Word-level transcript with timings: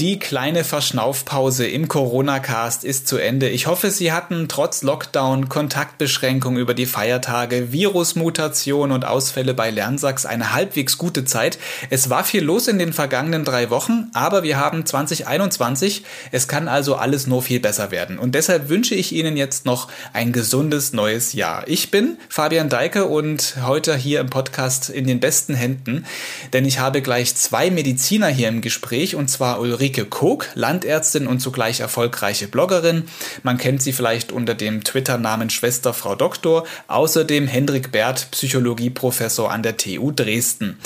Die 0.00 0.18
kleine 0.18 0.64
Verschnaufpause 0.64 1.66
im 1.66 1.86
Corona-Cast 1.86 2.84
ist 2.84 3.06
zu 3.06 3.18
Ende. 3.18 3.50
Ich 3.50 3.66
hoffe, 3.66 3.90
Sie 3.90 4.12
hatten 4.12 4.48
trotz 4.48 4.80
Lockdown, 4.80 5.50
Kontaktbeschränkung 5.50 6.56
über 6.56 6.72
die 6.72 6.86
Feiertage, 6.86 7.70
Virusmutation 7.70 8.92
und 8.92 9.04
Ausfälle 9.04 9.52
bei 9.52 9.70
Lernsachs 9.70 10.24
eine 10.24 10.54
halbwegs 10.54 10.96
gute 10.96 11.26
Zeit. 11.26 11.58
Es 11.90 12.08
war 12.08 12.24
viel 12.24 12.42
los 12.42 12.66
in 12.66 12.78
den 12.78 12.94
vergangenen 12.94 13.44
drei 13.44 13.68
Wochen, 13.68 14.10
aber 14.14 14.42
wir 14.42 14.56
haben 14.56 14.86
2021. 14.86 16.02
Es 16.32 16.48
kann 16.48 16.66
also 16.66 16.94
alles 16.94 17.26
nur 17.26 17.42
viel 17.42 17.60
besser 17.60 17.90
werden. 17.90 18.18
Und 18.18 18.34
deshalb 18.34 18.70
wünsche 18.70 18.94
ich 18.94 19.12
Ihnen 19.12 19.36
jetzt 19.36 19.66
noch 19.66 19.88
ein 20.14 20.32
gesundes 20.32 20.94
neues 20.94 21.34
Jahr. 21.34 21.68
Ich 21.68 21.90
bin 21.90 22.16
Fabian 22.30 22.70
Deike 22.70 23.04
und 23.04 23.56
heute 23.66 23.94
hier 23.96 24.20
im 24.20 24.30
Podcast 24.30 24.88
in 24.88 25.06
den 25.06 25.20
besten 25.20 25.52
Händen, 25.52 26.06
denn 26.54 26.64
ich 26.64 26.78
habe 26.78 27.02
gleich 27.02 27.34
zwei 27.34 27.70
Mediziner 27.70 28.28
hier 28.28 28.48
im 28.48 28.62
Gespräch 28.62 29.14
und 29.14 29.28
zwar 29.28 29.60
Ulrike 29.60 29.89
Koch, 29.90 30.44
Landärztin 30.54 31.26
und 31.26 31.40
zugleich 31.40 31.80
erfolgreiche 31.80 32.48
Bloggerin. 32.48 33.04
Man 33.42 33.58
kennt 33.58 33.82
sie 33.82 33.92
vielleicht 33.92 34.32
unter 34.32 34.54
dem 34.54 34.84
Twitter-Namen 34.84 35.50
Schwester 35.50 35.92
Frau 35.92 36.14
Doktor. 36.14 36.66
Außerdem 36.88 37.46
Hendrik 37.46 37.92
Bert, 37.92 38.28
Psychologieprofessor 38.30 39.50
an 39.50 39.62
der 39.62 39.76
TU 39.76 40.12
Dresden. 40.12 40.78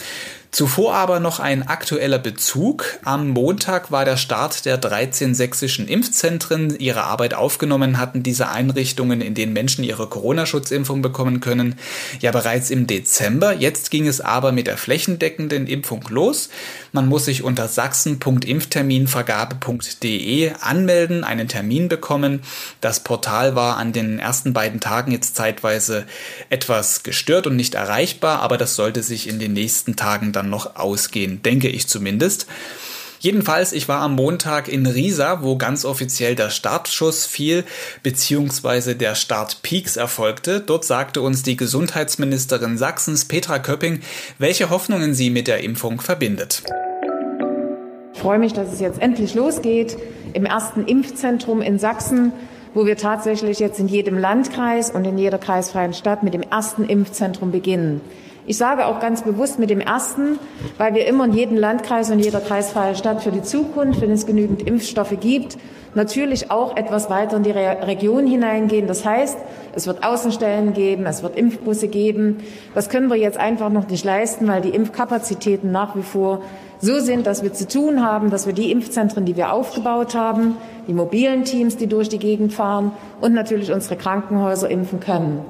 Zuvor 0.54 0.94
aber 0.94 1.18
noch 1.18 1.40
ein 1.40 1.66
aktueller 1.66 2.20
Bezug. 2.20 3.00
Am 3.02 3.30
Montag 3.30 3.90
war 3.90 4.04
der 4.04 4.16
Start 4.16 4.66
der 4.66 4.78
13 4.78 5.34
sächsischen 5.34 5.88
Impfzentren. 5.88 6.78
Ihre 6.78 7.02
Arbeit 7.02 7.34
aufgenommen 7.34 7.98
hatten 7.98 8.22
diese 8.22 8.50
Einrichtungen, 8.50 9.20
in 9.20 9.34
denen 9.34 9.52
Menschen 9.52 9.82
ihre 9.82 10.06
Corona-Schutzimpfung 10.06 11.02
bekommen 11.02 11.40
können, 11.40 11.74
ja 12.20 12.30
bereits 12.30 12.70
im 12.70 12.86
Dezember. 12.86 13.52
Jetzt 13.52 13.90
ging 13.90 14.06
es 14.06 14.20
aber 14.20 14.52
mit 14.52 14.68
der 14.68 14.76
flächendeckenden 14.76 15.66
Impfung 15.66 16.04
los. 16.08 16.50
Man 16.92 17.08
muss 17.08 17.24
sich 17.24 17.42
unter 17.42 17.66
sachsen.impfterminvergabe.de 17.66 20.52
anmelden, 20.60 21.24
einen 21.24 21.48
Termin 21.48 21.88
bekommen. 21.88 22.42
Das 22.80 23.00
Portal 23.00 23.56
war 23.56 23.76
an 23.76 23.92
den 23.92 24.20
ersten 24.20 24.52
beiden 24.52 24.78
Tagen 24.78 25.10
jetzt 25.10 25.34
zeitweise 25.34 26.06
etwas 26.48 27.02
gestört 27.02 27.48
und 27.48 27.56
nicht 27.56 27.74
erreichbar, 27.74 28.38
aber 28.38 28.56
das 28.56 28.76
sollte 28.76 29.02
sich 29.02 29.28
in 29.28 29.40
den 29.40 29.54
nächsten 29.54 29.96
Tagen 29.96 30.30
dann 30.30 30.43
noch 30.50 30.76
ausgehen, 30.76 31.42
denke 31.42 31.68
ich 31.68 31.86
zumindest. 31.86 32.46
Jedenfalls, 33.20 33.72
ich 33.72 33.88
war 33.88 34.02
am 34.02 34.16
Montag 34.16 34.68
in 34.68 34.84
Riesa, 34.84 35.42
wo 35.42 35.56
ganz 35.56 35.86
offiziell 35.86 36.34
der 36.34 36.50
Startschuss 36.50 37.24
fiel, 37.24 37.64
beziehungsweise 38.02 38.96
der 38.96 39.14
Start 39.14 39.62
Peaks 39.62 39.96
erfolgte. 39.96 40.60
Dort 40.60 40.84
sagte 40.84 41.22
uns 41.22 41.42
die 41.42 41.56
Gesundheitsministerin 41.56 42.76
Sachsens, 42.76 43.24
Petra 43.24 43.58
Köpping, 43.60 44.00
welche 44.38 44.68
Hoffnungen 44.68 45.14
sie 45.14 45.30
mit 45.30 45.48
der 45.48 45.64
Impfung 45.64 46.02
verbindet. 46.02 46.64
Ich 48.12 48.20
freue 48.20 48.38
mich, 48.38 48.52
dass 48.52 48.70
es 48.70 48.80
jetzt 48.80 49.00
endlich 49.00 49.34
losgeht 49.34 49.96
im 50.34 50.44
ersten 50.44 50.86
Impfzentrum 50.86 51.62
in 51.62 51.78
Sachsen 51.78 52.32
wo 52.74 52.86
wir 52.86 52.96
tatsächlich 52.96 53.60
jetzt 53.60 53.78
in 53.78 53.88
jedem 53.88 54.18
Landkreis 54.18 54.90
und 54.90 55.04
in 55.04 55.16
jeder 55.16 55.38
kreisfreien 55.38 55.94
Stadt 55.94 56.22
mit 56.22 56.34
dem 56.34 56.42
ersten 56.42 56.84
Impfzentrum 56.84 57.52
beginnen. 57.52 58.00
Ich 58.46 58.58
sage 58.58 58.86
auch 58.86 59.00
ganz 59.00 59.22
bewusst 59.22 59.58
mit 59.58 59.70
dem 59.70 59.80
ersten, 59.80 60.38
weil 60.76 60.94
wir 60.94 61.06
immer 61.06 61.24
in 61.24 61.32
jedem 61.32 61.56
Landkreis 61.56 62.10
und 62.10 62.18
jeder 62.18 62.40
kreisfreie 62.40 62.94
Stadt 62.94 63.22
für 63.22 63.30
die 63.30 63.40
Zukunft, 63.40 64.02
wenn 64.02 64.10
es 64.10 64.26
genügend 64.26 64.60
Impfstoffe 64.66 65.18
gibt, 65.18 65.56
natürlich 65.94 66.50
auch 66.50 66.76
etwas 66.76 67.08
weiter 67.08 67.38
in 67.38 67.42
die 67.42 67.52
Re 67.52 67.78
Region 67.86 68.26
hineingehen. 68.26 68.86
Das 68.86 69.06
heißt, 69.06 69.38
es 69.74 69.86
wird 69.86 70.04
Außenstellen 70.04 70.74
geben, 70.74 71.06
es 71.06 71.22
wird 71.22 71.36
Impfbusse 71.36 71.88
geben. 71.88 72.38
Das 72.74 72.90
können 72.90 73.08
wir 73.08 73.16
jetzt 73.16 73.38
einfach 73.38 73.70
noch 73.70 73.88
nicht 73.88 74.04
leisten, 74.04 74.46
weil 74.46 74.60
die 74.60 74.70
Impfkapazitäten 74.70 75.72
nach 75.72 75.96
wie 75.96 76.02
vor 76.02 76.42
so 76.80 76.98
sind, 77.00 77.26
dass 77.26 77.42
wir 77.42 77.54
zu 77.54 77.66
tun 77.66 78.04
haben, 78.04 78.28
dass 78.28 78.46
wir 78.46 78.52
die 78.52 78.70
Impfzentren, 78.70 79.24
die 79.24 79.36
wir 79.36 79.54
aufgebaut 79.54 80.14
haben, 80.14 80.56
die 80.86 80.92
mobilen 80.92 81.44
Teams, 81.44 81.78
die 81.78 81.86
durch 81.86 82.10
die 82.10 82.18
Gegend 82.18 82.52
fahren 82.52 82.92
und 83.22 83.32
natürlich 83.32 83.72
unsere 83.72 83.96
Krankenhäuser 83.96 84.68
impfen 84.68 85.00
können. 85.00 85.40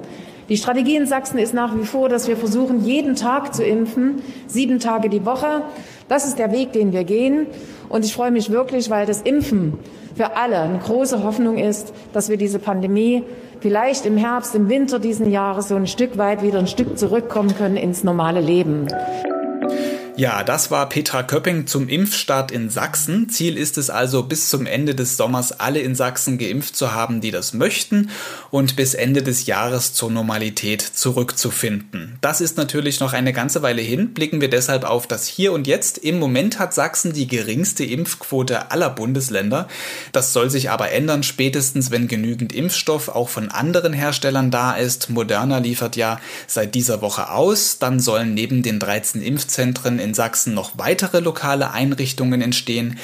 Die 0.49 0.59
Strategie 0.59 0.97
in 0.97 1.07
Sachsen 1.07 1.39
ist 1.39 1.55
nach 1.55 1.75
wie 1.75 1.87
vor, 1.87 2.09
dass 2.09 2.29
wir 2.29 2.37
versuchen, 2.37 2.85
jeden 2.85 3.17
Tag 3.17 3.55
zu 3.55 3.65
impfen, 3.65 4.23
sieben 4.47 4.79
Tage 4.79 5.09
die 5.09 5.25
Woche. 5.25 5.63
Das 6.09 6.27
ist 6.27 6.39
der 6.39 6.53
Weg, 6.53 6.73
den 6.73 6.93
wir 6.93 7.05
gehen. 7.05 7.47
Und 7.89 8.05
ich 8.05 8.13
freue 8.13 8.31
mich 8.31 8.51
wirklich, 8.51 8.91
weil 8.91 9.07
das 9.07 9.23
Impfen 9.23 9.79
für 10.15 10.37
alle 10.37 10.59
eine 10.59 10.79
große 10.79 11.23
Hoffnung 11.23 11.57
ist, 11.57 11.95
dass 12.13 12.29
wir 12.29 12.37
diese 12.37 12.59
Pandemie 12.59 13.23
vielleicht 13.61 14.05
im 14.05 14.19
Herbst, 14.19 14.55
im 14.55 14.69
Winter 14.69 14.99
diesen 14.99 15.31
Jahres 15.31 15.69
so 15.69 15.77
ein 15.77 15.87
Stück 15.87 16.19
weit 16.19 16.43
wieder 16.43 16.59
ein 16.59 16.67
Stück 16.67 16.99
zurückkommen 16.99 17.55
können 17.57 17.77
ins 17.77 18.05
normale 18.05 18.41
Leben. 18.41 18.87
Ja, 20.17 20.45
das 20.45 20.71
war 20.71 20.89
Petra 20.89 21.25
Köpping 21.25 21.67
zum 21.67 21.89
Impfstart 21.89 22.53
in 22.53 22.71
Sachsen. 22.71 23.29
Ziel 23.31 23.59
ist 23.59 23.77
es 23.79 23.91
also, 23.91 24.23
bis 24.23 24.49
zum 24.49 24.65
Ende 24.65 24.95
des 24.95 25.17
Sommers 25.17 25.59
alle 25.59 25.81
in 25.81 25.97
Sachsen 25.97 26.39
geimpft 26.39 26.77
zu 26.77 26.93
haben, 26.93 27.21
die 27.21 27.33
das 27.33 27.53
möchten 27.53 28.11
und 28.53 28.77
bis 28.77 28.95
Ende 28.95 29.25
des 29.25 29.47
Jahres 29.47 29.93
zur 29.93 30.13
Normalität 30.13 30.83
zurückzufinden. 30.83 32.17
Das 32.21 32.41
ist 32.41 32.57
natürlich 32.57 33.01
noch 33.01 33.13
eine 33.13 33.33
ganze 33.33 33.63
Weile 33.63 33.83
hin. 33.83 34.15
Blicken 34.15 34.41
wir 34.41 34.49
deshalb 34.49 34.85
auf 34.85 35.09
das 35.09 35.27
Hier 35.27 35.53
und 35.53 35.67
Jetzt. 35.67 35.99
Im 35.99 36.21
Moment 36.21 36.61
hat 36.61 36.75
Sachsen 36.75 37.13
die 37.13 37.27
geringste 37.27 37.83
Impfquote 37.83 38.71
aller 38.71 38.91
Bundesländer. 38.91 39.67
Das 40.13 40.33
soll 40.33 40.49
sich 40.49 40.71
aber 40.71 40.93
ändern, 40.93 41.25
spätestens 41.25 41.91
wenn 41.91 42.07
genügend 42.07 42.53
Impfstoff 42.53 43.09
auch 43.09 43.31
von 43.31 43.49
anderen 43.49 43.93
Herstellern 43.93 44.53
da 44.53 44.77
ist. 44.77 45.11
Moderna 45.11 45.59
liefert 45.59 45.97
ja 45.97 46.21
seit 46.47 46.77
dieser 46.77 47.03
Woche 47.03 47.31
aus. 47.31 47.81
Dann 47.81 47.99
sollen 47.99 48.35
neben 48.35 48.63
den 48.63 48.79
13 48.79 49.21
Impfzentren 49.21 50.04
in 50.05 50.15
Sachsen 50.15 50.55
noch 50.55 50.79
weitere 50.79 51.19
lokale 51.19 51.73
Einrichtungen 51.73 52.41
entstehen. 52.41 52.99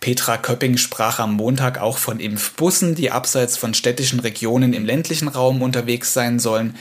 Petra 0.00 0.36
Köpping 0.36 0.76
sprach 0.76 1.20
am 1.20 1.34
Montag 1.34 1.78
auch 1.80 1.98
von 1.98 2.18
Impfbussen, 2.18 2.94
die 2.94 3.10
abseits 3.10 3.56
von 3.56 3.74
städtischen 3.74 4.20
Regionen 4.20 4.72
im 4.72 4.84
ländlichen 4.84 5.28
Raum 5.28 5.62
unterwegs 5.62 6.12
sein 6.12 6.38
sollen. 6.38 6.74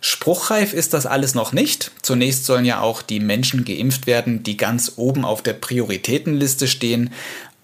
Spruchreif 0.00 0.72
ist 0.72 0.94
das 0.94 1.06
alles 1.06 1.34
noch 1.34 1.52
nicht. 1.52 1.90
Zunächst 2.02 2.44
sollen 2.44 2.64
ja 2.64 2.80
auch 2.80 3.02
die 3.02 3.20
Menschen 3.20 3.64
geimpft 3.64 4.06
werden, 4.06 4.42
die 4.42 4.56
ganz 4.56 4.92
oben 4.96 5.24
auf 5.24 5.42
der 5.42 5.54
Prioritätenliste 5.54 6.68
stehen. 6.68 7.10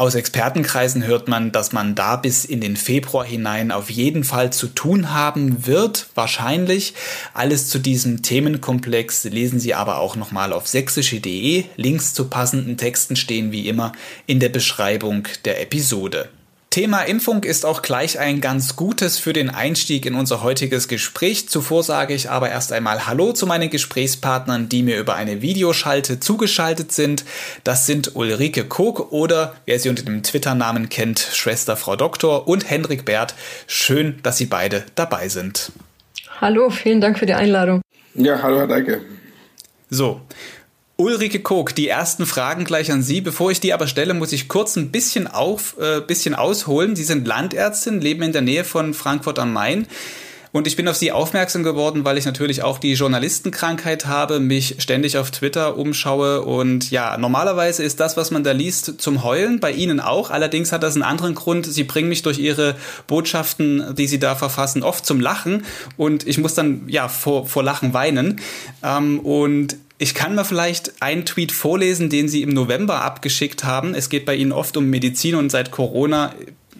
Aus 0.02 0.16
Expertenkreisen 0.16 1.06
hört 1.06 1.28
man, 1.28 1.52
dass 1.52 1.70
man 1.70 1.94
da 1.94 2.16
bis 2.16 2.44
in 2.44 2.60
den 2.60 2.76
Februar 2.76 3.24
hinein 3.24 3.70
auf 3.70 3.88
jeden 3.88 4.24
Fall 4.24 4.52
zu 4.52 4.66
tun 4.66 5.12
haben 5.12 5.64
wird, 5.64 6.08
wahrscheinlich. 6.16 6.94
Alles 7.34 7.68
zu 7.68 7.78
diesem 7.78 8.20
Themenkomplex 8.20 9.22
lesen 9.22 9.60
Sie 9.60 9.74
aber 9.74 9.98
auch 9.98 10.16
nochmal 10.16 10.52
auf 10.52 10.66
sächsische.de. 10.66 11.66
Links 11.76 12.14
zu 12.14 12.24
passenden 12.24 12.76
Texten 12.76 13.14
stehen 13.14 13.52
wie 13.52 13.68
immer 13.68 13.92
in 14.26 14.40
der 14.40 14.48
Beschreibung 14.48 15.28
der 15.44 15.62
Episode. 15.62 16.30
Thema 16.72 17.02
Impfung 17.02 17.44
ist 17.44 17.66
auch 17.66 17.82
gleich 17.82 18.18
ein 18.18 18.40
ganz 18.40 18.76
gutes 18.76 19.18
für 19.18 19.34
den 19.34 19.50
Einstieg 19.50 20.06
in 20.06 20.14
unser 20.14 20.42
heutiges 20.42 20.88
Gespräch. 20.88 21.46
Zuvor 21.50 21.82
sage 21.82 22.14
ich 22.14 22.30
aber 22.30 22.48
erst 22.48 22.72
einmal 22.72 23.06
Hallo 23.06 23.34
zu 23.34 23.46
meinen 23.46 23.68
Gesprächspartnern, 23.68 24.70
die 24.70 24.82
mir 24.82 24.98
über 24.98 25.14
eine 25.14 25.42
Videoschalte 25.42 26.18
zugeschaltet 26.18 26.90
sind. 26.90 27.26
Das 27.62 27.84
sind 27.84 28.16
Ulrike 28.16 28.64
Koch 28.64 29.10
oder, 29.10 29.54
wer 29.66 29.78
sie 29.78 29.90
unter 29.90 30.02
dem 30.02 30.22
Twitter-Namen 30.22 30.88
kennt, 30.88 31.18
Schwester 31.18 31.76
Frau 31.76 31.94
Doktor 31.94 32.48
und 32.48 32.70
Hendrik 32.70 33.04
Bert. 33.04 33.34
Schön, 33.66 34.18
dass 34.22 34.38
Sie 34.38 34.46
beide 34.46 34.82
dabei 34.94 35.28
sind. 35.28 35.72
Hallo, 36.40 36.70
vielen 36.70 37.02
Dank 37.02 37.18
für 37.18 37.26
die 37.26 37.34
Einladung. 37.34 37.82
Ja, 38.14 38.42
hallo 38.42 38.60
Herr 38.60 38.66
Deike. 38.66 39.02
So, 39.90 40.22
Ulrike 41.02 41.40
Kog, 41.40 41.74
die 41.74 41.88
ersten 41.88 42.26
Fragen 42.26 42.64
gleich 42.64 42.92
an 42.92 43.02
Sie. 43.02 43.20
Bevor 43.20 43.50
ich 43.50 43.58
die 43.58 43.72
aber 43.72 43.88
stelle, 43.88 44.14
muss 44.14 44.30
ich 44.30 44.46
kurz 44.46 44.76
ein 44.76 44.92
bisschen, 44.92 45.26
auf, 45.26 45.76
äh, 45.80 46.00
bisschen 46.00 46.36
ausholen. 46.36 46.94
Sie 46.94 47.02
sind 47.02 47.26
Landärztin, 47.26 48.00
leben 48.00 48.22
in 48.22 48.30
der 48.30 48.40
Nähe 48.40 48.62
von 48.62 48.94
Frankfurt 48.94 49.40
am 49.40 49.52
Main. 49.52 49.88
Und 50.52 50.68
ich 50.68 50.76
bin 50.76 50.86
auf 50.86 50.94
Sie 50.94 51.10
aufmerksam 51.10 51.64
geworden, 51.64 52.04
weil 52.04 52.18
ich 52.18 52.24
natürlich 52.24 52.62
auch 52.62 52.78
die 52.78 52.92
Journalistenkrankheit 52.92 54.06
habe, 54.06 54.38
mich 54.38 54.76
ständig 54.78 55.18
auf 55.18 55.32
Twitter 55.32 55.76
umschaue. 55.76 56.42
Und 56.42 56.92
ja, 56.92 57.16
normalerweise 57.16 57.82
ist 57.82 57.98
das, 57.98 58.16
was 58.16 58.30
man 58.30 58.44
da 58.44 58.52
liest, 58.52 59.00
zum 59.00 59.24
Heulen, 59.24 59.58
bei 59.58 59.72
Ihnen 59.72 59.98
auch. 59.98 60.30
Allerdings 60.30 60.70
hat 60.70 60.84
das 60.84 60.94
einen 60.94 61.02
anderen 61.02 61.34
Grund. 61.34 61.66
Sie 61.66 61.82
bringen 61.82 62.10
mich 62.10 62.22
durch 62.22 62.38
Ihre 62.38 62.76
Botschaften, 63.08 63.96
die 63.96 64.06
Sie 64.06 64.20
da 64.20 64.36
verfassen, 64.36 64.84
oft 64.84 65.04
zum 65.04 65.20
Lachen. 65.20 65.64
Und 65.96 66.28
ich 66.28 66.38
muss 66.38 66.54
dann 66.54 66.82
ja 66.86 67.08
vor, 67.08 67.46
vor 67.46 67.64
Lachen 67.64 67.92
weinen. 67.92 68.40
Ähm, 68.84 69.18
und 69.18 69.78
ich 70.02 70.14
kann 70.14 70.34
mal 70.34 70.42
vielleicht 70.42 71.00
einen 71.00 71.24
Tweet 71.24 71.52
vorlesen, 71.52 72.10
den 72.10 72.26
Sie 72.26 72.42
im 72.42 72.50
November 72.50 73.02
abgeschickt 73.02 73.62
haben. 73.62 73.94
Es 73.94 74.08
geht 74.08 74.24
bei 74.24 74.34
Ihnen 74.34 74.50
oft 74.50 74.76
um 74.76 74.90
Medizin 74.90 75.36
und 75.36 75.50
seit 75.50 75.70
Corona 75.70 76.34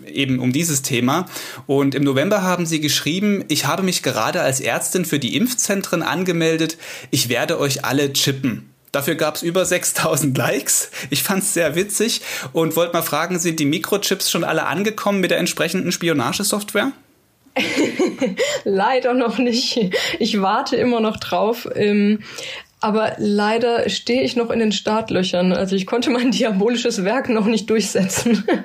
eben 0.05 0.41
um 0.41 0.53
dieses 0.53 0.83
Thema. 0.83 1.27
Und 1.69 1.95
im 1.95 2.03
November 2.03 2.43
haben 2.43 2.67
Sie 2.67 2.81
geschrieben, 2.81 3.45
ich 3.47 3.65
habe 3.65 3.85
mich 3.85 4.03
gerade 4.03 4.41
als 4.41 4.59
Ärztin 4.59 5.05
für 5.05 5.21
die 5.21 5.37
Impfzentren 5.37 6.03
angemeldet. 6.03 6.79
Ich 7.13 7.29
werde 7.29 7.61
euch 7.61 7.85
alle 7.85 8.13
chippen. 8.13 8.69
Dafür 8.91 9.15
gab 9.15 9.37
es 9.37 9.43
über 9.45 9.65
6000 9.65 10.37
Likes. 10.37 10.91
Ich 11.11 11.23
fand 11.23 11.45
es 11.45 11.55
sehr 11.55 11.77
witzig 11.77 12.23
und 12.53 12.75
wollte 12.75 12.93
mal 12.93 13.03
fragen, 13.03 13.39
sind 13.39 13.61
die 13.61 13.67
Mikrochips 13.67 14.33
schon 14.33 14.43
alle 14.43 14.67
angekommen 14.67 15.21
mit 15.21 15.31
der 15.31 15.39
entsprechenden 15.39 15.93
Spionagesoftware? 15.93 16.91
Leider 18.65 19.15
noch 19.15 19.39
nicht. 19.39 19.79
Ich 20.19 20.41
warte 20.41 20.77
immer 20.77 21.01
noch 21.01 21.19
drauf. 21.19 21.69
Ähm, 21.75 22.21
Aber 22.83 23.15
leider 23.19 23.89
stehe 23.89 24.23
ich 24.23 24.37
noch 24.37 24.51
in 24.51 24.59
den 24.59 24.73
Startlöchern. 24.73 25.53
Also 25.53 25.77
ich 25.77 25.87
konnte 25.87 26.11
mein 26.11 26.31
diabolisches 26.33 27.05
Werk 27.05 27.29
noch 27.29 27.47
nicht 27.47 27.71
durchsetzen. 27.71 28.45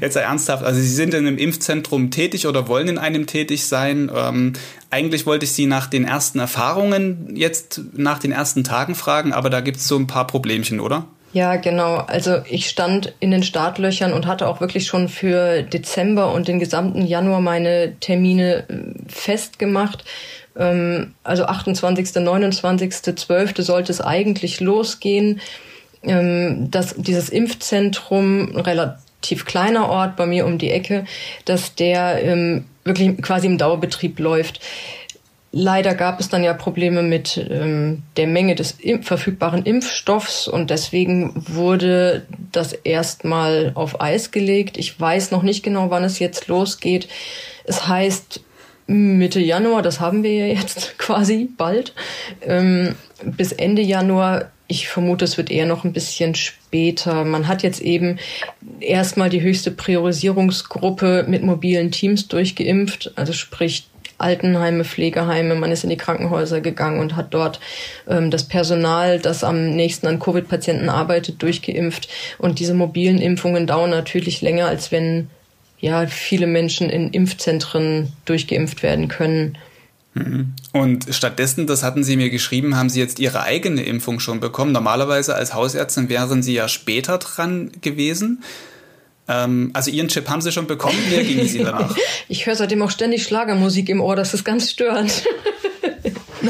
Jetzt 0.00 0.14
sei 0.14 0.20
ernsthaft, 0.20 0.64
also 0.64 0.80
Sie 0.80 0.88
sind 0.88 1.12
in 1.12 1.26
einem 1.26 1.38
Impfzentrum 1.38 2.10
tätig 2.10 2.46
oder 2.46 2.66
wollen 2.66 2.88
in 2.88 2.98
einem 2.98 3.26
tätig 3.26 3.66
sein. 3.66 4.10
Ähm, 4.14 4.54
eigentlich 4.90 5.26
wollte 5.26 5.44
ich 5.44 5.52
Sie 5.52 5.66
nach 5.66 5.86
den 5.86 6.04
ersten 6.04 6.38
Erfahrungen 6.38 7.34
jetzt 7.34 7.82
nach 7.92 8.18
den 8.18 8.32
ersten 8.32 8.64
Tagen 8.64 8.94
fragen, 8.94 9.32
aber 9.32 9.50
da 9.50 9.60
gibt 9.60 9.76
es 9.76 9.86
so 9.86 9.96
ein 9.96 10.06
paar 10.06 10.26
Problemchen, 10.26 10.80
oder? 10.80 11.06
Ja, 11.32 11.56
genau. 11.56 11.96
Also 11.96 12.38
ich 12.48 12.68
stand 12.68 13.12
in 13.20 13.30
den 13.30 13.42
Startlöchern 13.42 14.14
und 14.14 14.26
hatte 14.26 14.48
auch 14.48 14.60
wirklich 14.60 14.86
schon 14.86 15.08
für 15.08 15.62
Dezember 15.62 16.32
und 16.32 16.48
den 16.48 16.58
gesamten 16.58 17.02
Januar 17.02 17.42
meine 17.42 17.96
Termine 18.00 18.64
äh, 18.68 18.74
festgemacht. 19.06 20.04
Ähm, 20.58 21.14
also 21.24 21.44
28., 21.44 22.14
29., 22.14 23.16
12. 23.16 23.54
sollte 23.58 23.92
es 23.92 24.00
eigentlich 24.00 24.60
losgehen. 24.60 25.40
Ähm, 26.02 26.70
dass 26.70 26.94
dieses 26.96 27.30
Impfzentrum, 27.30 28.54
relativ 28.56 29.44
kleiner 29.44 29.88
Ort 29.88 30.16
bei 30.16 30.26
mir 30.26 30.46
um 30.46 30.58
die 30.58 30.70
Ecke, 30.70 31.04
dass 31.44 31.74
der 31.74 32.22
ähm, 32.22 32.64
wirklich 32.84 33.20
quasi 33.22 33.46
im 33.46 33.58
Dauerbetrieb 33.58 34.18
läuft. 34.20 34.60
Leider 35.50 35.94
gab 35.94 36.20
es 36.20 36.28
dann 36.28 36.44
ja 36.44 36.52
Probleme 36.52 37.02
mit 37.02 37.44
ähm, 37.50 38.02
der 38.16 38.26
Menge 38.26 38.54
des 38.54 38.72
Impf 38.72 39.06
verfügbaren 39.06 39.64
Impfstoffs 39.64 40.48
und 40.48 40.70
deswegen 40.70 41.32
wurde 41.48 42.26
das 42.52 42.72
erstmal 42.72 43.72
auf 43.74 44.00
Eis 44.00 44.30
gelegt. 44.30 44.76
Ich 44.76 45.00
weiß 45.00 45.30
noch 45.30 45.42
nicht 45.42 45.62
genau, 45.62 45.90
wann 45.90 46.04
es 46.04 46.18
jetzt 46.18 46.46
losgeht. 46.48 47.08
Es 47.64 47.88
heißt 47.88 48.40
Mitte 48.86 49.40
Januar, 49.40 49.82
das 49.82 50.00
haben 50.00 50.22
wir 50.22 50.32
ja 50.32 50.46
jetzt 50.46 50.98
quasi 50.98 51.48
bald, 51.56 51.92
ähm, 52.42 52.94
bis 53.24 53.52
Ende 53.52 53.82
Januar. 53.82 54.50
Ich 54.68 54.88
vermute, 54.88 55.24
es 55.24 55.36
wird 55.36 55.50
eher 55.50 55.66
noch 55.66 55.84
ein 55.84 55.92
bisschen 55.92 56.34
später. 56.34 57.24
Man 57.24 57.46
hat 57.46 57.62
jetzt 57.62 57.80
eben 57.80 58.18
erstmal 58.80 59.30
die 59.30 59.40
höchste 59.40 59.70
Priorisierungsgruppe 59.70 61.24
mit 61.28 61.44
mobilen 61.44 61.92
Teams 61.92 62.26
durchgeimpft, 62.26 63.12
also 63.14 63.32
sprich 63.32 63.88
Altenheime, 64.18 64.84
Pflegeheime, 64.84 65.54
man 65.54 65.70
ist 65.70 65.84
in 65.84 65.90
die 65.90 65.96
Krankenhäuser 65.96 66.60
gegangen 66.60 67.00
und 67.00 67.16
hat 67.16 67.34
dort 67.34 67.60
ähm, 68.08 68.30
das 68.30 68.44
Personal, 68.44 69.18
das 69.18 69.44
am 69.44 69.70
nächsten 69.70 70.06
an 70.06 70.18
Covid-Patienten 70.18 70.88
arbeitet, 70.88 71.42
durchgeimpft. 71.42 72.08
Und 72.38 72.58
diese 72.58 72.74
mobilen 72.74 73.18
Impfungen 73.18 73.66
dauern 73.66 73.90
natürlich 73.90 74.40
länger, 74.40 74.66
als 74.66 74.90
wenn 74.90 75.28
ja 75.78 76.06
viele 76.06 76.46
Menschen 76.46 76.90
in 76.90 77.10
Impfzentren 77.10 78.12
durchgeimpft 78.24 78.82
werden 78.82 79.08
können. 79.08 79.58
Mhm. 80.14 80.54
Und 80.72 81.06
stattdessen, 81.10 81.66
das 81.66 81.82
hatten 81.82 82.02
Sie 82.02 82.16
mir 82.16 82.30
geschrieben, 82.30 82.76
haben 82.76 82.88
Sie 82.88 83.00
jetzt 83.00 83.18
Ihre 83.18 83.42
eigene 83.42 83.82
Impfung 83.82 84.18
schon 84.18 84.40
bekommen. 84.40 84.72
Normalerweise 84.72 85.34
als 85.34 85.52
Hausärztin 85.52 86.08
wären 86.08 86.42
Sie 86.42 86.54
ja 86.54 86.68
später 86.68 87.18
dran 87.18 87.70
gewesen. 87.82 88.42
Ähm, 89.28 89.70
also 89.74 89.90
Ihren 89.90 90.08
Chip 90.08 90.28
haben 90.28 90.40
Sie 90.40 90.52
schon 90.52 90.66
bekommen. 90.66 90.98
Wie 91.10 91.22
ging 91.22 91.46
Sie 91.46 91.58
danach? 91.64 91.94
ich 92.28 92.46
höre 92.46 92.56
seitdem 92.56 92.82
auch 92.82 92.90
ständig 92.90 93.24
Schlagermusik 93.24 93.88
im 93.90 94.00
Ohr. 94.00 94.16
Das 94.16 94.32
ist 94.32 94.44
ganz 94.44 94.70
störend. 94.70 95.24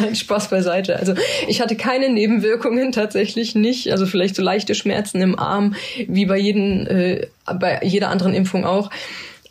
Nein, 0.00 0.14
Spaß 0.14 0.48
beiseite. 0.48 0.96
Also 0.96 1.14
ich 1.48 1.60
hatte 1.60 1.76
keine 1.76 2.10
Nebenwirkungen 2.10 2.93
tatsächlich 2.93 3.54
nicht. 3.54 3.90
Also 3.90 4.06
vielleicht 4.06 4.37
so 4.37 4.43
leichte 4.43 4.75
Schmerzen 4.75 5.20
im 5.20 5.38
Arm, 5.38 5.75
wie 6.06 6.26
bei 6.26 6.38
jedem, 6.38 6.87
äh, 6.87 7.26
bei 7.58 7.81
jeder 7.82 8.10
anderen 8.10 8.34
Impfung 8.34 8.64
auch 8.64 8.90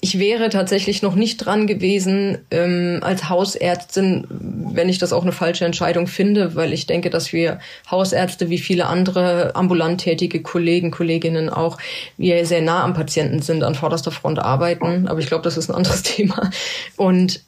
ich 0.06 0.20
wäre 0.20 0.50
tatsächlich 0.50 1.02
noch 1.02 1.16
nicht 1.16 1.38
dran 1.38 1.66
gewesen 1.66 2.38
ähm, 2.52 3.00
als 3.02 3.28
Hausärztin, 3.28 4.28
wenn 4.30 4.88
ich 4.88 5.00
das 5.00 5.12
auch 5.12 5.24
eine 5.24 5.32
falsche 5.32 5.66
Entscheidung 5.66 6.06
finde, 6.06 6.54
weil 6.54 6.74
ich 6.74 6.86
denke, 6.86 7.10
dass 7.10 7.34
wir 7.34 7.60
Hausärzte 7.90 8.52
wie 8.52 8.60
viele 8.60 8.86
andere 8.86 9.56
ambulant 9.56 10.02
tätige 10.02 10.44
Kollegen, 10.44 10.92
Kolleginnen 10.92 11.50
auch, 11.50 11.80
wir 12.18 12.46
sehr 12.46 12.62
nah 12.62 12.84
am 12.84 12.94
Patienten 12.94 13.42
sind, 13.42 13.64
an 13.64 13.74
vorderster 13.74 14.12
Front 14.12 14.38
arbeiten. 14.38 15.08
Aber 15.08 15.20
ich 15.20 15.26
glaube, 15.26 15.44
das 15.44 15.58
ist 15.58 15.70
ein 15.70 15.76
anderes 15.76 16.04
Thema. 16.04 16.52
Und 16.98 17.42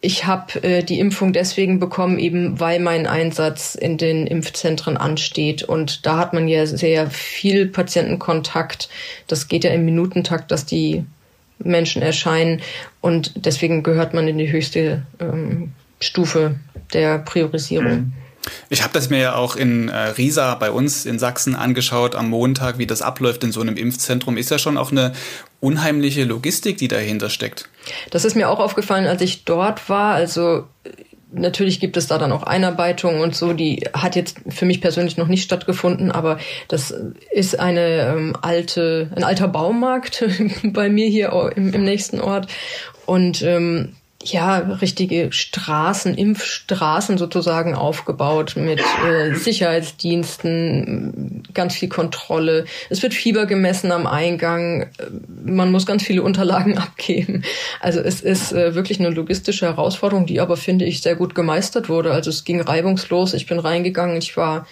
ich 0.00 0.26
habe 0.26 0.62
äh, 0.62 0.82
die 0.84 1.00
Impfung 1.00 1.32
deswegen 1.32 1.80
bekommen, 1.80 2.18
eben 2.18 2.60
weil 2.60 2.78
mein 2.78 3.06
Einsatz 3.06 3.74
in 3.74 3.98
den 3.98 4.26
Impfzentren 4.26 4.96
ansteht. 4.96 5.64
Und 5.64 6.06
da 6.06 6.18
hat 6.18 6.32
man 6.32 6.46
ja 6.46 6.66
sehr 6.66 7.10
viel 7.10 7.66
Patientenkontakt. 7.66 8.88
Das 9.26 9.48
geht 9.48 9.64
ja 9.64 9.70
im 9.70 9.84
Minutentakt, 9.84 10.52
dass 10.52 10.64
die 10.66 11.04
Menschen 11.58 12.00
erscheinen. 12.00 12.60
Und 13.00 13.44
deswegen 13.44 13.82
gehört 13.82 14.14
man 14.14 14.28
in 14.28 14.38
die 14.38 14.52
höchste 14.52 15.04
ähm, 15.18 15.72
Stufe 16.00 16.54
der 16.92 17.18
Priorisierung. 17.18 17.92
Mhm. 17.92 18.12
Ich 18.70 18.82
habe 18.82 18.92
das 18.92 19.10
mir 19.10 19.18
ja 19.18 19.34
auch 19.34 19.56
in 19.56 19.88
äh, 19.88 19.96
Riesa 19.96 20.54
bei 20.54 20.70
uns 20.70 21.06
in 21.06 21.18
Sachsen 21.18 21.54
angeschaut 21.54 22.14
am 22.14 22.30
Montag, 22.30 22.78
wie 22.78 22.86
das 22.86 23.02
abläuft 23.02 23.44
in 23.44 23.52
so 23.52 23.60
einem 23.60 23.76
Impfzentrum. 23.76 24.36
Ist 24.36 24.50
ja 24.50 24.58
schon 24.58 24.76
auch 24.76 24.90
eine 24.90 25.12
unheimliche 25.60 26.24
Logistik, 26.24 26.78
die 26.78 26.88
dahinter 26.88 27.30
steckt. 27.30 27.68
Das 28.10 28.24
ist 28.24 28.36
mir 28.36 28.48
auch 28.48 28.60
aufgefallen, 28.60 29.06
als 29.06 29.22
ich 29.22 29.44
dort 29.44 29.88
war. 29.88 30.14
Also 30.14 30.64
Natürlich 31.30 31.78
gibt 31.78 31.98
es 31.98 32.06
da 32.06 32.16
dann 32.16 32.32
auch 32.32 32.42
Einarbeitungen 32.42 33.20
und 33.20 33.34
so, 33.34 33.52
die 33.52 33.84
hat 33.92 34.16
jetzt 34.16 34.38
für 34.48 34.64
mich 34.64 34.80
persönlich 34.80 35.18
noch 35.18 35.28
nicht 35.28 35.42
stattgefunden, 35.42 36.10
aber 36.10 36.38
das 36.68 36.94
ist 37.30 37.60
eine 37.60 38.14
ähm, 38.16 38.36
alte, 38.40 39.10
ein 39.14 39.24
alter 39.24 39.46
Baumarkt 39.46 40.24
bei 40.62 40.88
mir 40.88 41.06
hier 41.06 41.52
im, 41.54 41.74
im 41.74 41.84
nächsten 41.84 42.22
Ort. 42.22 42.46
Und 43.04 43.42
ähm, 43.42 43.94
ja, 44.24 44.58
richtige 44.58 45.32
Straßen, 45.32 46.14
Impfstraßen 46.14 47.18
sozusagen 47.18 47.74
aufgebaut 47.74 48.54
mit 48.56 48.80
äh, 49.06 49.34
Sicherheitsdiensten, 49.34 51.44
ganz 51.54 51.76
viel 51.76 51.88
Kontrolle. 51.88 52.64
Es 52.90 53.00
wird 53.02 53.14
Fieber 53.14 53.46
gemessen 53.46 53.92
am 53.92 54.08
Eingang. 54.08 54.88
Man 55.44 55.70
muss 55.70 55.86
ganz 55.86 56.02
viele 56.02 56.24
Unterlagen 56.24 56.78
abgeben. 56.78 57.44
Also 57.80 58.00
es 58.00 58.20
ist 58.20 58.52
äh, 58.52 58.74
wirklich 58.74 58.98
eine 58.98 59.10
logistische 59.10 59.66
Herausforderung, 59.66 60.26
die 60.26 60.40
aber, 60.40 60.56
finde 60.56 60.84
ich, 60.84 61.00
sehr 61.00 61.14
gut 61.14 61.36
gemeistert 61.36 61.88
wurde. 61.88 62.10
Also 62.12 62.30
es 62.30 62.42
ging 62.44 62.60
reibungslos. 62.60 63.34
Ich 63.34 63.46
bin 63.46 63.60
reingegangen. 63.60 64.16
Ich 64.16 64.36
war 64.36 64.66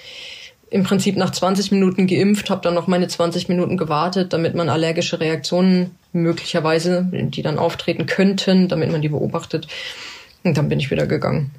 im 0.71 0.83
Prinzip 0.83 1.17
nach 1.17 1.31
20 1.31 1.71
Minuten 1.71 2.09
geimpft, 2.09 2.51
habe 2.51 2.63
dann 2.63 2.75
noch 2.75 2.89
meine 2.89 3.07
20 3.07 3.49
Minuten 3.49 3.77
gewartet, 3.77 4.33
damit 4.33 4.57
man 4.57 4.69
allergische 4.69 5.21
Reaktionen 5.21 5.93
möglicherweise, 6.23 7.07
die 7.11 7.43
dann 7.43 7.59
auftreten 7.59 8.07
könnten, 8.07 8.69
damit 8.69 8.91
man 8.91 9.03
die 9.03 9.09
beobachtet. 9.09 9.69
Und 10.43 10.57
dann 10.57 10.69
bin 10.69 10.81
ich 10.81 10.91
wieder 10.91 11.07
gegangen. 11.07 11.51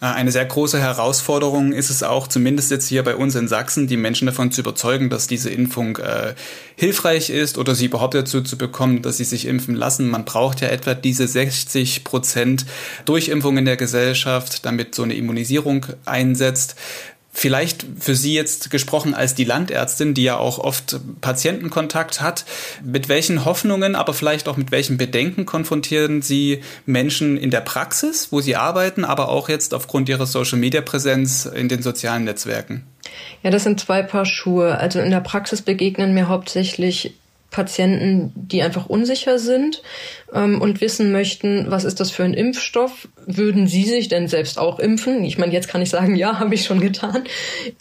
Äh, 0.00 0.06
eine 0.06 0.32
sehr 0.32 0.44
große 0.44 0.80
Herausforderung 0.80 1.72
ist 1.72 1.90
es 1.90 2.02
auch, 2.02 2.26
zumindest 2.26 2.70
jetzt 2.70 2.88
hier 2.88 3.02
bei 3.02 3.16
uns 3.16 3.34
in 3.34 3.48
Sachsen, 3.48 3.86
die 3.86 3.96
Menschen 3.96 4.26
davon 4.26 4.50
zu 4.50 4.60
überzeugen, 4.60 5.10
dass 5.10 5.26
diese 5.26 5.50
Impfung 5.50 5.96
äh, 5.98 6.34
hilfreich 6.76 7.30
ist 7.30 7.58
oder 7.58 7.74
sie 7.74 7.86
überhaupt 7.86 8.14
dazu 8.14 8.42
zu 8.42 8.56
bekommen, 8.56 9.02
dass 9.02 9.16
sie 9.18 9.24
sich 9.24 9.46
impfen 9.46 9.74
lassen. 9.74 10.10
Man 10.10 10.24
braucht 10.24 10.60
ja 10.60 10.68
etwa 10.68 10.94
diese 10.94 11.26
60 11.26 12.04
Prozent 12.04 12.66
Durchimpfung 13.04 13.58
in 13.58 13.64
der 13.64 13.76
Gesellschaft, 13.76 14.64
damit 14.64 14.94
so 14.94 15.02
eine 15.02 15.14
Immunisierung 15.14 15.86
einsetzt. 16.04 16.76
Vielleicht 17.34 17.86
für 17.98 18.14
Sie 18.14 18.34
jetzt 18.34 18.70
gesprochen 18.70 19.14
als 19.14 19.34
die 19.34 19.44
Landärztin, 19.44 20.12
die 20.12 20.22
ja 20.22 20.36
auch 20.36 20.58
oft 20.58 21.00
Patientenkontakt 21.22 22.20
hat. 22.20 22.44
Mit 22.84 23.08
welchen 23.08 23.46
Hoffnungen, 23.46 23.94
aber 23.94 24.12
vielleicht 24.12 24.48
auch 24.48 24.58
mit 24.58 24.70
welchen 24.70 24.98
Bedenken 24.98 25.46
konfrontieren 25.46 26.20
Sie 26.20 26.60
Menschen 26.84 27.38
in 27.38 27.50
der 27.50 27.62
Praxis, 27.62 28.28
wo 28.32 28.42
Sie 28.42 28.54
arbeiten, 28.54 29.06
aber 29.06 29.30
auch 29.30 29.48
jetzt 29.48 29.72
aufgrund 29.72 30.10
Ihrer 30.10 30.26
Social-Media-Präsenz 30.26 31.46
in 31.46 31.70
den 31.70 31.82
sozialen 31.82 32.24
Netzwerken? 32.24 32.84
Ja, 33.42 33.50
das 33.50 33.64
sind 33.64 33.80
zwei 33.80 34.02
Paar 34.02 34.26
Schuhe. 34.26 34.76
Also 34.76 35.00
in 35.00 35.10
der 35.10 35.20
Praxis 35.20 35.62
begegnen 35.62 36.12
mir 36.12 36.28
hauptsächlich 36.28 37.14
Patienten, 37.52 38.32
die 38.34 38.62
einfach 38.62 38.86
unsicher 38.86 39.38
sind 39.38 39.82
ähm, 40.34 40.60
und 40.60 40.80
wissen 40.80 41.12
möchten, 41.12 41.70
was 41.70 41.84
ist 41.84 42.00
das 42.00 42.10
für 42.10 42.24
ein 42.24 42.34
Impfstoff? 42.34 43.08
Würden 43.26 43.68
Sie 43.68 43.84
sich 43.84 44.08
denn 44.08 44.26
selbst 44.26 44.58
auch 44.58 44.80
impfen? 44.80 45.22
Ich 45.22 45.38
meine, 45.38 45.52
jetzt 45.52 45.68
kann 45.68 45.82
ich 45.82 45.90
sagen, 45.90 46.16
ja, 46.16 46.38
habe 46.40 46.54
ich 46.54 46.64
schon 46.64 46.80
getan, 46.80 47.24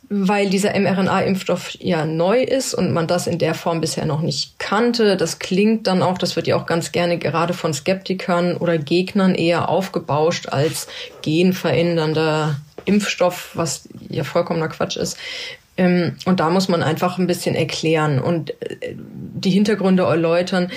weil 0.09 0.49
dieser 0.49 0.77
mRNA-Impfstoff 0.77 1.77
ja 1.79 2.05
neu 2.05 2.43
ist 2.43 2.73
und 2.75 2.91
man 2.91 3.07
das 3.07 3.25
in 3.25 3.39
der 3.39 3.55
Form 3.55 3.81
bisher 3.81 4.05
noch 4.05 4.21
nicht 4.21 4.59
kannte. 4.59 5.17
Das 5.17 5.39
klingt 5.39 5.87
dann 5.87 6.03
auch, 6.03 6.17
das 6.17 6.35
wird 6.35 6.47
ja 6.47 6.57
auch 6.57 6.65
ganz 6.65 6.91
gerne 6.91 7.17
gerade 7.17 7.53
von 7.53 7.73
Skeptikern 7.73 8.57
oder 8.57 8.77
Gegnern 8.77 9.33
eher 9.33 9.69
aufgebauscht 9.69 10.49
als 10.49 10.87
genverändernder 11.21 12.57
Impfstoff, 12.83 13.51
was 13.53 13.87
ja 14.09 14.23
vollkommener 14.23 14.67
Quatsch 14.67 14.97
ist. 14.97 15.17
Ähm, 15.77 16.17
und 16.25 16.39
da 16.39 16.49
muss 16.49 16.67
man 16.67 16.83
einfach 16.83 17.17
ein 17.17 17.27
bisschen 17.27 17.55
erklären 17.55 18.19
und 18.19 18.51
äh, 18.61 18.95
die 19.43 19.51
Hintergründe 19.51 20.03
erläutern, 20.03 20.71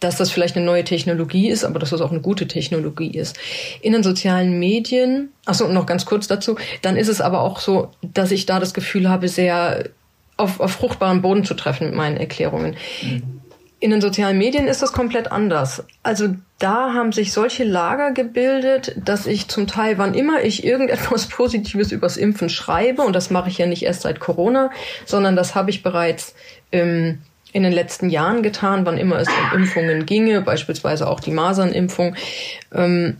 dass 0.00 0.16
das 0.16 0.30
vielleicht 0.30 0.56
eine 0.56 0.64
neue 0.64 0.84
Technologie 0.84 1.50
ist, 1.50 1.64
aber 1.64 1.78
dass 1.78 1.90
das 1.90 2.00
auch 2.00 2.10
eine 2.10 2.20
gute 2.20 2.48
Technologie 2.48 3.10
ist. 3.10 3.38
In 3.82 3.92
den 3.92 4.02
sozialen 4.02 4.58
Medien, 4.58 5.30
achso, 5.44 5.68
noch 5.68 5.86
ganz 5.86 6.06
kurz 6.06 6.26
dazu, 6.26 6.56
dann 6.80 6.96
ist 6.96 7.08
es 7.08 7.20
aber 7.20 7.42
auch 7.42 7.60
so, 7.60 7.90
dass 8.02 8.30
ich 8.30 8.46
da 8.46 8.58
das 8.58 8.72
Gefühl 8.72 9.08
habe, 9.08 9.28
sehr 9.28 9.90
auf, 10.38 10.58
auf 10.58 10.72
fruchtbaren 10.72 11.20
Boden 11.20 11.44
zu 11.44 11.54
treffen 11.54 11.88
mit 11.88 11.94
meinen 11.94 12.16
Erklärungen. 12.16 12.76
Mhm 13.02 13.40
In 13.82 13.90
den 13.90 14.02
sozialen 14.02 14.36
Medien 14.36 14.66
ist 14.66 14.82
das 14.82 14.92
komplett 14.92 15.32
anders. 15.32 15.84
Also 16.02 16.34
da 16.58 16.92
haben 16.92 17.12
sich 17.12 17.32
solche 17.32 17.64
Lager 17.64 18.12
gebildet, 18.12 18.94
dass 19.02 19.26
ich 19.26 19.48
zum 19.48 19.66
Teil, 19.66 19.96
wann 19.96 20.12
immer 20.12 20.42
ich 20.42 20.64
irgendetwas 20.64 21.26
Positives 21.30 21.90
übers 21.90 22.18
Impfen 22.18 22.50
schreibe, 22.50 23.02
und 23.02 23.14
das 23.14 23.30
mache 23.30 23.48
ich 23.48 23.56
ja 23.56 23.66
nicht 23.66 23.82
erst 23.82 24.02
seit 24.02 24.20
Corona, 24.20 24.70
sondern 25.06 25.34
das 25.34 25.54
habe 25.54 25.70
ich 25.70 25.82
bereits 25.82 26.34
ähm, 26.72 27.20
in 27.52 27.62
den 27.62 27.72
letzten 27.72 28.10
Jahren 28.10 28.42
getan, 28.42 28.86
wann 28.86 28.98
immer 28.98 29.18
es 29.18 29.28
um 29.28 29.60
Impfungen 29.60 30.06
ginge, 30.06 30.40
beispielsweise 30.40 31.08
auch 31.08 31.20
die 31.20 31.32
Masernimpfung. 31.32 32.14
Ähm, 32.74 33.16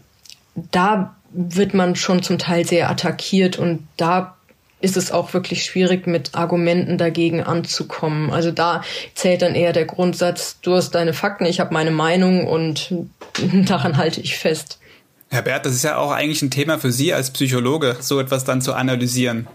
da 0.55 1.15
wird 1.33 1.75
man 1.75 1.97
schon 1.97 2.23
zum 2.23 2.39
Teil 2.39 2.67
sehr 2.67 2.91
attackiert 2.91 3.59
und 3.59 3.87
da 3.97 4.37
ist 4.81 4.97
es 4.97 5.13
auch 5.13 5.35
wirklich 5.35 5.65
schwierig, 5.65 6.07
mit 6.07 6.35
Argumenten 6.35 6.97
dagegen 6.97 7.43
anzukommen. 7.43 8.31
Also 8.31 8.51
da 8.51 8.83
zählt 9.15 9.43
dann 9.43 9.55
eher 9.55 9.73
der 9.73 9.85
Grundsatz, 9.85 10.59
du 10.63 10.75
hast 10.75 10.95
deine 10.95 11.13
Fakten, 11.13 11.45
ich 11.45 11.61
habe 11.61 11.75
meine 11.75 11.91
Meinung 11.91 12.47
und 12.47 12.93
daran 13.67 13.97
halte 13.97 14.21
ich 14.21 14.37
fest. 14.37 14.79
Herr 15.29 15.43
Bert, 15.43 15.65
das 15.65 15.75
ist 15.75 15.85
ja 15.85 15.97
auch 15.97 16.11
eigentlich 16.11 16.43
ein 16.43 16.51
Thema 16.51 16.79
für 16.79 16.91
Sie 16.91 17.13
als 17.13 17.31
Psychologe, 17.31 17.97
so 18.01 18.19
etwas 18.19 18.45
dann 18.45 18.63
zu 18.63 18.75
analysieren. 18.75 19.47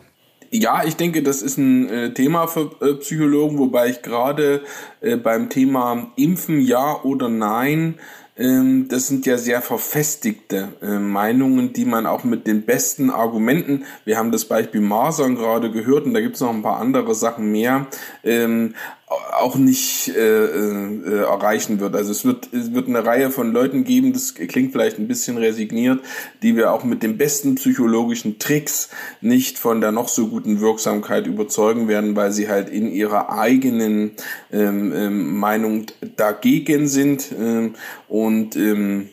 Ja, 0.51 0.83
ich 0.85 0.95
denke, 0.95 1.23
das 1.23 1.41
ist 1.41 1.57
ein 1.57 1.89
äh, 1.89 2.13
Thema 2.13 2.47
für 2.47 2.71
äh, 2.81 2.93
Psychologen, 2.95 3.57
wobei 3.57 3.89
ich 3.89 4.01
gerade 4.01 4.61
äh, 5.01 5.17
beim 5.17 5.49
Thema 5.49 6.11
Impfen 6.15 6.59
ja 6.59 7.01
oder 7.03 7.29
nein 7.29 7.95
ähm, 8.37 8.87
das 8.89 9.07
sind 9.07 9.25
ja 9.25 9.37
sehr 9.37 9.61
verfestigte 9.61 10.67
Meinungen, 10.81 11.71
die 11.71 11.85
man 11.85 12.05
auch 12.05 12.25
mit 12.25 12.47
den 12.47 12.63
besten 12.63 13.09
Argumenten, 13.09 13.85
wir 14.03 14.17
haben 14.17 14.33
das 14.33 14.43
Beispiel 14.43 14.81
Masern 14.81 15.35
gerade 15.35 15.71
gehört 15.71 16.05
und 16.05 16.13
da 16.13 16.19
gibt 16.19 16.35
es 16.35 16.41
noch 16.41 16.53
ein 16.53 16.61
paar 16.61 16.81
andere 16.81 17.15
Sachen 17.15 17.49
mehr, 17.49 17.87
ähm, 18.25 18.75
auch 19.07 19.55
nicht 19.55 20.07
äh, 20.07 20.45
äh, 20.45 21.19
erreichen 21.19 21.79
wird. 21.79 21.95
Also 21.95 22.11
es 22.11 22.25
wird, 22.25 22.51
es 22.51 22.73
wird 22.73 22.87
eine 22.87 23.05
Reihe 23.05 23.29
von 23.29 23.51
Leuten 23.51 23.83
geben, 23.83 24.13
das 24.13 24.33
klingt 24.33 24.71
vielleicht 24.71 24.97
ein 24.97 25.07
bisschen 25.07 25.37
resigniert, 25.37 25.99
die 26.41 26.55
wir 26.55 26.71
auch 26.71 26.83
mit 26.83 27.03
den 27.03 27.17
besten 27.17 27.55
psychologischen 27.55 28.39
Tricks 28.39 28.89
nicht 29.21 29.59
von 29.59 29.79
der 29.79 29.91
noch 29.91 30.07
so 30.07 30.27
guten 30.27 30.59
Wirksamkeit 30.59 31.27
überzeugen 31.27 31.87
werden, 31.87 32.15
weil 32.15 32.31
sie 32.31 32.49
halt 32.49 32.69
in 32.69 32.91
ihrer 32.91 33.29
eigenen 33.29 34.11
ähm, 34.51 34.91
ähm, 34.95 35.37
Meinung 35.37 35.85
dagegen 36.15 36.87
sind 36.87 37.31
ähm, 37.37 37.75
und 38.07 38.55
ähm, 38.55 39.09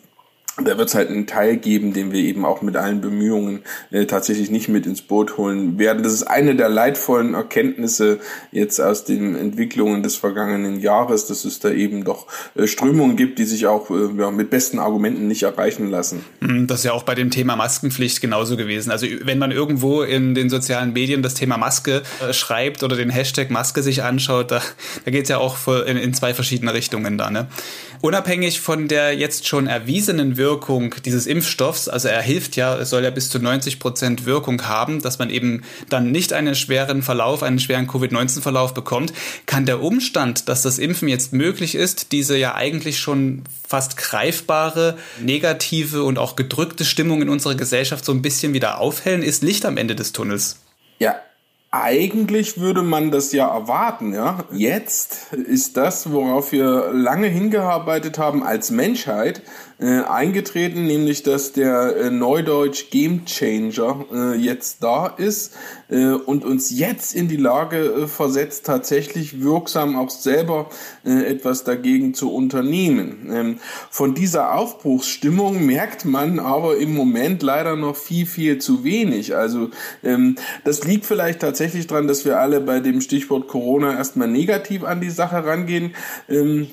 da 0.58 0.76
wird 0.76 0.88
es 0.88 0.94
halt 0.94 1.08
einen 1.08 1.26
Teil 1.26 1.56
geben, 1.56 1.94
den 1.94 2.12
wir 2.12 2.20
eben 2.20 2.44
auch 2.44 2.60
mit 2.60 2.76
allen 2.76 3.00
Bemühungen 3.00 3.62
äh, 3.90 4.04
tatsächlich 4.04 4.50
nicht 4.50 4.68
mit 4.68 4.86
ins 4.86 5.00
Boot 5.00 5.38
holen 5.38 5.78
werden. 5.78 6.02
Das 6.02 6.12
ist 6.12 6.24
eine 6.24 6.54
der 6.54 6.68
leidvollen 6.68 7.32
Erkenntnisse 7.32 8.20
jetzt 8.50 8.78
aus 8.78 9.04
den 9.04 9.34
Entwicklungen 9.34 10.02
des 10.02 10.16
vergangenen 10.16 10.78
Jahres, 10.80 11.24
dass 11.26 11.46
es 11.46 11.58
da 11.58 11.70
eben 11.70 12.04
doch 12.04 12.26
äh, 12.54 12.66
Strömungen 12.66 13.16
gibt, 13.16 13.38
die 13.38 13.44
sich 13.44 13.66
auch 13.66 13.88
äh, 13.90 14.10
ja, 14.18 14.30
mit 14.30 14.50
besten 14.50 14.78
Argumenten 14.78 15.26
nicht 15.26 15.42
erreichen 15.42 15.90
lassen. 15.90 16.22
Mhm, 16.40 16.66
das 16.66 16.80
ist 16.80 16.84
ja 16.84 16.92
auch 16.92 17.04
bei 17.04 17.14
dem 17.14 17.30
Thema 17.30 17.56
Maskenpflicht 17.56 18.20
genauso 18.20 18.58
gewesen. 18.58 18.90
Also 18.90 19.06
wenn 19.22 19.38
man 19.38 19.52
irgendwo 19.52 20.02
in 20.02 20.34
den 20.34 20.50
sozialen 20.50 20.92
Medien 20.92 21.22
das 21.22 21.32
Thema 21.32 21.56
Maske 21.56 22.02
äh, 22.20 22.34
schreibt 22.34 22.82
oder 22.82 22.96
den 22.96 23.08
Hashtag 23.08 23.50
Maske 23.50 23.82
sich 23.82 24.02
anschaut, 24.02 24.50
da, 24.50 24.60
da 25.06 25.10
geht 25.10 25.22
es 25.22 25.28
ja 25.30 25.38
auch 25.38 25.66
in, 25.86 25.96
in, 25.96 26.12
zwei 26.12 26.34
verschiedene 26.34 26.74
Richtungen 26.74 27.16
da. 27.16 27.30
Ne? 27.30 27.46
Unabhängig 28.02 28.60
von 28.60 28.88
der 28.88 29.14
jetzt 29.16 29.46
schon 29.48 29.66
erwiesenen 29.66 30.36
Wirkung 30.36 30.41
dieses 31.04 31.26
Impfstoffs, 31.26 31.88
also 31.88 32.08
er 32.08 32.22
hilft 32.22 32.56
ja, 32.56 32.76
es 32.76 32.90
soll 32.90 33.04
ja 33.04 33.10
bis 33.10 33.30
zu 33.30 33.38
90 33.38 33.78
Prozent 33.78 34.26
Wirkung 34.26 34.66
haben, 34.66 35.00
dass 35.00 35.18
man 35.18 35.30
eben 35.30 35.62
dann 35.88 36.10
nicht 36.10 36.32
einen 36.32 36.54
schweren 36.54 37.02
Verlauf, 37.02 37.42
einen 37.42 37.58
schweren 37.58 37.86
Covid-19-Verlauf 37.86 38.74
bekommt, 38.74 39.12
kann 39.46 39.66
der 39.66 39.82
Umstand, 39.82 40.48
dass 40.48 40.62
das 40.62 40.78
Impfen 40.78 41.08
jetzt 41.08 41.32
möglich 41.32 41.74
ist, 41.74 42.12
diese 42.12 42.36
ja 42.36 42.54
eigentlich 42.54 42.98
schon 42.98 43.44
fast 43.66 43.96
greifbare, 43.96 44.98
negative 45.20 46.04
und 46.04 46.18
auch 46.18 46.36
gedrückte 46.36 46.84
Stimmung 46.84 47.22
in 47.22 47.28
unserer 47.28 47.54
Gesellschaft 47.54 48.04
so 48.04 48.12
ein 48.12 48.22
bisschen 48.22 48.52
wieder 48.54 48.78
aufhellen, 48.78 49.22
ist 49.22 49.42
Licht 49.42 49.64
am 49.64 49.76
Ende 49.76 49.94
des 49.94 50.12
Tunnels. 50.12 50.58
Ja, 50.98 51.16
eigentlich 51.74 52.60
würde 52.60 52.82
man 52.82 53.10
das 53.10 53.32
ja 53.32 53.48
erwarten, 53.48 54.12
ja. 54.12 54.44
Jetzt 54.52 55.32
ist 55.32 55.78
das, 55.78 56.12
worauf 56.12 56.52
wir 56.52 56.92
lange 56.92 57.28
hingearbeitet 57.28 58.18
haben 58.18 58.42
als 58.42 58.70
Menschheit, 58.70 59.40
äh, 59.82 60.02
eingetreten, 60.04 60.86
nämlich 60.86 61.24
dass 61.24 61.52
der 61.52 61.96
äh, 61.96 62.10
Neudeutsch 62.10 62.90
Game 62.90 63.24
Changer 63.24 64.04
äh, 64.12 64.36
jetzt 64.36 64.82
da 64.82 65.08
ist 65.08 65.54
äh, 65.88 66.12
und 66.12 66.44
uns 66.44 66.70
jetzt 66.70 67.14
in 67.14 67.26
die 67.26 67.36
Lage 67.36 67.78
äh, 67.78 68.06
versetzt, 68.06 68.64
tatsächlich 68.64 69.42
wirksam 69.42 69.96
auch 69.96 70.10
selber 70.10 70.70
äh, 71.04 71.24
etwas 71.24 71.64
dagegen 71.64 72.14
zu 72.14 72.32
unternehmen. 72.32 73.28
Ähm, 73.32 73.58
von 73.90 74.14
dieser 74.14 74.54
Aufbruchsstimmung 74.54 75.66
merkt 75.66 76.04
man 76.04 76.38
aber 76.38 76.76
im 76.76 76.94
Moment 76.94 77.42
leider 77.42 77.74
noch 77.74 77.96
viel, 77.96 78.26
viel 78.26 78.58
zu 78.58 78.84
wenig. 78.84 79.34
Also 79.34 79.70
ähm, 80.04 80.36
das 80.64 80.84
liegt 80.84 81.06
vielleicht 81.06 81.40
tatsächlich 81.40 81.88
daran, 81.88 82.06
dass 82.06 82.24
wir 82.24 82.38
alle 82.38 82.60
bei 82.60 82.78
dem 82.78 83.00
Stichwort 83.00 83.48
Corona 83.48 83.96
erstmal 83.96 84.28
negativ 84.28 84.84
an 84.84 85.00
die 85.00 85.10
Sache 85.10 85.44
rangehen. 85.44 85.96
Ähm, 86.28 86.68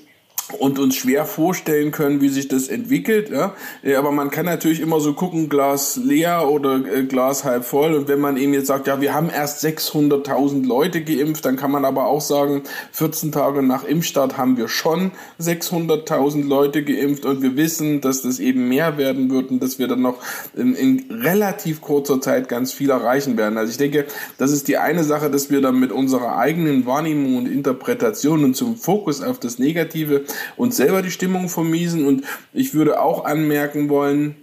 und 0.58 0.79
uns 0.79 0.96
schwer 0.96 1.25
vorstellen 1.25 1.91
können, 1.91 2.22
wie 2.22 2.29
sich 2.29 2.48
das 2.48 2.68
entwickelt. 2.68 3.29
Ja? 3.29 3.53
Aber 3.98 4.12
man 4.12 4.32
kann 4.32 4.46
natürlich 4.46 4.79
immer 4.79 5.00
so 5.00 5.13
gucken, 5.13 5.50
Glas 5.50 5.96
leer 5.98 6.50
oder 6.50 6.75
äh, 6.86 7.03
Glas 7.03 7.44
halb 7.44 7.65
voll. 7.65 7.94
Und 7.94 8.08
wenn 8.08 8.20
man 8.20 8.38
eben 8.38 8.53
jetzt 8.53 8.68
sagt, 8.68 8.88
ja, 8.88 9.01
wir 9.01 9.13
haben 9.13 9.29
erst 9.29 9.63
600.000 9.63 10.65
Leute 10.65 11.01
geimpft, 11.01 11.46
dann 11.46 11.56
kann 11.56 11.72
man 11.72 11.86
aber 11.86 12.08
auch 12.08 12.22
sagen, 12.22 12.63
14 12.91 13.32
Tage 13.32 13.62
nach 13.62 13.84
Impfstart 13.84 14.38
haben 14.38 14.58
wir 14.58 14.68
schon 14.68 15.12
600.000 15.39 16.48
Leute 16.48 16.84
geimpft 16.84 17.25
und 17.25 17.41
wir 17.41 17.56
wissen, 17.56 18.01
dass 18.01 18.22
das 18.24 18.39
eben 18.39 18.68
mehr 18.68 18.98
werden 18.98 19.29
wird 19.29 19.51
und 19.51 19.62
dass 19.62 19.77
wir 19.77 19.88
dann 19.88 20.01
noch 20.01 20.18
in, 20.56 20.74
in 20.74 21.06
relativ 21.12 21.82
kurzer 21.82 22.22
Zeit 22.22 22.50
ganz 22.50 22.74
viel 22.74 22.89
erreichen 22.89 23.38
werden. 23.38 23.58
Also 23.58 23.72
ich 23.72 23.77
denke, 23.77 24.06
das 24.38 24.51
ist 24.51 24.68
die 24.68 24.77
eine 24.77 25.03
Sache, 25.03 25.29
dass 25.29 25.50
wir 25.50 25.62
dann 25.62 25.79
mit 25.79 25.91
unserer 25.91 26.38
eigenen 26.38 26.86
Wahrnehmung 26.86 27.38
und 27.38 27.48
Interpretation 27.48 28.44
und 28.44 28.56
zum 28.56 28.75
Fokus 28.75 29.22
auf 29.22 29.39
das 29.39 29.60
Negative 29.60 30.24
uns 30.58 30.77
selber 30.77 31.01
die 31.01 31.12
Stimmung 31.12 31.50
vermiesen. 31.50 32.05
Und 32.05 32.24
ich 32.53 32.74
würde 32.74 33.01
auch 33.01 33.25
anmerken 33.25 33.89
wollen, 33.89 34.36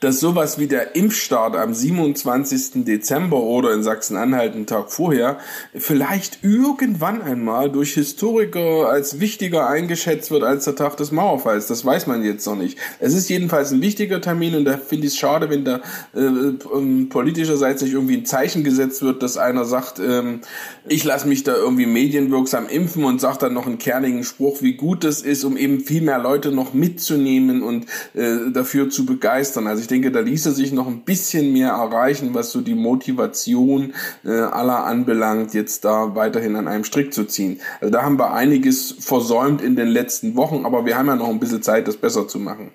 dass 0.00 0.20
sowas 0.20 0.58
wie 0.58 0.66
der 0.66 0.96
Impfstart 0.96 1.56
am 1.56 1.72
27. 1.72 2.84
Dezember 2.84 3.38
oder 3.38 3.72
in 3.72 3.82
Sachsen-Anhalt 3.82 4.54
einen 4.54 4.66
Tag 4.66 4.90
vorher 4.90 5.38
vielleicht 5.74 6.40
irgendwann 6.42 7.22
einmal 7.22 7.70
durch 7.70 7.94
Historiker 7.94 8.88
als 8.88 9.20
wichtiger 9.20 9.68
eingeschätzt 9.68 10.30
wird 10.30 10.42
als 10.42 10.64
der 10.64 10.76
Tag 10.76 10.96
des 10.96 11.12
Mauerfalls. 11.12 11.66
Das 11.66 11.84
weiß 11.84 12.06
man 12.06 12.24
jetzt 12.24 12.46
noch 12.46 12.56
nicht. 12.56 12.78
Es 12.98 13.14
ist 13.14 13.28
jedenfalls 13.28 13.72
ein 13.72 13.82
wichtiger 13.82 14.20
Termin 14.20 14.54
und 14.54 14.64
da 14.64 14.76
finde 14.76 15.06
ich 15.06 15.14
es 15.14 15.18
schade, 15.18 15.50
wenn 15.50 15.64
da 15.64 15.80
äh, 16.14 16.20
ähm, 16.20 17.08
politischerseits 17.08 17.82
nicht 17.82 17.92
irgendwie 17.92 18.18
ein 18.18 18.26
Zeichen 18.26 18.64
gesetzt 18.64 19.02
wird, 19.02 19.22
dass 19.22 19.36
einer 19.36 19.64
sagt, 19.64 19.98
ähm, 19.98 20.40
ich 20.88 21.04
lasse 21.04 21.26
mich 21.28 21.42
da 21.42 21.54
irgendwie 21.54 21.86
medienwirksam 21.86 22.68
impfen 22.68 23.04
und 23.04 23.20
sagt 23.20 23.42
dann 23.42 23.54
noch 23.54 23.66
einen 23.66 23.78
kernigen 23.78 24.24
Spruch, 24.24 24.62
wie 24.62 24.74
gut 24.74 25.04
das 25.04 25.22
ist, 25.22 25.44
um 25.44 25.56
eben 25.56 25.80
viel 25.80 26.02
mehr 26.02 26.18
Leute 26.18 26.52
noch 26.52 26.74
mitzunehmen 26.74 27.62
und 27.62 27.86
äh, 28.14 28.50
dafür 28.52 28.90
zu 28.90 29.06
begeistern. 29.06 29.66
Also 29.66 29.85
ich 29.86 29.88
denke, 29.88 30.10
da 30.10 30.18
ließe 30.18 30.50
sich 30.50 30.72
noch 30.72 30.88
ein 30.88 31.02
bisschen 31.02 31.52
mehr 31.52 31.70
erreichen, 31.70 32.34
was 32.34 32.50
so 32.50 32.60
die 32.60 32.74
Motivation 32.74 33.94
äh, 34.24 34.30
aller 34.30 34.84
anbelangt, 34.84 35.54
jetzt 35.54 35.84
da 35.84 36.16
weiterhin 36.16 36.56
an 36.56 36.66
einem 36.66 36.82
Strick 36.82 37.14
zu 37.14 37.24
ziehen. 37.24 37.60
Also 37.80 37.92
da 37.92 38.02
haben 38.02 38.18
wir 38.18 38.32
einiges 38.32 38.96
versäumt 38.98 39.62
in 39.62 39.76
den 39.76 39.86
letzten 39.86 40.34
Wochen, 40.34 40.66
aber 40.66 40.86
wir 40.86 40.98
haben 40.98 41.06
ja 41.06 41.14
noch 41.14 41.28
ein 41.28 41.38
bisschen 41.38 41.62
Zeit, 41.62 41.86
das 41.86 41.96
besser 41.96 42.26
zu 42.26 42.40
machen. 42.40 42.72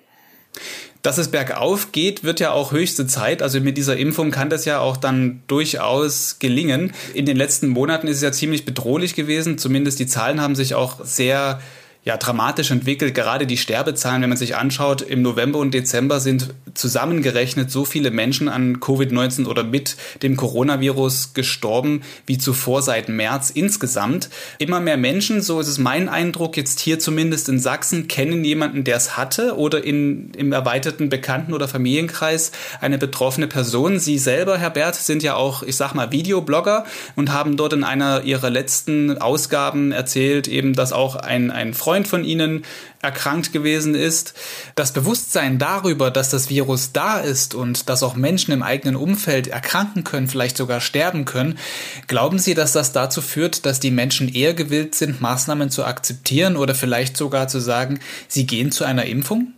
Dass 1.02 1.18
es 1.18 1.28
bergauf 1.28 1.92
geht, 1.92 2.24
wird 2.24 2.40
ja 2.40 2.52
auch 2.52 2.72
höchste 2.72 3.06
Zeit. 3.06 3.42
Also 3.42 3.60
mit 3.60 3.76
dieser 3.76 3.98
Impfung 3.98 4.30
kann 4.30 4.48
das 4.48 4.64
ja 4.64 4.78
auch 4.78 4.96
dann 4.96 5.42
durchaus 5.48 6.38
gelingen. 6.38 6.92
In 7.12 7.26
den 7.26 7.36
letzten 7.36 7.68
Monaten 7.68 8.08
ist 8.08 8.16
es 8.16 8.22
ja 8.22 8.32
ziemlich 8.32 8.64
bedrohlich 8.64 9.14
gewesen. 9.14 9.58
Zumindest 9.58 9.98
die 9.98 10.06
Zahlen 10.06 10.40
haben 10.40 10.54
sich 10.54 10.74
auch 10.74 11.04
sehr 11.04 11.60
ja, 12.04 12.16
dramatisch 12.16 12.72
entwickelt. 12.72 13.14
Gerade 13.14 13.46
die 13.46 13.56
Sterbezahlen, 13.56 14.22
wenn 14.22 14.28
man 14.28 14.38
sich 14.38 14.56
anschaut, 14.56 15.02
im 15.02 15.22
November 15.22 15.60
und 15.60 15.72
Dezember 15.72 16.18
sind 16.18 16.52
zusammengerechnet 16.74 17.70
so 17.70 17.84
viele 17.84 18.10
Menschen 18.10 18.48
an 18.48 18.80
Covid-19 18.80 19.46
oder 19.46 19.62
mit 19.62 19.96
dem 20.22 20.36
Coronavirus 20.36 21.34
gestorben 21.34 22.02
wie 22.26 22.38
zuvor 22.38 22.82
seit 22.82 23.08
März 23.08 23.50
insgesamt. 23.50 24.30
Immer 24.58 24.80
mehr 24.80 24.96
Menschen, 24.96 25.42
so 25.42 25.60
ist 25.60 25.68
es 25.68 25.78
mein 25.78 26.08
Eindruck, 26.08 26.56
jetzt 26.56 26.80
hier 26.80 26.98
zumindest 26.98 27.48
in 27.48 27.60
Sachsen, 27.60 28.08
kennen 28.08 28.42
jemanden, 28.44 28.82
der 28.82 28.96
es 28.96 29.16
hatte 29.16 29.56
oder 29.56 29.84
in, 29.84 30.32
im 30.34 30.52
erweiterten 30.52 31.08
Bekannten- 31.08 31.52
oder 31.52 31.68
Familienkreis 31.68 32.50
eine 32.80 32.98
betroffene 32.98 33.46
Person. 33.46 34.00
Sie 34.00 34.18
selber, 34.18 34.58
Herr 34.58 34.70
Bert, 34.70 34.96
sind 34.96 35.22
ja 35.22 35.36
auch, 35.36 35.62
ich 35.62 35.76
sag 35.76 35.94
mal, 35.94 36.10
Videoblogger 36.10 36.84
und 37.14 37.32
haben 37.32 37.56
dort 37.56 37.74
in 37.74 37.84
einer 37.84 38.24
ihrer 38.24 38.50
letzten 38.50 39.18
Ausgaben 39.18 39.92
erzählt, 39.92 40.48
eben, 40.48 40.72
dass 40.72 40.92
auch 40.92 41.14
ein, 41.14 41.52
ein 41.52 41.74
Freund 41.74 41.91
Freund 41.92 42.08
von 42.08 42.24
ihnen 42.24 42.64
erkrankt 43.02 43.52
gewesen 43.52 43.94
ist. 43.94 44.32
Das 44.76 44.94
Bewusstsein 44.94 45.58
darüber, 45.58 46.10
dass 46.10 46.30
das 46.30 46.48
Virus 46.48 46.92
da 46.92 47.18
ist 47.18 47.54
und 47.54 47.90
dass 47.90 48.02
auch 48.02 48.16
Menschen 48.16 48.50
im 48.52 48.62
eigenen 48.62 48.96
Umfeld 48.96 49.48
erkranken 49.48 50.02
können, 50.02 50.26
vielleicht 50.26 50.56
sogar 50.56 50.80
sterben 50.80 51.26
können, 51.26 51.58
glauben 52.06 52.38
Sie, 52.38 52.54
dass 52.54 52.72
das 52.72 52.92
dazu 52.92 53.20
führt, 53.20 53.66
dass 53.66 53.78
die 53.78 53.90
Menschen 53.90 54.32
eher 54.34 54.54
gewillt 54.54 54.94
sind, 54.94 55.20
Maßnahmen 55.20 55.68
zu 55.68 55.84
akzeptieren 55.84 56.56
oder 56.56 56.74
vielleicht 56.74 57.18
sogar 57.18 57.46
zu 57.48 57.60
sagen, 57.60 58.00
sie 58.26 58.46
gehen 58.46 58.72
zu 58.72 58.84
einer 58.84 59.04
Impfung? 59.04 59.52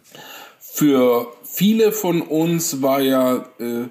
Für 0.58 1.28
viele 1.44 1.92
von 1.92 2.20
uns 2.20 2.82
war 2.82 3.00
ja 3.00 3.44
äh, 3.60 3.84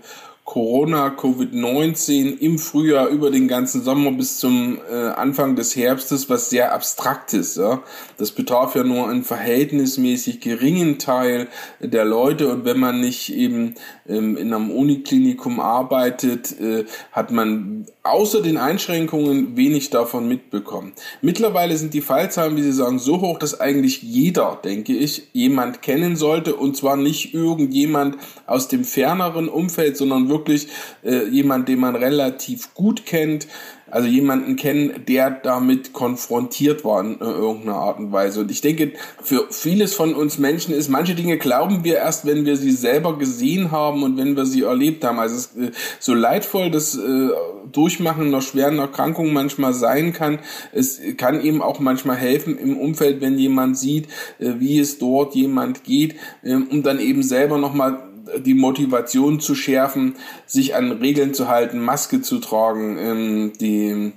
Corona, 0.53 1.07
Covid-19 1.07 2.37
im 2.37 2.59
Frühjahr 2.59 3.07
über 3.07 3.31
den 3.31 3.47
ganzen 3.47 3.81
Sommer 3.81 4.11
bis 4.11 4.37
zum 4.37 4.77
äh, 4.87 4.93
Anfang 4.93 5.55
des 5.55 5.75
Herbstes 5.75 6.29
was 6.29 6.51
sehr 6.51 6.75
Abstraktes. 6.75 7.55
Ja? 7.55 7.81
Das 8.19 8.29
betraf 8.29 8.75
ja 8.75 8.83
nur 8.83 9.09
einen 9.09 9.23
verhältnismäßig 9.23 10.41
geringen 10.41 10.99
Teil 10.99 11.47
der 11.79 12.05
Leute 12.05 12.49
und 12.49 12.65
wenn 12.65 12.79
man 12.79 13.01
nicht 13.01 13.33
eben 13.33 13.73
ähm, 14.07 14.37
in 14.37 14.53
einem 14.53 14.69
Uniklinikum 14.69 15.59
arbeitet, 15.59 16.59
äh, 16.59 16.85
hat 17.11 17.31
man 17.31 17.87
außer 18.03 18.43
den 18.43 18.57
Einschränkungen 18.57 19.57
wenig 19.57 19.89
davon 19.89 20.27
mitbekommen. 20.27 20.93
Mittlerweile 21.21 21.75
sind 21.77 21.95
die 21.95 22.01
Fallzahlen, 22.01 22.57
wie 22.57 22.61
Sie 22.61 22.73
sagen, 22.73 22.99
so 22.99 23.21
hoch, 23.21 23.39
dass 23.39 23.59
eigentlich 23.59 24.03
jeder, 24.03 24.59
denke 24.63 24.93
ich, 24.93 25.29
jemand 25.31 25.81
kennen 25.81 26.15
sollte 26.15 26.55
und 26.55 26.77
zwar 26.77 26.97
nicht 26.97 27.33
irgendjemand 27.33 28.17
aus 28.45 28.67
dem 28.67 28.83
ferneren 28.83 29.49
Umfeld, 29.49 29.97
sondern 29.97 30.29
wirklich 30.29 30.42
äh, 30.49 31.25
jemand, 31.27 31.67
den 31.67 31.79
man 31.79 31.95
relativ 31.95 32.73
gut 32.73 33.05
kennt, 33.05 33.47
also 33.93 34.07
jemanden 34.07 34.55
kennen, 34.55 35.05
der 35.07 35.29
damit 35.29 35.93
konfrontiert 35.93 36.83
war 36.83 37.01
in 37.01 37.19
irgendeiner 37.19 37.75
Art 37.75 37.99
und 37.99 38.11
Weise. 38.11 38.41
Und 38.41 38.49
ich 38.49 38.61
denke, 38.61 38.93
für 39.21 39.45
vieles 39.51 39.93
von 39.93 40.15
uns 40.15 40.39
Menschen 40.39 40.73
ist, 40.73 40.89
manche 40.89 41.13
Dinge 41.13 41.37
glauben 41.37 41.83
wir 41.83 41.97
erst, 41.97 42.25
wenn 42.25 42.43
wir 42.43 42.57
sie 42.57 42.71
selber 42.71 43.19
gesehen 43.19 43.69
haben 43.69 44.01
und 44.01 44.17
wenn 44.17 44.35
wir 44.35 44.47
sie 44.47 44.63
erlebt 44.63 45.03
haben. 45.03 45.19
Also 45.19 45.35
es, 45.35 45.55
äh, 45.55 45.71
so 45.99 46.15
leidvoll 46.15 46.71
das 46.71 46.97
äh, 46.97 47.29
Durchmachen 47.71 48.27
einer 48.27 48.41
schweren 48.41 48.79
Erkrankung 48.79 49.31
manchmal 49.31 49.73
sein 49.73 50.11
kann, 50.11 50.39
es 50.71 50.99
kann 51.17 51.39
eben 51.43 51.61
auch 51.61 51.79
manchmal 51.79 52.17
helfen 52.17 52.57
im 52.57 52.77
Umfeld, 52.77 53.21
wenn 53.21 53.37
jemand 53.37 53.77
sieht, 53.77 54.07
äh, 54.39 54.53
wie 54.57 54.79
es 54.79 54.97
dort 54.97 55.35
jemand 55.35 55.83
geht, 55.83 56.15
äh, 56.41 56.55
um 56.55 56.81
dann 56.81 56.99
eben 56.99 57.21
selber 57.21 57.59
nochmal 57.59 58.09
die 58.39 58.53
Motivation 58.53 59.39
zu 59.39 59.55
schärfen, 59.55 60.15
sich 60.45 60.75
an 60.75 60.91
Regeln 60.91 61.33
zu 61.33 61.47
halten, 61.47 61.79
Maske 61.79 62.21
zu 62.21 62.39
tragen, 62.39 62.97
ähm, 62.97 63.53
die 63.59 64.13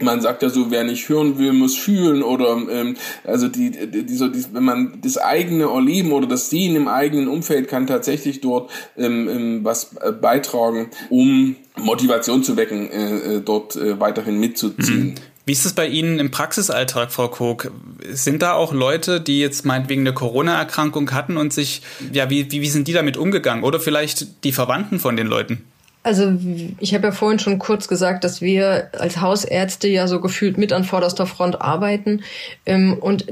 man 0.00 0.20
sagt 0.20 0.42
ja 0.42 0.48
so, 0.48 0.70
wer 0.70 0.84
nicht 0.84 1.08
hören 1.08 1.38
will, 1.38 1.52
muss 1.52 1.76
fühlen 1.76 2.22
oder 2.22 2.56
ähm, 2.68 2.96
also 3.22 3.48
die, 3.48 3.70
die, 3.70 4.14
so, 4.14 4.28
die, 4.28 4.44
wenn 4.52 4.64
man 4.64 4.98
das 5.02 5.18
eigene 5.18 5.64
Erleben 5.64 6.12
oder 6.12 6.26
das 6.26 6.50
Sehen 6.50 6.74
im 6.74 6.88
eigenen 6.88 7.28
Umfeld 7.28 7.68
kann 7.68 7.86
tatsächlich 7.86 8.40
dort 8.40 8.70
ähm, 8.96 9.28
ähm, 9.28 9.60
was 9.64 9.94
äh, 10.00 10.10
beitragen, 10.10 10.90
um 11.10 11.56
Motivation 11.76 12.42
zu 12.42 12.56
wecken, 12.56 12.90
äh, 12.90 13.36
äh 13.36 13.40
dort 13.40 13.76
äh, 13.76 14.00
weiterhin 14.00 14.40
mitzuziehen. 14.40 15.10
Mhm. 15.10 15.14
Wie 15.46 15.52
ist 15.52 15.66
es 15.66 15.74
bei 15.74 15.86
Ihnen 15.86 16.18
im 16.18 16.30
Praxisalltag, 16.30 17.12
Frau 17.12 17.28
Koch? 17.28 17.66
Sind 18.10 18.40
da 18.40 18.54
auch 18.54 18.72
Leute, 18.72 19.20
die 19.20 19.40
jetzt 19.40 19.66
meinetwegen 19.66 20.00
eine 20.00 20.14
Corona-Erkrankung 20.14 21.12
hatten 21.12 21.36
und 21.36 21.52
sich, 21.52 21.82
ja, 22.12 22.30
wie, 22.30 22.50
wie, 22.50 22.62
wie 22.62 22.70
sind 22.70 22.88
die 22.88 22.94
damit 22.94 23.18
umgegangen? 23.18 23.62
Oder 23.62 23.78
vielleicht 23.78 24.44
die 24.44 24.52
Verwandten 24.52 24.98
von 24.98 25.16
den 25.16 25.26
Leuten? 25.26 25.64
Also 26.02 26.34
ich 26.80 26.94
habe 26.94 27.06
ja 27.06 27.12
vorhin 27.12 27.38
schon 27.38 27.58
kurz 27.58 27.88
gesagt, 27.88 28.24
dass 28.24 28.40
wir 28.40 28.90
als 28.92 29.20
Hausärzte 29.20 29.88
ja 29.88 30.06
so 30.06 30.20
gefühlt 30.20 30.56
mit 30.56 30.72
an 30.72 30.84
vorderster 30.84 31.26
Front 31.26 31.60
arbeiten. 31.60 32.22
Ähm, 32.64 32.94
und 32.98 33.26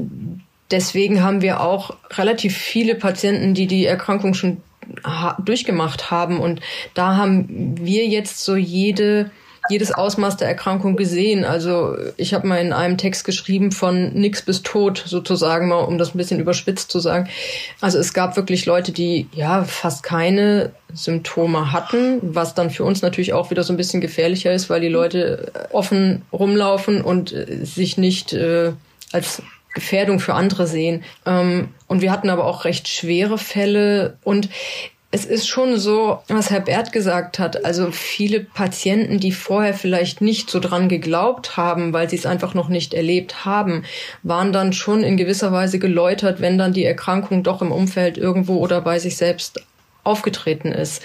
deswegen 0.70 1.22
haben 1.22 1.40
wir 1.40 1.60
auch 1.60 1.96
relativ 2.10 2.56
viele 2.56 2.94
Patienten, 2.94 3.54
die 3.54 3.66
die 3.66 3.86
Erkrankung 3.86 4.34
schon 4.34 4.58
durchgemacht 5.44 6.10
haben. 6.10 6.40
Und 6.40 6.60
da 6.94 7.16
haben 7.16 7.76
wir 7.80 8.06
jetzt 8.06 8.44
so 8.44 8.56
jede 8.56 9.30
jedes 9.68 9.92
Ausmaß 9.92 10.36
der 10.36 10.48
Erkrankung 10.48 10.96
gesehen. 10.96 11.44
Also 11.44 11.96
ich 12.16 12.34
habe 12.34 12.46
mal 12.46 12.60
in 12.60 12.72
einem 12.72 12.98
Text 12.98 13.24
geschrieben 13.24 13.70
von 13.70 14.12
nix 14.12 14.42
bis 14.42 14.62
tot 14.62 15.02
sozusagen 15.06 15.68
mal, 15.68 15.80
um 15.80 15.98
das 15.98 16.14
ein 16.14 16.18
bisschen 16.18 16.40
überspitzt 16.40 16.90
zu 16.90 16.98
sagen. 16.98 17.28
Also 17.80 17.98
es 17.98 18.12
gab 18.12 18.36
wirklich 18.36 18.66
Leute, 18.66 18.92
die 18.92 19.28
ja 19.32 19.64
fast 19.64 20.02
keine 20.02 20.72
Symptome 20.92 21.72
hatten, 21.72 22.18
was 22.22 22.54
dann 22.54 22.70
für 22.70 22.84
uns 22.84 23.02
natürlich 23.02 23.32
auch 23.32 23.50
wieder 23.50 23.62
so 23.62 23.72
ein 23.72 23.76
bisschen 23.76 24.00
gefährlicher 24.00 24.52
ist, 24.52 24.68
weil 24.68 24.80
die 24.80 24.88
Leute 24.88 25.52
offen 25.70 26.22
rumlaufen 26.32 27.00
und 27.00 27.32
äh, 27.32 27.64
sich 27.64 27.96
nicht 27.96 28.32
äh, 28.32 28.72
als 29.12 29.42
Gefährdung 29.74 30.20
für 30.20 30.34
andere 30.34 30.66
sehen. 30.66 31.02
Ähm, 31.24 31.68
und 31.86 32.02
wir 32.02 32.12
hatten 32.12 32.30
aber 32.30 32.44
auch 32.46 32.64
recht 32.64 32.88
schwere 32.88 33.38
Fälle 33.38 34.18
und 34.22 34.48
es 35.14 35.26
ist 35.26 35.46
schon 35.46 35.78
so, 35.78 36.20
was 36.28 36.50
Herr 36.50 36.60
Bert 36.60 36.90
gesagt 36.90 37.38
hat. 37.38 37.66
Also 37.66 37.90
viele 37.90 38.40
Patienten, 38.40 39.20
die 39.20 39.30
vorher 39.30 39.74
vielleicht 39.74 40.22
nicht 40.22 40.48
so 40.48 40.58
dran 40.58 40.88
geglaubt 40.88 41.58
haben, 41.58 41.92
weil 41.92 42.08
sie 42.08 42.16
es 42.16 42.24
einfach 42.24 42.54
noch 42.54 42.70
nicht 42.70 42.94
erlebt 42.94 43.44
haben, 43.44 43.84
waren 44.22 44.54
dann 44.54 44.72
schon 44.72 45.04
in 45.04 45.18
gewisser 45.18 45.52
Weise 45.52 45.78
geläutert, 45.78 46.40
wenn 46.40 46.56
dann 46.56 46.72
die 46.72 46.86
Erkrankung 46.86 47.42
doch 47.42 47.60
im 47.60 47.72
Umfeld 47.72 48.16
irgendwo 48.16 48.56
oder 48.56 48.80
bei 48.80 48.98
sich 48.98 49.18
selbst 49.18 49.62
aufgetreten 50.02 50.72
ist. 50.72 51.02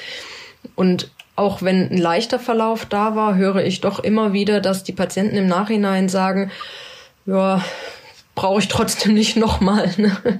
Und 0.75 1.11
auch 1.35 1.61
wenn 1.61 1.89
ein 1.91 1.97
leichter 1.97 2.39
Verlauf 2.39 2.85
da 2.85 3.17
war, 3.17 3.35
höre 3.35 3.65
ich 3.65 3.81
doch 3.81 3.99
immer 3.99 4.31
wieder, 4.31 4.61
dass 4.61 4.85
die 4.85 4.93
Patienten 4.93 5.35
im 5.35 5.47
Nachhinein 5.47 6.07
sagen, 6.07 6.49
ja, 7.25 7.61
brauche 8.35 8.61
ich 8.61 8.69
trotzdem 8.69 9.15
nicht 9.15 9.35
nochmal. 9.35 9.93
Ne? 9.97 10.39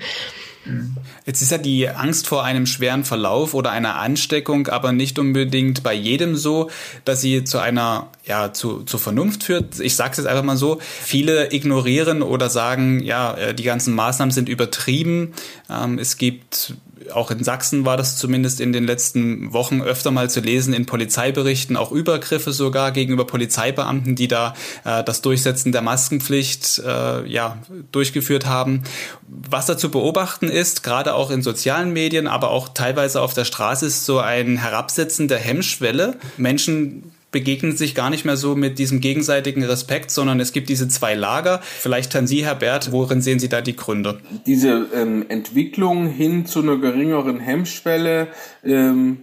Jetzt 1.26 1.42
ist 1.42 1.52
ja 1.52 1.58
die 1.58 1.90
Angst 1.90 2.28
vor 2.28 2.44
einem 2.44 2.66
schweren 2.66 3.04
Verlauf 3.04 3.54
oder 3.54 3.72
einer 3.72 3.96
Ansteckung 3.96 4.68
aber 4.68 4.92
nicht 4.92 5.20
unbedingt 5.20 5.84
bei 5.84 5.94
jedem 5.94 6.36
so, 6.36 6.70
dass 7.06 7.22
sie 7.22 7.44
zu 7.44 7.60
einer, 7.60 8.10
ja, 8.26 8.54
zu, 8.54 8.84
zur 8.84 9.00
Vernunft 9.00 9.44
führt. 9.44 9.80
Ich 9.80 9.96
sage 9.96 10.12
es 10.12 10.18
jetzt 10.18 10.28
einfach 10.28 10.44
mal 10.44 10.58
so. 10.58 10.80
Viele 10.82 11.54
ignorieren 11.54 12.22
oder 12.22 12.50
sagen, 12.50 13.02
ja, 13.02 13.34
äh, 13.34 13.54
die 13.54 13.64
ganzen 13.64 13.94
Maßnahmen 13.96 14.32
sind 14.32 14.50
übertrieben. 14.50 15.34
Ähm, 15.70 16.00
es 16.00 16.18
gibt 16.18 16.76
auch 17.14 17.32
in 17.32 17.44
Sachsen 17.44 17.86
war 17.86 17.98
das 17.98 18.18
zumindest 18.18 18.60
in 18.60 18.74
den 18.74 18.86
letzten 18.86 19.54
Wochen 19.54 19.82
öfter 19.82 20.12
mal 20.12 20.30
zu 20.30 20.40
lesen 20.40 20.74
in 20.74 20.86
Polizeiberichten, 20.86 21.78
auch 21.78 21.92
Übergriffe 21.92 22.52
sogar 22.52 22.92
gegenüber 22.92 23.26
Polizeibeamten, 23.26 24.16
die 24.16 24.28
da 24.28 24.54
äh, 24.84 25.04
das 25.04 25.22
Durchsetzen 25.22 25.72
der 25.72 25.82
Maskenpflicht 25.82 26.80
äh, 26.80 27.26
ja, 27.28 27.58
durchgeführt 27.92 28.46
haben. 28.46 28.84
Was 29.28 29.66
da 29.66 29.78
zu 29.78 29.90
beobachten 29.90 30.50
ist, 30.50 30.84
gerade 30.84 31.14
auch 31.14 31.32
in 31.32 31.42
sozialen 31.42 31.92
Medien, 31.94 32.28
aber 32.28 32.50
auch 32.50 32.70
teilweise 32.70 33.22
auf 33.22 33.34
der 33.34 33.46
Straße, 33.46 33.86
ist 33.86 34.06
so 34.06 34.20
ein 34.20 34.58
Herabsetzen 34.58 35.28
der 35.28 35.40
Hemmschwelle. 35.40 36.18
Menschen 36.38 37.12
begegnen 37.32 37.76
sich 37.76 37.94
gar 37.94 38.10
nicht 38.10 38.26
mehr 38.26 38.38
so 38.38 38.56
mit 38.56 38.80
diesem 38.80 39.02
gegenseitigen 39.02 39.64
Respekt, 39.64 40.12
sondern 40.12 40.40
es 40.40 40.54
gibt 40.54 40.70
diese 40.70 40.88
zwei 40.88 41.14
Lager. 41.14 41.60
Vielleicht 41.62 42.16
an 42.16 42.28
Sie, 42.28 42.46
Herr 42.46 42.56
Bert, 42.56 42.92
worin 42.92 43.22
sehen 43.22 43.40
Sie 43.40 43.50
da 43.50 43.62
die 43.62 43.76
Gründe? 43.76 44.20
Diese 44.46 44.88
ähm, 44.94 45.26
Entwicklung 45.28 46.08
hin 46.08 46.46
zu 46.46 46.62
einer 46.62 46.78
geringeren 46.78 47.40
Hemmschwelle 47.40 48.28
ähm, 48.64 49.20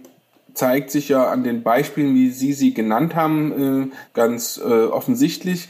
zeigt 0.55 0.89
sich 0.89 1.09
ja 1.09 1.29
an 1.29 1.43
den 1.43 1.63
Beispielen, 1.63 2.15
wie 2.15 2.29
Sie 2.29 2.53
sie 2.53 2.73
genannt 2.73 3.13
haben, 3.15 3.91
äh, 3.91 3.95
ganz 4.13 4.57
äh, 4.57 4.85
offensichtlich. 4.85 5.67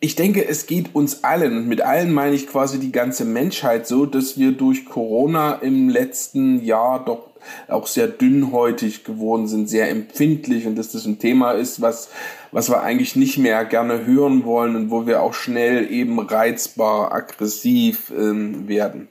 Ich 0.00 0.16
denke, 0.16 0.46
es 0.46 0.66
geht 0.66 0.94
uns 0.94 1.22
allen, 1.22 1.68
mit 1.68 1.82
allen 1.82 2.12
meine 2.12 2.34
ich 2.34 2.46
quasi 2.46 2.80
die 2.80 2.92
ganze 2.92 3.24
Menschheit 3.24 3.86
so, 3.86 4.06
dass 4.06 4.38
wir 4.38 4.52
durch 4.52 4.86
Corona 4.86 5.54
im 5.56 5.88
letzten 5.88 6.64
Jahr 6.64 7.04
doch 7.04 7.31
auch 7.68 7.86
sehr 7.86 8.08
dünnhäutig 8.08 9.04
geworden 9.04 9.46
sind, 9.46 9.68
sehr 9.68 9.90
empfindlich 9.90 10.66
und 10.66 10.76
dass 10.76 10.92
das 10.92 11.04
ein 11.04 11.18
Thema 11.18 11.52
ist, 11.52 11.80
was, 11.80 12.10
was 12.50 12.70
wir 12.70 12.82
eigentlich 12.82 13.16
nicht 13.16 13.38
mehr 13.38 13.64
gerne 13.64 14.06
hören 14.06 14.44
wollen 14.44 14.76
und 14.76 14.90
wo 14.90 15.06
wir 15.06 15.22
auch 15.22 15.34
schnell 15.34 15.90
eben 15.90 16.18
reizbar, 16.18 17.12
aggressiv 17.12 18.12
ähm, 18.16 18.68
werden. 18.68 19.08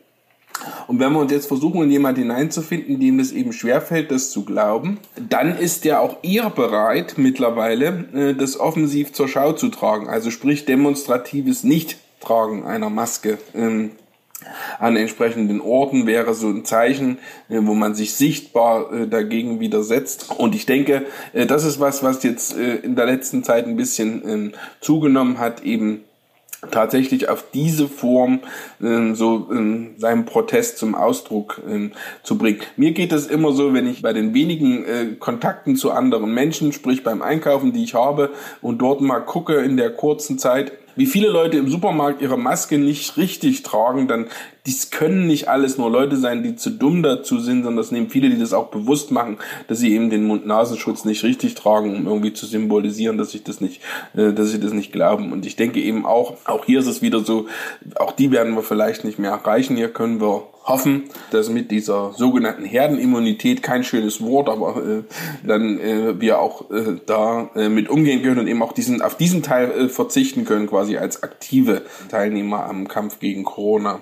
Und 0.87 0.99
wenn 0.99 1.13
wir 1.13 1.19
uns 1.19 1.31
jetzt 1.31 1.47
versuchen, 1.47 1.83
in 1.83 1.91
jemand 1.91 2.17
hineinzufinden, 2.17 2.99
dem 2.99 3.19
es 3.19 3.31
eben 3.31 3.53
schwerfällt, 3.53 4.11
das 4.11 4.31
zu 4.31 4.45
glauben, 4.45 4.99
dann 5.29 5.57
ist 5.57 5.85
der 5.85 6.01
auch 6.01 6.17
eher 6.23 6.49
bereit, 6.49 7.15
mittlerweile 7.17 8.05
äh, 8.13 8.35
das 8.35 8.59
offensiv 8.59 9.13
zur 9.13 9.27
Schau 9.27 9.53
zu 9.53 9.69
tragen. 9.69 10.07
Also 10.07 10.31
sprich 10.31 10.65
demonstratives 10.65 11.63
Nicht-Tragen 11.63 12.63
einer 12.65 12.89
Maske. 12.89 13.37
An 14.79 14.95
entsprechenden 14.95 15.61
Orten 15.61 16.07
wäre 16.07 16.33
so 16.33 16.47
ein 16.47 16.65
Zeichen, 16.65 17.19
äh, 17.49 17.59
wo 17.61 17.73
man 17.73 17.93
sich 17.93 18.15
sichtbar 18.15 18.91
äh, 18.91 19.07
dagegen 19.07 19.59
widersetzt. 19.59 20.31
Und 20.37 20.55
ich 20.55 20.65
denke, 20.65 21.05
äh, 21.33 21.45
das 21.45 21.63
ist 21.63 21.79
was, 21.79 22.03
was 22.03 22.23
jetzt 22.23 22.53
in 22.53 22.95
der 22.95 23.05
letzten 23.05 23.43
Zeit 23.43 23.67
ein 23.67 23.75
bisschen 23.75 24.27
ähm, 24.27 24.51
zugenommen 24.79 25.39
hat, 25.39 25.63
eben 25.63 26.01
tatsächlich 26.69 27.27
auf 27.27 27.45
diese 27.51 27.87
Form 27.87 28.39
ähm, 28.81 29.15
so 29.15 29.49
ähm, 29.51 29.95
seinen 29.97 30.25
Protest 30.25 30.77
zum 30.77 30.93
Ausdruck 30.93 31.61
ähm, 31.67 31.91
zu 32.21 32.37
bringen. 32.37 32.59
Mir 32.77 32.91
geht 32.91 33.11
es 33.13 33.27
immer 33.27 33.51
so, 33.51 33.73
wenn 33.73 33.87
ich 33.87 34.01
bei 34.01 34.13
den 34.13 34.33
wenigen 34.33 35.17
Kontakten 35.19 35.75
zu 35.75 35.91
anderen 35.91 36.33
Menschen, 36.33 36.71
sprich 36.71 37.03
beim 37.03 37.21
Einkaufen, 37.21 37.73
die 37.73 37.83
ich 37.83 37.95
habe 37.95 38.29
und 38.61 38.79
dort 38.79 39.01
mal 39.01 39.19
gucke 39.21 39.55
in 39.55 39.77
der 39.77 39.91
kurzen 39.91 40.37
Zeit, 40.37 40.71
wie 41.01 41.07
viele 41.07 41.29
Leute 41.29 41.57
im 41.57 41.67
Supermarkt 41.67 42.21
ihre 42.21 42.37
Maske 42.37 42.77
nicht 42.77 43.17
richtig 43.17 43.63
tragen, 43.63 44.07
dann 44.07 44.27
dies 44.67 44.91
können 44.91 45.25
nicht 45.25 45.47
alles 45.47 45.79
nur 45.79 45.89
Leute 45.89 46.15
sein, 46.15 46.43
die 46.43 46.55
zu 46.55 46.69
dumm 46.69 47.01
dazu 47.01 47.39
sind, 47.39 47.63
sondern 47.63 47.77
das 47.77 47.89
nehmen 47.89 48.11
viele, 48.11 48.29
die 48.29 48.37
das 48.37 48.53
auch 48.53 48.67
bewusst 48.67 49.09
machen, 49.09 49.39
dass 49.67 49.79
sie 49.79 49.95
eben 49.95 50.11
den 50.11 50.25
Mund-Nasenschutz 50.25 51.03
nicht 51.03 51.23
richtig 51.23 51.55
tragen, 51.55 51.95
um 51.95 52.05
irgendwie 52.05 52.33
zu 52.33 52.45
symbolisieren, 52.45 53.17
dass 53.17 53.33
ich 53.33 53.43
das 53.43 53.61
nicht, 53.61 53.81
äh, 54.15 54.31
dass 54.31 54.51
sie 54.51 54.59
das 54.59 54.73
nicht 54.73 54.91
glauben. 54.91 55.31
Und 55.31 55.47
ich 55.47 55.55
denke 55.55 55.81
eben 55.81 56.05
auch, 56.05 56.37
auch 56.45 56.65
hier 56.65 56.81
ist 56.81 56.85
es 56.85 57.01
wieder 57.01 57.21
so, 57.21 57.47
auch 57.95 58.11
die 58.11 58.29
werden 58.29 58.53
wir 58.53 58.61
vielleicht 58.61 59.03
nicht 59.03 59.17
mehr 59.17 59.31
erreichen. 59.31 59.75
Hier 59.75 59.89
können 59.89 60.21
wir 60.21 60.43
hoffen, 60.63 61.03
dass 61.31 61.49
mit 61.49 61.71
dieser 61.71 62.13
sogenannten 62.13 62.65
Herdenimmunität, 62.65 63.63
kein 63.63 63.83
schönes 63.83 64.21
Wort, 64.21 64.49
aber 64.49 64.77
äh, 64.77 65.03
dann 65.45 65.79
äh, 65.79 66.19
wir 66.19 66.39
auch 66.39 66.69
äh, 66.71 66.97
da 67.05 67.49
äh, 67.55 67.69
mit 67.69 67.89
umgehen 67.89 68.21
können 68.21 68.39
und 68.39 68.47
eben 68.47 68.61
auch 68.61 68.73
diesen 68.73 69.01
auf 69.01 69.15
diesen 69.15 69.43
Teil 69.43 69.71
äh, 69.71 69.89
verzichten 69.89 70.45
können, 70.45 70.67
quasi 70.67 70.97
als 70.97 71.23
aktive 71.23 71.83
Teilnehmer 72.09 72.65
am 72.65 72.87
Kampf 72.87 73.19
gegen 73.19 73.43
Corona. 73.43 74.01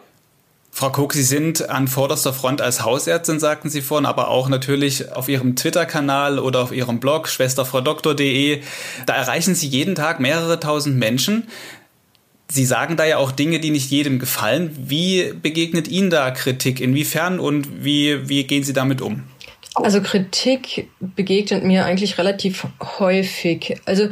Frau 0.72 0.92
Koch, 0.92 1.12
Sie 1.12 1.24
sind 1.24 1.70
an 1.70 1.88
vorderster 1.88 2.32
Front 2.32 2.62
als 2.62 2.86
Hausärztin, 2.86 3.40
sagten 3.40 3.70
Sie 3.70 3.82
vorhin, 3.82 4.06
aber 4.06 4.30
auch 4.30 4.48
natürlich 4.48 5.12
auf 5.12 5.28
Ihrem 5.28 5.56
Twitter-Kanal 5.56 6.40
oder 6.40 6.62
auf 6.62 6.72
Ihrem 6.72 7.00
Blog 7.00 7.28
schwesterfraudoktor.de. 7.28 8.62
Da 9.06 9.14
erreichen 9.14 9.56
Sie 9.56 9.68
jeden 9.68 9.96
Tag 9.96 10.20
mehrere 10.20 10.60
tausend 10.60 10.98
Menschen. 10.98 11.50
Sie 12.52 12.66
sagen 12.66 12.98
da 12.98 13.06
ja 13.06 13.18
auch 13.18 13.32
Dinge, 13.32 13.60
die 13.60 13.70
nicht 13.70 13.92
jedem 13.92 14.18
gefallen. 14.18 14.76
Wie 14.78 15.34
begegnet 15.34 15.88
Ihnen 15.88 16.10
da 16.10 16.32
Kritik? 16.32 16.82
Inwiefern 16.82 17.40
und 17.40 17.84
wie, 17.84 18.28
wie 18.28 18.44
gehen 18.46 18.64
Sie 18.64 18.74
damit 18.74 19.02
um? 19.02 19.24
Also 19.76 20.02
Kritik 20.02 20.90
begegnet 21.00 21.64
mir 21.64 21.86
eigentlich 21.86 22.18
relativ 22.18 22.66
häufig. 23.00 23.78
Also 23.86 24.10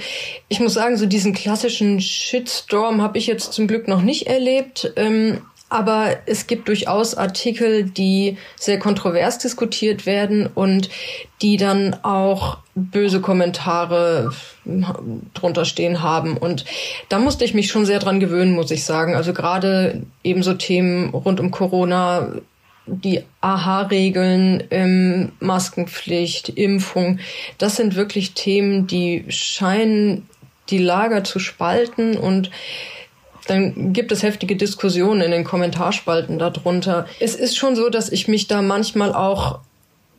ich 0.47 0.60
muss 0.60 0.73
sagen, 0.73 0.97
so 0.97 1.06
diesen 1.06 1.34
klassischen 1.34 2.00
Shitstorm 2.00 3.02
habe 3.02 3.17
ich 3.17 3.28
jetzt 3.28 3.54
zum 3.54 3.67
Glück 3.67 3.88
noch 3.88 4.02
nicht 4.02 4.28
erlebt. 4.28 4.93
Ähm, 4.95 5.41
aber 5.70 6.18
es 6.26 6.48
gibt 6.48 6.68
durchaus 6.68 7.16
Artikel, 7.16 7.84
die 7.84 8.38
sehr 8.56 8.80
kontrovers 8.80 9.38
diskutiert 9.38 10.06
werden 10.06 10.48
und 10.48 10.90
die 11.42 11.58
dann 11.58 11.96
auch 12.04 12.60
böse 12.74 13.22
Kommentare 13.22 14.32
drunter 15.34 15.66
stehen 15.66 16.02
haben. 16.02 16.38
Und 16.38 16.66
da 17.10 17.20
musste 17.20 17.44
ich 17.44 17.54
mich 17.54 17.70
schon 17.70 17.86
sehr 17.86 18.00
dran 18.00 18.20
gewöhnen, 18.20 18.54
muss 18.54 18.72
ich 18.72 18.86
sagen. 18.86 19.16
Also 19.16 19.34
gerade 19.34 20.04
eben 20.24 20.44
so 20.44 20.54
Themen 20.54 21.10
rund 21.10 21.40
um 21.40 21.52
Corona, 21.52 22.34
die 22.86 23.24
AHA-Regeln, 23.42 24.64
ähm, 24.72 25.34
Maskenpflicht, 25.40 26.50
Impfung, 26.50 27.20
das 27.58 27.76
sind 27.76 27.96
wirklich 27.96 28.34
Themen, 28.34 28.88
die 28.88 29.26
scheinen 29.28 30.30
die 30.70 30.78
Lager 30.78 31.24
zu 31.24 31.40
spalten 31.40 32.18
und 32.18 32.50
dann 33.48 33.94
gibt 33.94 34.12
es 34.12 34.24
heftige 34.24 34.56
Diskussionen 34.56 35.22
in 35.22 35.32
den 35.32 35.44
Kommentarspalten 35.44 36.40
darunter. 36.40 37.08
Es 37.20 37.36
ist 37.36 37.58
schon 37.58 37.76
so, 37.76 37.90
dass 37.90 38.12
ich 38.12 38.28
mich 38.28 38.48
da 38.48 38.62
manchmal 38.62 39.14
auch 39.14 39.60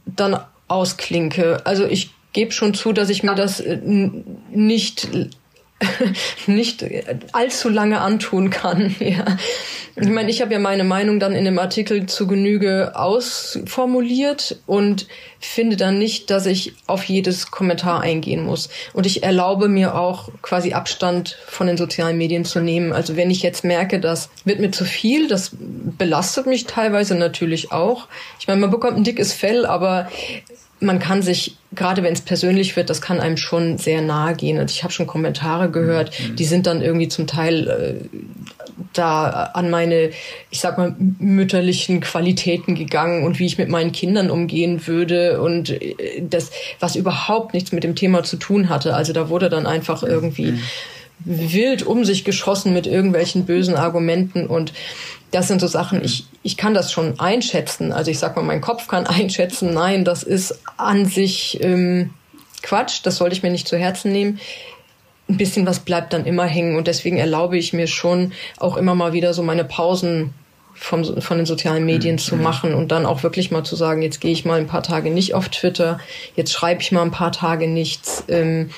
dann 0.06 0.38
ausklinke. 0.68 1.60
Also 1.64 1.86
ich 1.86 2.10
gebe 2.32 2.52
schon 2.52 2.74
zu, 2.74 2.92
dass 2.92 3.08
ich 3.08 3.22
mir 3.22 3.34
das 3.34 3.60
äh, 3.60 3.78
nicht 4.50 5.08
nicht 6.46 6.84
allzu 7.32 7.68
lange 7.68 8.00
antun 8.00 8.50
kann. 8.50 8.94
Ja. 9.08 9.24
Ich 10.00 10.08
meine, 10.08 10.30
ich 10.30 10.42
habe 10.42 10.52
ja 10.52 10.58
meine 10.58 10.84
Meinung 10.84 11.18
dann 11.18 11.34
in 11.34 11.44
dem 11.44 11.58
Artikel 11.58 12.06
zu 12.06 12.26
Genüge 12.26 12.92
ausformuliert 12.94 14.60
und 14.66 15.08
finde 15.40 15.76
dann 15.76 15.98
nicht, 15.98 16.30
dass 16.30 16.46
ich 16.46 16.74
auf 16.86 17.04
jedes 17.04 17.50
Kommentar 17.50 18.00
eingehen 18.02 18.44
muss. 18.44 18.68
Und 18.92 19.06
ich 19.06 19.22
erlaube 19.22 19.68
mir 19.68 19.96
auch 19.96 20.28
quasi 20.42 20.72
Abstand 20.72 21.36
von 21.46 21.66
den 21.66 21.76
sozialen 21.76 22.16
Medien 22.16 22.44
zu 22.44 22.60
nehmen. 22.60 22.92
Also 22.92 23.16
wenn 23.16 23.30
ich 23.30 23.42
jetzt 23.42 23.64
merke, 23.64 23.98
das 23.98 24.28
wird 24.44 24.60
mir 24.60 24.70
zu 24.70 24.84
viel, 24.84 25.26
das 25.26 25.50
belastet 25.58 26.46
mich 26.46 26.66
teilweise 26.66 27.16
natürlich 27.16 27.72
auch. 27.72 28.06
Ich 28.38 28.46
meine, 28.46 28.60
man 28.60 28.70
bekommt 28.70 28.98
ein 28.98 29.04
dickes 29.04 29.32
Fell, 29.32 29.66
aber 29.66 30.08
man 30.80 30.98
kann 30.98 31.22
sich, 31.22 31.56
gerade 31.72 32.02
wenn 32.02 32.12
es 32.12 32.20
persönlich 32.20 32.76
wird, 32.76 32.90
das 32.90 33.00
kann 33.00 33.20
einem 33.20 33.36
schon 33.36 33.78
sehr 33.78 34.00
nahe 34.00 34.34
gehen. 34.34 34.58
Und 34.58 34.70
ich 34.70 34.84
habe 34.84 34.92
schon 34.92 35.06
Kommentare 35.06 35.70
gehört, 35.70 36.12
mhm. 36.18 36.36
die 36.36 36.44
sind 36.44 36.66
dann 36.66 36.82
irgendwie 36.82 37.08
zum 37.08 37.26
Teil 37.26 37.68
äh, 37.68 38.18
da 38.92 39.50
an 39.54 39.70
meine, 39.70 40.10
ich 40.50 40.60
sag 40.60 40.78
mal, 40.78 40.94
mütterlichen 40.98 42.00
Qualitäten 42.00 42.74
gegangen 42.74 43.24
und 43.24 43.38
wie 43.38 43.46
ich 43.46 43.58
mit 43.58 43.68
meinen 43.68 43.92
Kindern 43.92 44.30
umgehen 44.30 44.86
würde 44.86 45.40
und 45.40 45.70
äh, 45.70 46.22
das, 46.22 46.50
was 46.80 46.96
überhaupt 46.96 47.54
nichts 47.54 47.72
mit 47.72 47.84
dem 47.84 47.94
Thema 47.94 48.22
zu 48.22 48.36
tun 48.36 48.68
hatte. 48.68 48.94
Also 48.94 49.12
da 49.12 49.28
wurde 49.28 49.48
dann 49.48 49.66
einfach 49.66 50.02
irgendwie 50.02 50.52
mhm. 50.52 50.62
wild 51.24 51.82
um 51.82 52.04
sich 52.04 52.24
geschossen 52.24 52.72
mit 52.72 52.86
irgendwelchen 52.86 53.46
bösen 53.46 53.74
Argumenten 53.74 54.46
und 54.46 54.72
das 55.30 55.48
sind 55.48 55.60
so 55.60 55.66
Sachen, 55.66 56.02
ich, 56.02 56.26
ich 56.42 56.56
kann 56.56 56.74
das 56.74 56.92
schon 56.92 57.20
einschätzen. 57.20 57.92
Also 57.92 58.10
ich 58.10 58.18
sag 58.18 58.36
mal, 58.36 58.42
mein 58.42 58.60
Kopf 58.60 58.88
kann 58.88 59.06
einschätzen, 59.06 59.74
nein, 59.74 60.04
das 60.04 60.22
ist 60.22 60.60
an 60.76 61.06
sich 61.06 61.58
ähm, 61.62 62.10
Quatsch, 62.62 63.00
das 63.02 63.16
sollte 63.16 63.34
ich 63.34 63.42
mir 63.42 63.50
nicht 63.50 63.68
zu 63.68 63.76
Herzen 63.76 64.12
nehmen. 64.12 64.40
Ein 65.28 65.36
bisschen 65.36 65.66
was 65.66 65.80
bleibt 65.80 66.14
dann 66.14 66.24
immer 66.24 66.44
hängen 66.44 66.76
und 66.76 66.86
deswegen 66.86 67.18
erlaube 67.18 67.58
ich 67.58 67.72
mir 67.72 67.86
schon 67.86 68.32
auch 68.56 68.76
immer 68.76 68.94
mal 68.94 69.12
wieder 69.12 69.34
so 69.34 69.42
meine 69.42 69.64
Pausen 69.64 70.32
vom, 70.74 71.20
von 71.20 71.36
den 71.36 71.46
sozialen 71.46 71.84
Medien 71.84 72.14
mhm. 72.14 72.20
zu 72.20 72.36
machen 72.36 72.72
und 72.74 72.92
dann 72.92 73.04
auch 73.04 73.22
wirklich 73.22 73.50
mal 73.50 73.64
zu 73.64 73.76
sagen, 73.76 74.00
jetzt 74.00 74.20
gehe 74.20 74.32
ich 74.32 74.44
mal 74.44 74.58
ein 74.58 74.66
paar 74.66 74.82
Tage 74.82 75.10
nicht 75.10 75.34
auf 75.34 75.48
Twitter, 75.50 76.00
jetzt 76.34 76.52
schreibe 76.52 76.80
ich 76.80 76.92
mal 76.92 77.02
ein 77.02 77.10
paar 77.10 77.32
Tage 77.32 77.68
nichts 77.68 78.24
ähm, 78.28 78.70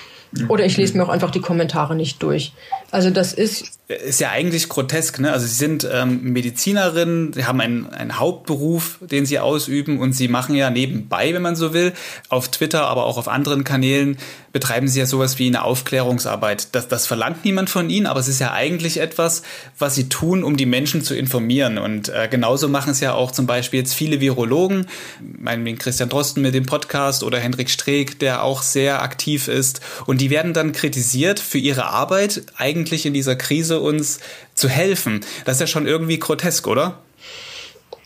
oder 0.49 0.65
ich 0.65 0.77
lese 0.77 0.97
mir 0.97 1.05
auch 1.05 1.09
einfach 1.09 1.31
die 1.31 1.41
Kommentare 1.41 1.95
nicht 1.95 2.23
durch. 2.23 2.53
Also 2.91 3.11
das 3.11 3.33
ist 3.33 3.81
ist 3.91 4.21
ja 4.21 4.31
eigentlich 4.31 4.69
grotesk, 4.69 5.19
ne? 5.19 5.33
Also 5.33 5.47
sie 5.47 5.55
sind 5.55 5.89
ähm, 5.91 6.23
Medizinerin, 6.23 7.33
sie 7.33 7.45
haben 7.45 7.61
einen, 7.61 7.87
einen 7.91 8.19
Hauptberuf, 8.19 8.99
den 9.01 9.27
sie 9.27 9.41
ausüben 9.41 9.99
und 9.99 10.13
sie 10.13 10.29
machen 10.29 10.55
ja 10.55 10.71
nebenbei, 10.71 11.35
wenn 11.35 11.43
man 11.43 11.57
so 11.57 11.73
will, 11.73 11.93
auf 12.29 12.49
Twitter, 12.49 12.87
aber 12.87 13.05
auch 13.05 13.19
auf 13.19 13.27
anderen 13.27 13.65
Kanälen 13.65 14.17
betreiben 14.53 14.89
sie 14.89 14.99
ja 14.99 15.07
sowas 15.07 15.39
wie 15.39 15.47
eine 15.47 15.63
Aufklärungsarbeit. 15.63 16.75
Das, 16.75 16.89
das 16.89 17.07
verlangt 17.07 17.45
niemand 17.45 17.71
von 17.71 17.89
ihnen, 17.89 18.07
aber 18.07 18.19
es 18.19 18.29
ist 18.29 18.41
ja 18.41 18.53
eigentlich 18.53 18.99
etwas, 18.99 19.43
was 19.79 19.95
sie 19.95 20.09
tun, 20.09 20.43
um 20.43 20.57
die 20.57 20.67
Menschen 20.67 21.03
zu 21.03 21.15
informieren. 21.15 21.79
Und 21.79 22.09
äh, 22.09 22.29
genauso 22.29 22.69
machen 22.69 22.91
es 22.91 23.01
ja 23.01 23.15
auch 23.15 23.31
zum 23.31 23.47
Beispiel 23.47 23.81
jetzt 23.81 23.95
viele 23.95 24.21
Virologen, 24.21 24.87
meinetwegen 25.21 25.79
Christian 25.79 26.09
Drosten 26.09 26.43
mit 26.43 26.55
dem 26.55 26.67
Podcast 26.67 27.23
oder 27.23 27.39
Hendrik 27.39 27.71
Streeck, 27.71 28.19
der 28.19 28.43
auch 28.43 28.63
sehr 28.63 29.03
aktiv 29.03 29.47
ist. 29.47 29.81
Und 30.07 30.21
die 30.21 30.31
werden 30.31 30.53
dann 30.53 30.73
kritisiert 30.73 31.39
für 31.39 31.59
ihre 31.59 31.87
Arbeit 31.87 32.43
eigentlich 32.57 32.80
in 33.07 33.15
dieser 33.15 33.37
Krise 33.37 33.81
uns 33.81 34.21
zu 34.55 34.69
helfen. 34.69 35.21
Das 35.45 35.57
ist 35.57 35.61
ja 35.61 35.67
schon 35.67 35.87
irgendwie 35.87 36.19
grotesk, 36.19 36.67
oder? 36.67 36.99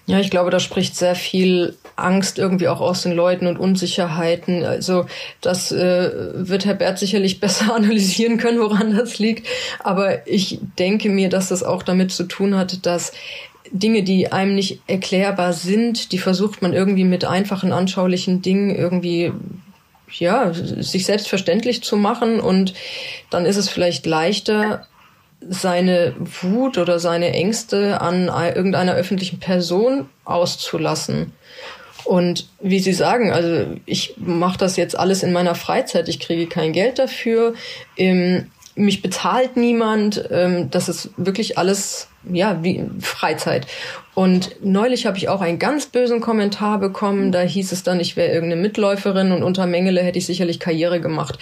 Ja, 0.07 0.21
ich 0.21 0.31
glaube, 0.31 0.51
da 0.51 0.61
spricht 0.61 0.97
sehr 0.97 1.15
viel 1.15 1.77
Angst 1.97 2.39
irgendwie 2.39 2.69
auch 2.69 2.83
aus 2.83 3.03
den 3.03 3.13
Leuten 3.13 3.47
und 3.47 3.57
Unsicherheiten. 3.57 4.63
Also 4.65 5.07
das 5.41 5.73
äh, 5.73 6.11
wird 6.35 6.67
Herr 6.67 6.75
Bert 6.75 6.99
sicherlich 6.99 7.41
besser 7.41 7.75
analysieren 7.75 8.37
können, 8.37 8.61
woran 8.61 8.95
das 8.95 9.19
liegt. 9.19 9.47
Aber 9.83 10.27
ich 10.27 10.59
denke 10.79 11.09
mir, 11.09 11.31
dass 11.31 11.49
das 11.49 11.63
auch 11.63 11.83
damit 11.83 12.13
zu 12.13 12.25
tun 12.25 12.55
hat, 12.55 12.85
dass 12.85 13.13
Dinge, 13.71 14.03
die 14.03 14.31
einem 14.31 14.55
nicht 14.55 14.81
erklärbar 14.87 15.55
sind, 15.55 16.13
die 16.13 16.19
versucht 16.19 16.61
man 16.61 16.75
irgendwie 16.75 17.05
mit 17.05 17.25
einfachen, 17.25 17.73
anschaulichen 17.73 18.43
Dingen 18.43 18.77
irgendwie 18.77 19.33
ja, 20.21 20.53
sich 20.53 21.07
selbstverständlich 21.07 21.83
zu 21.83 21.97
machen 21.97 22.41
und 22.41 22.75
dann 23.31 23.47
ist 23.47 23.57
es 23.57 23.69
vielleicht 23.69 24.07
leichter, 24.07 24.87
seine 25.47 26.15
Wut 26.19 26.79
oder 26.79 26.99
seine 26.99 27.33
Ängste 27.33 28.01
an 28.01 28.29
irgendeiner 28.29 28.95
öffentlichen 28.95 29.41
Person 29.41 30.09
auszulassen. 30.25 31.33
Und 32.05 32.49
wie 32.61 32.81
Sie 32.81 32.93
sagen, 32.93 33.33
also 33.33 33.67
ich 33.87 34.15
mache 34.19 34.59
das 34.59 34.77
jetzt 34.77 34.99
alles 34.99 35.23
in 35.23 35.33
meiner 35.33 35.55
Freizeit, 35.55 36.09
ich 36.09 36.21
kriege 36.21 36.47
kein 36.47 36.73
Geld 36.73 36.99
dafür, 36.99 37.55
ähm, 37.97 38.51
mich 38.75 39.03
bezahlt 39.03 39.57
niemand, 39.57 40.29
ähm, 40.31 40.71
das 40.71 40.89
ist 40.89 41.11
wirklich 41.17 41.59
alles 41.59 42.09
ja 42.31 42.63
wie 42.63 42.85
Freizeit. 43.01 43.67
Und 44.15 44.57
neulich 44.65 45.07
habe 45.07 45.17
ich 45.17 45.29
auch 45.29 45.41
einen 45.41 45.59
ganz 45.59 45.87
bösen 45.87 46.21
Kommentar 46.21 46.79
bekommen, 46.79 47.33
da 47.33 47.41
hieß 47.41 47.73
es 47.73 47.83
dann, 47.83 48.01
ich 48.01 48.17
wäre 48.17 48.33
irgendeine 48.33 48.63
Mitläuferin 48.63 49.33
und 49.33 49.43
unter 49.43 49.67
Mengele 49.67 50.03
hätte 50.03 50.19
ich 50.19 50.27
sicherlich 50.27 50.61
Karriere 50.61 51.01
gemacht 51.01 51.39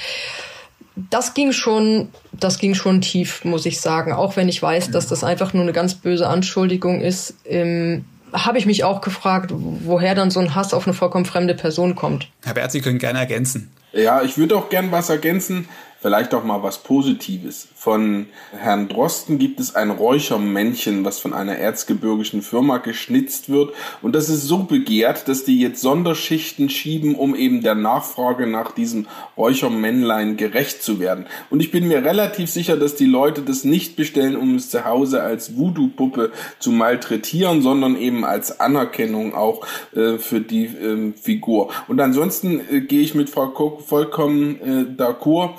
das 0.95 1.35
ging 1.35 1.53
schon, 1.53 2.09
das 2.33 2.59
ging 2.59 2.75
schon 2.75 3.01
tief, 3.01 3.45
muss 3.45 3.66
ich 3.66 3.81
sagen. 3.81 4.12
Auch 4.12 4.37
wenn 4.37 4.49
ich 4.49 4.62
weiß, 4.62 4.90
dass 4.90 5.07
das 5.07 5.25
einfach 5.25 5.53
nur 5.53 5.62
eine 5.62 5.73
ganz 5.73 5.95
böse 5.95 6.27
Anschuldigung 6.29 7.01
ist, 7.01 7.35
ähm, 7.47 8.05
habe 8.33 8.59
ich 8.59 8.66
mich 8.66 8.85
auch 8.85 9.01
gefragt, 9.01 9.53
woher 9.55 10.14
dann 10.14 10.31
so 10.31 10.40
ein 10.40 10.55
Hass 10.55 10.73
auf 10.73 10.87
eine 10.87 10.95
vollkommen 10.95 11.25
fremde 11.25 11.55
Person 11.55 11.95
kommt. 11.95 12.29
Herr 12.45 12.55
Bert, 12.55 12.73
Sie 12.73 12.81
können 12.81 12.99
gerne 12.99 13.18
ergänzen. 13.18 13.71
Ja, 13.92 14.23
ich 14.23 14.38
würde 14.38 14.57
auch 14.57 14.71
gern 14.71 14.90
was 14.90 15.11
ergänzen. 15.11 15.68
Vielleicht 16.03 16.35
auch 16.35 16.45
mal 16.45 16.62
was 16.62 16.83
Positives. 16.83 17.69
Von 17.77 18.27
Herrn 18.51 18.88
Drosten 18.88 19.38
gibt 19.38 19.61
es 19.61 19.75
ein 19.77 19.91
Räuchermännchen, 19.91 21.05
was 21.05 21.21
von 21.21 21.33
einer 21.33 21.55
erzgebirgischen 21.55 22.43
Firma 22.43 22.79
geschnitzt 22.79 23.49
wird. 23.49 23.73
Und 24.03 24.15
das 24.15 24.29
ist 24.29 24.43
so 24.43 24.65
begehrt, 24.65 25.29
dass 25.29 25.45
die 25.45 25.61
jetzt 25.61 25.81
Sonderschichten 25.81 26.69
schieben, 26.69 27.15
um 27.15 27.37
eben 27.37 27.62
der 27.62 27.77
Nachfrage 27.77 28.49
nach 28.49 28.73
diesem 28.73 29.07
Räuchermännlein 29.37 30.37
gerecht 30.37 30.83
zu 30.83 30.99
werden. 30.99 31.27
Und 31.51 31.61
ich 31.61 31.71
bin 31.71 31.87
mir 31.87 32.05
relativ 32.05 32.51
sicher, 32.51 32.77
dass 32.77 32.97
die 32.97 33.07
Leute 33.07 33.43
das 33.43 33.62
nicht 33.62 33.95
bestellen, 33.95 34.37
um 34.37 34.57
es 34.57 34.71
zu 34.71 34.85
Hause 34.85 35.23
als 35.23 35.57
Voodoo-Puppe 35.57 36.33
zu 36.59 36.73
malträtieren, 36.73 37.62
sondern 37.62 37.97
eben 37.97 38.25
als 38.25 38.59
Anerkennung 38.59 39.35
auch 39.35 39.65
äh, 39.95 40.19
für 40.19 40.41
die 40.41 40.65
äh, 40.65 41.12
Figur. 41.12 41.71
Und 41.87 42.01
ansonsten 42.01 42.61
äh, 42.71 42.81
gehe 42.81 43.03
ich 43.03 43.15
mit 43.15 43.31
Frau 43.31 43.49
Koch 43.49 43.81
vollkommen 43.81 44.61
äh, 44.61 45.03
d'accord 45.03 45.51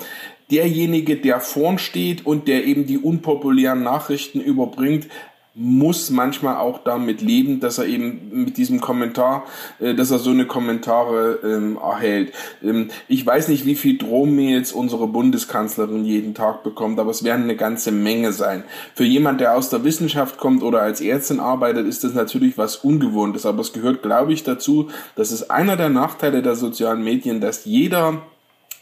derjenige, 0.50 1.16
der 1.16 1.40
vorn 1.40 1.78
steht 1.78 2.26
und 2.26 2.48
der 2.48 2.64
eben 2.64 2.86
die 2.86 2.98
unpopulären 2.98 3.82
Nachrichten 3.82 4.40
überbringt, 4.40 5.08
muss 5.56 6.10
manchmal 6.10 6.56
auch 6.56 6.82
damit 6.82 7.20
leben, 7.20 7.60
dass 7.60 7.78
er 7.78 7.86
eben 7.86 8.44
mit 8.44 8.56
diesem 8.56 8.80
Kommentar, 8.80 9.44
äh, 9.78 9.94
dass 9.94 10.10
er 10.10 10.18
so 10.18 10.30
eine 10.30 10.46
Kommentare 10.46 11.38
ähm, 11.44 11.78
erhält. 11.80 12.32
Ähm, 12.62 12.88
ich 13.06 13.24
weiß 13.24 13.48
nicht, 13.48 13.64
wie 13.64 13.76
viel 13.76 13.96
Drohmails 13.96 14.72
unsere 14.72 15.06
Bundeskanzlerin 15.06 16.04
jeden 16.04 16.34
Tag 16.34 16.64
bekommt, 16.64 16.98
aber 16.98 17.12
es 17.12 17.22
werden 17.22 17.44
eine 17.44 17.54
ganze 17.54 17.92
Menge 17.92 18.32
sein. 18.32 18.64
Für 18.94 19.04
jemand, 19.04 19.40
der 19.40 19.56
aus 19.56 19.70
der 19.70 19.84
Wissenschaft 19.84 20.38
kommt 20.38 20.64
oder 20.64 20.82
als 20.82 21.00
Ärztin 21.00 21.38
arbeitet, 21.38 21.86
ist 21.86 22.02
das 22.02 22.14
natürlich 22.14 22.58
was 22.58 22.76
Ungewohntes, 22.76 23.46
aber 23.46 23.60
es 23.60 23.72
gehört, 23.72 24.02
glaube 24.02 24.32
ich, 24.32 24.42
dazu, 24.42 24.88
dass 25.14 25.30
es 25.30 25.50
einer 25.50 25.76
der 25.76 25.88
Nachteile 25.88 26.42
der 26.42 26.56
sozialen 26.56 27.04
Medien, 27.04 27.40
dass 27.40 27.64
jeder 27.64 28.22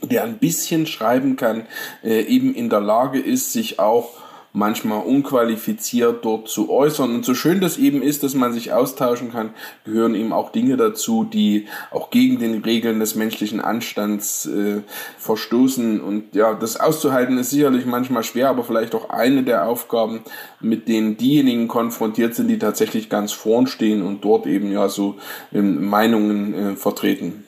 der 0.02 0.24
ein 0.24 0.38
bisschen 0.38 0.86
schreiben 0.86 1.36
kann, 1.36 1.66
äh, 2.02 2.22
eben 2.22 2.54
in 2.54 2.70
der 2.70 2.80
Lage 2.80 3.20
ist, 3.20 3.52
sich 3.52 3.78
auch 3.78 4.22
manchmal 4.52 5.02
unqualifiziert 5.02 6.24
dort 6.24 6.48
zu 6.48 6.70
äußern. 6.70 7.14
Und 7.14 7.24
so 7.24 7.34
schön 7.34 7.60
das 7.60 7.78
eben 7.78 8.02
ist, 8.02 8.22
dass 8.22 8.34
man 8.34 8.52
sich 8.52 8.72
austauschen 8.72 9.32
kann, 9.32 9.54
gehören 9.84 10.14
eben 10.14 10.32
auch 10.32 10.52
Dinge 10.52 10.76
dazu, 10.76 11.24
die 11.24 11.66
auch 11.90 12.10
gegen 12.10 12.38
den 12.38 12.62
Regeln 12.62 13.00
des 13.00 13.14
menschlichen 13.14 13.60
Anstands 13.60 14.46
äh, 14.46 14.82
verstoßen. 15.18 16.00
Und 16.00 16.34
ja, 16.34 16.54
das 16.54 16.78
auszuhalten 16.78 17.38
ist 17.38 17.50
sicherlich 17.50 17.86
manchmal 17.86 18.24
schwer, 18.24 18.50
aber 18.50 18.64
vielleicht 18.64 18.94
auch 18.94 19.08
eine 19.08 19.42
der 19.42 19.66
Aufgaben, 19.66 20.20
mit 20.60 20.86
denen 20.86 21.16
diejenigen 21.16 21.68
konfrontiert 21.68 22.34
sind, 22.34 22.48
die 22.48 22.58
tatsächlich 22.58 23.08
ganz 23.08 23.32
vorn 23.32 23.66
stehen 23.66 24.02
und 24.02 24.22
dort 24.22 24.46
eben 24.46 24.70
ja 24.70 24.88
so 24.88 25.16
ähm, 25.52 25.86
Meinungen 25.86 26.54
äh, 26.54 26.76
vertreten. 26.76 27.44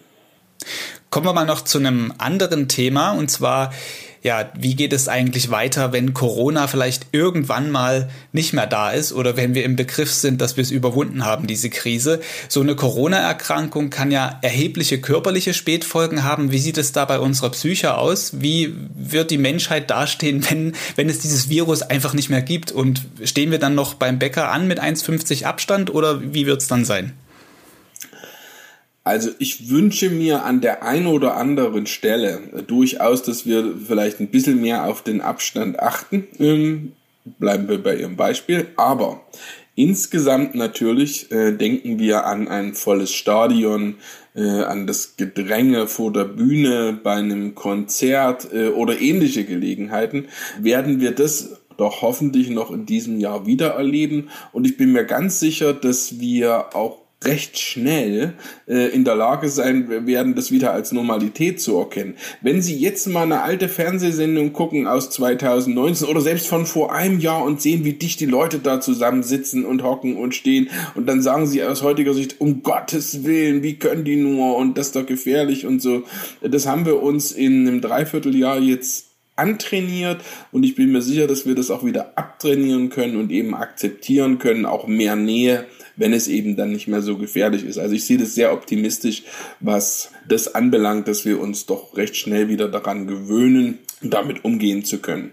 Kommen 1.15 1.27
wir 1.27 1.33
mal 1.33 1.47
noch 1.47 1.61
zu 1.61 1.79
einem 1.79 2.13
anderen 2.19 2.67
Thema 2.67 3.13
und 3.13 3.31
zwar 3.31 3.73
ja, 4.25 4.51
wie 4.59 4.75
geht 4.75 4.93
es 4.93 5.07
eigentlich 5.07 5.49
weiter, 5.49 5.93
wenn 5.93 6.13
Corona 6.13 6.67
vielleicht 6.67 7.07
irgendwann 7.13 7.71
mal 7.71 8.11
nicht 8.33 8.53
mehr 8.53 8.67
da 8.67 8.91
ist 8.91 9.13
oder 9.13 9.37
wenn 9.37 9.55
wir 9.55 9.63
im 9.63 9.77
Begriff 9.77 10.11
sind, 10.11 10.41
dass 10.41 10.57
wir 10.57 10.63
es 10.63 10.73
überwunden 10.73 11.25
haben, 11.25 11.47
diese 11.47 11.71
Krise. 11.71 12.21
So 12.49 12.63
eine 12.63 12.75
Corona-Erkrankung 12.75 13.91
kann 13.91 14.11
ja 14.11 14.41
erhebliche 14.43 15.01
körperliche 15.01 15.55
Spätfolgen 15.55 16.25
haben. 16.25 16.51
Wie 16.51 16.59
sieht 16.59 16.79
es 16.79 16.91
da 16.91 17.05
bei 17.05 17.21
unserer 17.21 17.51
Psyche 17.51 17.97
aus? 17.97 18.41
Wie 18.41 18.75
wird 18.97 19.31
die 19.31 19.39
Menschheit 19.39 19.91
dastehen, 19.91 20.45
wenn, 20.51 20.73
wenn 20.97 21.09
es 21.09 21.21
dieses 21.21 21.49
Virus 21.49 21.83
einfach 21.83 22.15
nicht 22.15 22.29
mehr 22.29 22.43
gibt? 22.43 22.73
Und 22.73 23.03
stehen 23.23 23.53
wir 23.53 23.61
dann 23.61 23.77
noch 23.77 23.95
beim 23.95 24.19
Bäcker 24.19 24.51
an 24.51 24.67
mit 24.67 24.83
1,50 24.83 25.45
Abstand 25.45 25.95
oder 25.95 26.35
wie 26.35 26.47
wird 26.47 26.61
es 26.61 26.67
dann 26.67 26.85
sein? 26.85 27.13
Also 29.05 29.31
ich 29.39 29.69
wünsche 29.69 30.09
mir 30.09 30.45
an 30.45 30.63
der 30.63 30.83
einen 30.83 31.07
oder 31.07 31.37
anderen 31.37 31.87
Stelle 31.87 32.41
durchaus, 32.67 33.23
dass 33.23 33.45
wir 33.45 33.75
vielleicht 33.87 34.19
ein 34.19 34.29
bisschen 34.29 34.63
mehr 34.63 34.87
auf 34.87 35.03
den 35.03 35.21
Abstand 35.21 35.79
achten. 35.79 36.27
Ähm, 36.39 36.93
bleiben 37.39 37.69
wir 37.69 37.83
bei 37.83 37.97
Ihrem 37.97 38.17
Beispiel. 38.17 38.69
Aber 38.77 39.21
insgesamt 39.75 40.55
natürlich 40.55 41.31
äh, 41.31 41.53
denken 41.53 41.99
wir 41.99 42.25
an 42.25 42.49
ein 42.49 42.73
volles 42.73 43.13
Stadion, 43.13 43.97
äh, 44.35 44.41
an 44.41 44.87
das 44.87 45.17
Gedränge 45.19 45.87
vor 45.87 46.11
der 46.11 46.25
Bühne 46.25 46.99
bei 47.03 47.17
einem 47.17 47.55
Konzert 47.55 48.49
äh, 48.55 48.69
oder 48.69 48.99
ähnliche 48.99 49.45
Gelegenheiten. 49.45 50.29
Werden 50.59 51.01
wir 51.01 51.11
das 51.11 51.61
doch 51.77 52.01
hoffentlich 52.01 52.49
noch 52.49 52.71
in 52.71 52.87
diesem 52.87 53.21
Jahr 53.21 53.47
wieder 53.47 53.71
erleben. 53.71 54.31
Und 54.53 54.65
ich 54.65 54.79
bin 54.79 54.93
mir 54.93 55.05
ganz 55.05 55.41
sicher, 55.41 55.75
dass 55.75 56.21
wir 56.21 56.75
auch 56.75 57.04
recht 57.25 57.59
schnell 57.59 58.35
äh, 58.67 58.89
in 58.89 59.05
der 59.05 59.15
Lage 59.15 59.49
sein 59.49 60.07
werden, 60.07 60.35
das 60.35 60.51
wieder 60.51 60.73
als 60.73 60.93
Normalität 60.93 61.61
zu 61.61 61.79
erkennen. 61.79 62.15
Wenn 62.43 62.63
Sie 62.63 62.77
jetzt 62.77 63.07
mal 63.09 63.23
eine 63.23 63.43
alte 63.43 63.69
Fernsehsendung 63.69 64.53
gucken 64.53 64.87
aus 64.87 65.11
2019 65.11 66.09
oder 66.09 66.21
selbst 66.21 66.47
von 66.47 66.67
vor 66.67 66.93
einem 66.95 67.21
Jahr 67.21 67.45
und 67.45 67.61
sehen, 67.61 67.85
wie 67.85 67.95
dicht 67.95 68.21
die 68.21 68.27
Leute 68.27 68.59
da 68.59 68.81
zusammensitzen 68.81 69.65
und 69.65 69.83
hocken 69.83 70.17
und 70.17 70.35
stehen 70.35 70.71
und 70.95 71.07
dann 71.07 71.23
sagen 71.23 71.47
Sie 71.47 71.63
aus 71.63 71.83
heutiger 71.83 72.15
Sicht, 72.15 72.41
um 72.41 72.63
Gottes 72.63 73.25
Willen, 73.25 73.63
wie 73.63 73.79
können 73.79 74.05
die 74.05 74.17
nur 74.17 74.57
und 74.57 74.79
das 74.79 74.89
ist 74.89 74.97
doch 74.97 75.07
gefährlich 75.07 75.67
und 75.67 75.81
so. 75.81 76.05
Das 76.43 76.67
haben 76.67 76.87
wir 76.87 77.03
uns 77.03 77.33
in 77.33 77.67
einem 77.67 77.81
Dreivierteljahr 77.81 78.59
jetzt 78.59 79.07
antrainiert 79.37 80.21
und 80.53 80.63
ich 80.63 80.75
bin 80.75 80.93
mir 80.93 81.03
sicher, 81.03 81.27
dass 81.27 81.47
wir 81.47 81.55
das 81.55 81.71
auch 81.71 81.85
wieder 81.85 82.13
abtrainieren 82.17 82.89
können 82.89 83.17
und 83.17 83.33
eben 83.33 83.55
akzeptieren 83.55 84.39
können, 84.39 84.65
auch 84.65 84.87
mehr 84.87 85.17
Nähe 85.17 85.67
wenn 85.97 86.13
es 86.13 86.29
eben 86.29 86.57
dann 86.57 86.73
nicht 86.73 86.89
mehr 86.89 87.03
so 87.03 87.17
gefährlich 87.17 87.65
ist. 87.65 87.79
Also 87.79 87.95
ich 87.95 88.07
sehe 88.07 88.19
das 88.19 88.35
sehr 88.35 88.53
optimistisch, 88.53 89.23
was 89.61 90.11
das 90.29 90.55
anbelangt, 90.55 91.09
dass 91.09 91.25
wir 91.25 91.41
uns 91.41 91.67
doch 91.67 91.97
recht 91.97 92.17
schnell 92.17 92.49
wieder 92.49 92.69
daran 92.69 93.07
gewöhnen, 93.07 93.79
damit 94.03 94.45
umgehen 94.45 94.85
zu 94.85 94.99
können. 94.99 95.31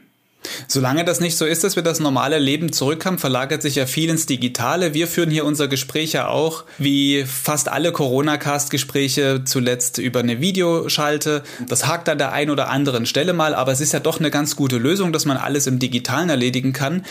Solange 0.68 1.06
das 1.06 1.20
nicht 1.20 1.38
so 1.38 1.46
ist, 1.46 1.64
dass 1.64 1.76
wir 1.76 1.84
das 1.84 2.00
normale 2.00 2.40
Leben 2.40 2.74
zurückhaben, 2.74 3.20
verlagert 3.20 3.62
sich 3.62 3.76
ja 3.76 3.86
viel 3.86 4.10
ins 4.10 4.26
Digitale. 4.26 4.94
Wir 4.94 5.08
führen 5.08 5.30
hier 5.30 5.46
unser 5.46 5.68
Gespräch 5.68 6.14
ja 6.14 6.28
auch, 6.28 6.64
wie 6.80 7.26
fast 7.26 7.70
alle 7.70 7.92
Corona-Cast-Gespräche, 7.92 9.44
zuletzt 9.46 10.00
über 10.00 10.22
eine 10.22 10.42
Videoschalte. 10.42 11.44
Das 11.68 11.86
hakt 11.86 12.10
an 12.10 12.18
der 12.18 12.32
einen 12.32 12.50
oder 12.50 12.70
anderen 12.70 13.06
Stelle 13.06 13.34
mal, 13.34 13.54
aber 13.54 13.72
es 13.72 13.82
ist 13.82 13.94
ja 13.94 14.00
doch 14.00 14.20
eine 14.20 14.32
ganz 14.32 14.56
gute 14.56 14.78
Lösung, 14.78 15.14
dass 15.14 15.26
man 15.26 15.38
alles 15.38 15.68
im 15.68 15.78
Digitalen 15.78 16.30
erledigen 16.30 16.74
kann. 16.74 17.06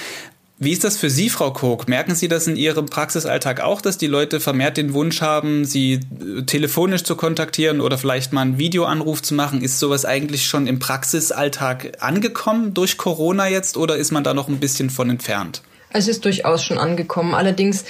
Wie 0.62 0.72
ist 0.72 0.84
das 0.84 0.98
für 0.98 1.08
Sie, 1.08 1.30
Frau 1.30 1.54
Koch? 1.54 1.86
Merken 1.86 2.14
Sie 2.14 2.28
das 2.28 2.46
in 2.46 2.54
Ihrem 2.54 2.84
Praxisalltag 2.84 3.60
auch, 3.60 3.80
dass 3.80 3.96
die 3.96 4.06
Leute 4.06 4.40
vermehrt 4.40 4.76
den 4.76 4.92
Wunsch 4.92 5.22
haben, 5.22 5.64
Sie 5.64 5.94
äh, 5.94 6.42
telefonisch 6.42 7.02
zu 7.02 7.16
kontaktieren 7.16 7.80
oder 7.80 7.96
vielleicht 7.96 8.34
mal 8.34 8.42
einen 8.42 8.58
Videoanruf 8.58 9.22
zu 9.22 9.32
machen? 9.32 9.62
Ist 9.62 9.78
sowas 9.78 10.04
eigentlich 10.04 10.44
schon 10.44 10.66
im 10.66 10.78
Praxisalltag 10.78 11.92
angekommen 12.00 12.74
durch 12.74 12.98
Corona 12.98 13.48
jetzt 13.48 13.78
oder 13.78 13.96
ist 13.96 14.10
man 14.10 14.22
da 14.22 14.34
noch 14.34 14.48
ein 14.48 14.60
bisschen 14.60 14.90
von 14.90 15.08
entfernt? 15.08 15.62
Es 15.94 16.08
ist 16.08 16.26
durchaus 16.26 16.62
schon 16.62 16.76
angekommen. 16.76 17.34
Allerdings 17.34 17.86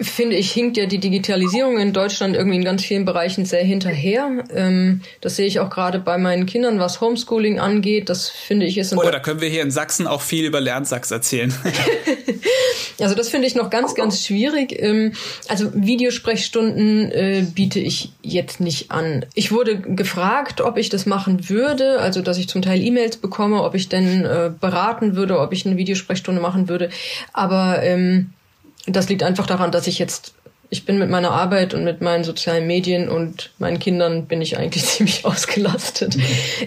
finde 0.00 0.36
ich, 0.36 0.52
hinkt 0.52 0.76
ja 0.76 0.86
die 0.86 0.98
Digitalisierung 0.98 1.78
in 1.78 1.92
Deutschland 1.92 2.34
irgendwie 2.34 2.56
in 2.56 2.64
ganz 2.64 2.84
vielen 2.84 3.04
Bereichen 3.04 3.44
sehr 3.44 3.64
hinterher. 3.64 4.44
Ähm, 4.54 5.02
das 5.20 5.36
sehe 5.36 5.46
ich 5.46 5.60
auch 5.60 5.70
gerade 5.70 5.98
bei 5.98 6.18
meinen 6.18 6.46
Kindern, 6.46 6.78
was 6.78 7.00
Homeschooling 7.00 7.60
angeht. 7.60 8.08
Das 8.08 8.28
finde 8.28 8.66
ich 8.66 8.78
ist. 8.78 8.96
Oh, 8.96 9.02
da 9.02 9.20
können 9.20 9.40
wir 9.40 9.48
hier 9.48 9.62
in 9.62 9.70
Sachsen 9.70 10.06
auch 10.06 10.22
viel 10.22 10.46
über 10.46 10.60
Lernsachs 10.60 11.10
erzählen. 11.10 11.52
also 13.00 13.14
das 13.14 13.28
finde 13.28 13.46
ich 13.46 13.54
noch 13.54 13.70
ganz, 13.70 13.94
ganz 13.94 14.24
schwierig. 14.24 14.74
Ähm, 14.80 15.12
also 15.48 15.70
Videosprechstunden 15.74 17.10
äh, 17.12 17.46
biete 17.54 17.80
ich 17.80 18.12
jetzt 18.22 18.60
nicht 18.60 18.90
an. 18.90 19.26
Ich 19.34 19.52
wurde 19.52 19.78
gefragt, 19.80 20.60
ob 20.60 20.78
ich 20.78 20.88
das 20.88 21.06
machen 21.06 21.48
würde, 21.48 22.00
also 22.00 22.22
dass 22.22 22.38
ich 22.38 22.48
zum 22.48 22.62
Teil 22.62 22.80
E-Mails 22.82 23.18
bekomme, 23.18 23.62
ob 23.62 23.74
ich 23.74 23.88
denn 23.88 24.24
äh, 24.24 24.50
beraten 24.58 25.14
würde, 25.16 25.38
ob 25.38 25.52
ich 25.52 25.66
eine 25.66 25.76
Videosprechstunde 25.76 26.40
machen 26.40 26.68
würde. 26.68 26.90
Aber 27.32 27.82
ähm, 27.82 28.32
das 28.86 29.08
liegt 29.08 29.22
einfach 29.22 29.46
daran, 29.46 29.72
dass 29.72 29.86
ich 29.86 29.98
jetzt, 29.98 30.34
ich 30.70 30.84
bin 30.84 30.98
mit 30.98 31.10
meiner 31.10 31.32
Arbeit 31.32 31.74
und 31.74 31.84
mit 31.84 32.00
meinen 32.00 32.24
sozialen 32.24 32.66
Medien 32.66 33.08
und 33.08 33.50
meinen 33.58 33.78
Kindern 33.78 34.26
bin 34.26 34.40
ich 34.40 34.56
eigentlich 34.56 34.84
ziemlich 34.86 35.24
ausgelastet. 35.24 36.16
Mhm. 36.16 36.22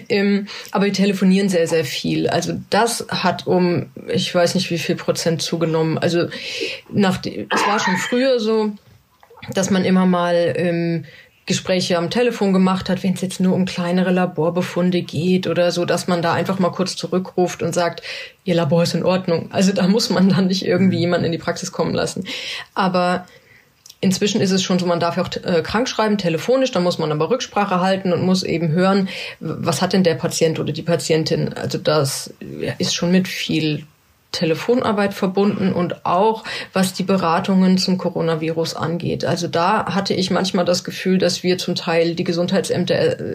Ähm, 0.08 0.46
aber 0.70 0.86
wir 0.86 0.92
telefonieren 0.92 1.48
sehr, 1.48 1.66
sehr 1.66 1.84
viel. 1.84 2.28
Also 2.28 2.54
das 2.70 3.06
hat 3.08 3.46
um, 3.46 3.90
ich 4.08 4.34
weiß 4.34 4.54
nicht 4.54 4.70
wie 4.70 4.78
viel 4.78 4.96
Prozent 4.96 5.42
zugenommen. 5.42 5.98
Also 5.98 6.28
nach, 6.90 7.20
es 7.24 7.66
war 7.66 7.80
schon 7.80 7.96
früher 7.96 8.38
so, 8.40 8.72
dass 9.52 9.70
man 9.70 9.84
immer 9.84 10.06
mal 10.06 10.54
ähm, 10.56 11.04
Gespräche 11.46 11.98
am 11.98 12.10
Telefon 12.10 12.52
gemacht 12.52 12.88
hat, 12.88 13.02
wenn 13.02 13.14
es 13.14 13.20
jetzt 13.20 13.40
nur 13.40 13.54
um 13.54 13.66
kleinere 13.66 14.10
Laborbefunde 14.10 15.02
geht 15.02 15.46
oder 15.46 15.72
so, 15.72 15.84
dass 15.84 16.06
man 16.06 16.22
da 16.22 16.32
einfach 16.32 16.58
mal 16.58 16.70
kurz 16.70 16.96
zurückruft 16.96 17.62
und 17.62 17.74
sagt, 17.74 18.02
Ihr 18.44 18.54
Labor 18.54 18.82
ist 18.82 18.94
in 18.94 19.04
Ordnung. 19.04 19.50
Also 19.52 19.72
da 19.72 19.86
muss 19.86 20.08
man 20.10 20.28
dann 20.30 20.46
nicht 20.46 20.64
irgendwie 20.64 20.96
mhm. 20.96 21.02
jemanden 21.02 21.26
in 21.26 21.32
die 21.32 21.38
Praxis 21.38 21.72
kommen 21.72 21.94
lassen. 21.94 22.26
Aber 22.74 23.26
Inzwischen 24.04 24.42
ist 24.42 24.50
es 24.50 24.62
schon 24.62 24.78
so, 24.78 24.84
man 24.84 25.00
darf 25.00 25.16
ja 25.16 25.22
auch 25.22 25.30
äh, 25.44 25.62
krank 25.62 25.88
schreiben, 25.88 26.18
telefonisch, 26.18 26.70
da 26.70 26.78
muss 26.78 26.98
man 26.98 27.10
aber 27.10 27.30
Rücksprache 27.30 27.80
halten 27.80 28.12
und 28.12 28.22
muss 28.22 28.42
eben 28.42 28.70
hören, 28.70 29.08
was 29.40 29.80
hat 29.80 29.94
denn 29.94 30.04
der 30.04 30.14
Patient 30.14 30.60
oder 30.60 30.74
die 30.74 30.82
Patientin. 30.82 31.54
Also 31.54 31.78
das 31.78 32.34
ist 32.76 32.94
schon 32.94 33.12
mit 33.12 33.28
viel 33.28 33.86
Telefonarbeit 34.34 35.14
verbunden 35.14 35.72
und 35.72 36.04
auch 36.04 36.44
was 36.72 36.92
die 36.92 37.04
Beratungen 37.04 37.78
zum 37.78 37.96
Coronavirus 37.96 38.74
angeht. 38.74 39.24
Also 39.24 39.48
da 39.48 39.94
hatte 39.94 40.12
ich 40.12 40.30
manchmal 40.30 40.64
das 40.64 40.84
Gefühl, 40.84 41.18
dass 41.18 41.42
wir 41.42 41.56
zum 41.56 41.74
Teil 41.74 42.14
die 42.14 42.24
Gesundheitsämter 42.24 42.94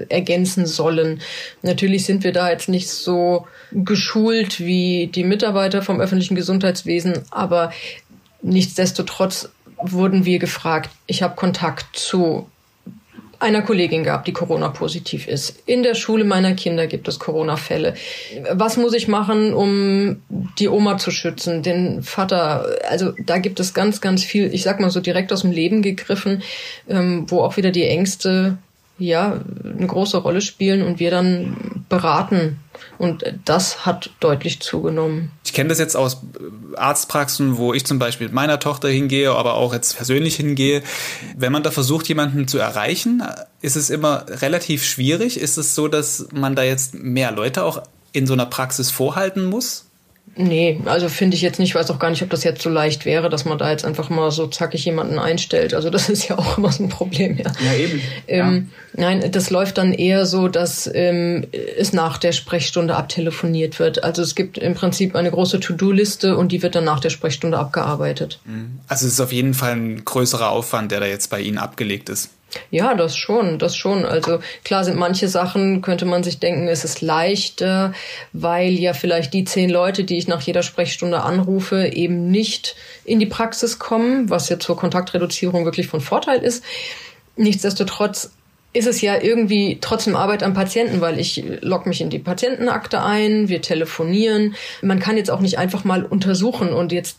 ergänzen 0.09 0.65
sollen. 0.65 1.21
Natürlich 1.61 2.05
sind 2.05 2.23
wir 2.23 2.33
da 2.33 2.49
jetzt 2.51 2.69
nicht 2.69 2.89
so 2.89 3.47
geschult 3.71 4.59
wie 4.59 5.07
die 5.07 5.23
Mitarbeiter 5.23 5.81
vom 5.81 5.99
öffentlichen 5.99 6.35
Gesundheitswesen, 6.35 7.23
aber 7.31 7.71
nichtsdestotrotz 8.41 9.49
wurden 9.81 10.25
wir 10.25 10.39
gefragt. 10.39 10.89
Ich 11.07 11.23
habe 11.23 11.35
Kontakt 11.35 11.97
zu 11.97 12.47
einer 13.39 13.61
Kollegin 13.61 14.03
gehabt, 14.03 14.27
die 14.27 14.33
Corona-positiv 14.33 15.27
ist. 15.27 15.63
In 15.65 15.81
der 15.81 15.95
Schule 15.95 16.25
meiner 16.25 16.53
Kinder 16.53 16.87
gibt 16.87 17.07
es 17.07 17.19
Corona-Fälle. 17.19 17.93
Was 18.51 18.75
muss 18.75 18.93
ich 18.93 19.07
machen, 19.07 19.53
um 19.53 20.21
die 20.59 20.67
Oma 20.67 20.97
zu 20.97 21.09
schützen, 21.09 21.63
den 21.63 22.03
Vater? 22.03 22.65
Also 22.89 23.13
da 23.25 23.37
gibt 23.37 23.61
es 23.61 23.73
ganz, 23.73 24.01
ganz 24.01 24.23
viel, 24.23 24.53
ich 24.53 24.63
sag 24.63 24.81
mal 24.81 24.91
so 24.91 24.99
direkt 24.99 25.31
aus 25.31 25.41
dem 25.41 25.51
Leben 25.51 25.81
gegriffen, 25.81 26.43
ähm, 26.89 27.25
wo 27.29 27.41
auch 27.41 27.55
wieder 27.55 27.71
die 27.71 27.85
Ängste 27.85 28.57
ja 28.97 29.39
eine 29.63 29.87
große 29.87 30.17
Rolle 30.17 30.41
spielen 30.41 30.81
und 30.81 30.99
wir 30.99 31.09
dann 31.09 31.55
beraten. 31.89 32.59
Und 32.97 33.25
das 33.45 33.85
hat 33.85 34.11
deutlich 34.19 34.61
zugenommen. 34.61 35.31
Ich 35.43 35.53
kenne 35.53 35.69
das 35.69 35.79
jetzt 35.79 35.95
aus 35.95 36.21
Arztpraxen, 36.75 37.57
wo 37.57 37.73
ich 37.73 37.85
zum 37.85 37.99
Beispiel 37.99 38.27
mit 38.27 38.33
meiner 38.33 38.59
Tochter 38.59 38.87
hingehe, 38.87 39.31
aber 39.31 39.55
auch 39.55 39.73
jetzt 39.73 39.97
persönlich 39.97 40.35
hingehe. 40.35 40.83
Wenn 41.35 41.51
man 41.51 41.63
da 41.63 41.71
versucht, 41.71 42.07
jemanden 42.07 42.47
zu 42.47 42.57
erreichen, 42.57 43.23
ist 43.61 43.75
es 43.75 43.89
immer 43.89 44.25
relativ 44.29 44.85
schwierig. 44.85 45.39
Ist 45.39 45.57
es 45.57 45.75
so, 45.75 45.87
dass 45.87 46.27
man 46.31 46.55
da 46.55 46.63
jetzt 46.63 46.93
mehr 46.93 47.31
Leute 47.31 47.63
auch 47.65 47.83
in 48.13 48.27
so 48.27 48.33
einer 48.33 48.45
Praxis 48.45 48.91
vorhalten 48.91 49.45
muss? 49.45 49.88
Nee, 50.35 50.79
also 50.85 51.09
finde 51.09 51.35
ich 51.35 51.41
jetzt 51.41 51.59
nicht, 51.59 51.75
weiß 51.75 51.91
auch 51.91 51.99
gar 51.99 52.09
nicht, 52.09 52.21
ob 52.23 52.29
das 52.29 52.43
jetzt 52.43 52.61
so 52.61 52.69
leicht 52.69 53.05
wäre, 53.05 53.29
dass 53.29 53.45
man 53.45 53.57
da 53.57 53.69
jetzt 53.69 53.85
einfach 53.85 54.09
mal 54.09 54.31
so 54.31 54.47
zackig 54.47 54.85
jemanden 54.85 55.19
einstellt. 55.19 55.73
Also 55.73 55.89
das 55.89 56.09
ist 56.09 56.27
ja 56.27 56.37
auch 56.37 56.57
immer 56.57 56.71
so 56.71 56.83
ein 56.83 56.89
Problem, 56.89 57.37
ja. 57.37 57.51
Ja, 57.59 57.73
eben. 57.73 58.01
Ähm, 58.27 58.69
ja. 58.95 59.01
Nein, 59.01 59.31
das 59.31 59.49
läuft 59.49 59.77
dann 59.77 59.93
eher 59.93 60.25
so, 60.25 60.47
dass 60.47 60.89
ähm, 60.93 61.45
es 61.77 61.93
nach 61.93 62.17
der 62.17 62.31
Sprechstunde 62.31 62.95
abtelefoniert 62.95 63.79
wird. 63.79 64.03
Also 64.03 64.21
es 64.21 64.35
gibt 64.35 64.57
im 64.57 64.73
Prinzip 64.73 65.15
eine 65.15 65.31
große 65.31 65.59
To-Do-Liste 65.59 66.37
und 66.37 66.51
die 66.51 66.61
wird 66.61 66.75
dann 66.75 66.85
nach 66.85 66.99
der 66.99 67.09
Sprechstunde 67.09 67.57
abgearbeitet. 67.57 68.39
Mhm. 68.45 68.79
Also 68.87 69.07
es 69.07 69.13
ist 69.13 69.21
auf 69.21 69.31
jeden 69.31 69.53
Fall 69.53 69.73
ein 69.73 70.05
größerer 70.05 70.49
Aufwand, 70.49 70.91
der 70.91 70.99
da 70.99 71.05
jetzt 71.05 71.29
bei 71.29 71.39
Ihnen 71.39 71.57
abgelegt 71.57 72.09
ist. 72.09 72.29
Ja, 72.71 72.95
das 72.95 73.15
schon, 73.15 73.59
das 73.59 73.75
schon. 73.75 74.05
Also 74.05 74.39
klar 74.63 74.83
sind 74.83 74.97
manche 74.97 75.27
Sachen, 75.27 75.81
könnte 75.81 76.05
man 76.05 76.23
sich 76.23 76.39
denken, 76.39 76.67
es 76.67 76.83
ist 76.83 77.01
leichter, 77.01 77.93
weil 78.33 78.73
ja 78.73 78.93
vielleicht 78.93 79.33
die 79.33 79.43
zehn 79.43 79.69
Leute, 79.69 80.03
die 80.03 80.17
ich 80.17 80.27
nach 80.27 80.41
jeder 80.41 80.63
Sprechstunde 80.63 81.21
anrufe, 81.21 81.87
eben 81.87 82.31
nicht 82.31 82.75
in 83.05 83.19
die 83.19 83.25
Praxis 83.25 83.79
kommen, 83.79 84.29
was 84.29 84.49
ja 84.49 84.59
zur 84.59 84.77
Kontaktreduzierung 84.77 85.65
wirklich 85.65 85.87
von 85.87 86.01
Vorteil 86.01 86.39
ist. 86.39 86.63
Nichtsdestotrotz 87.35 88.31
ist 88.71 88.87
es 88.87 89.01
ja 89.01 89.19
irgendwie 89.19 89.79
trotzdem 89.81 90.15
Arbeit 90.15 90.43
am 90.43 90.53
Patienten, 90.53 91.01
weil 91.01 91.19
ich 91.19 91.43
log 91.61 91.87
mich 91.87 92.01
in 92.01 92.09
die 92.09 92.19
Patientenakte 92.19 93.03
ein, 93.03 93.49
wir 93.49 93.61
telefonieren. 93.61 94.55
Man 94.81 94.99
kann 94.99 95.17
jetzt 95.17 95.31
auch 95.31 95.39
nicht 95.39 95.57
einfach 95.57 95.83
mal 95.83 96.05
untersuchen 96.05 96.71
und 96.71 96.91
jetzt 96.91 97.17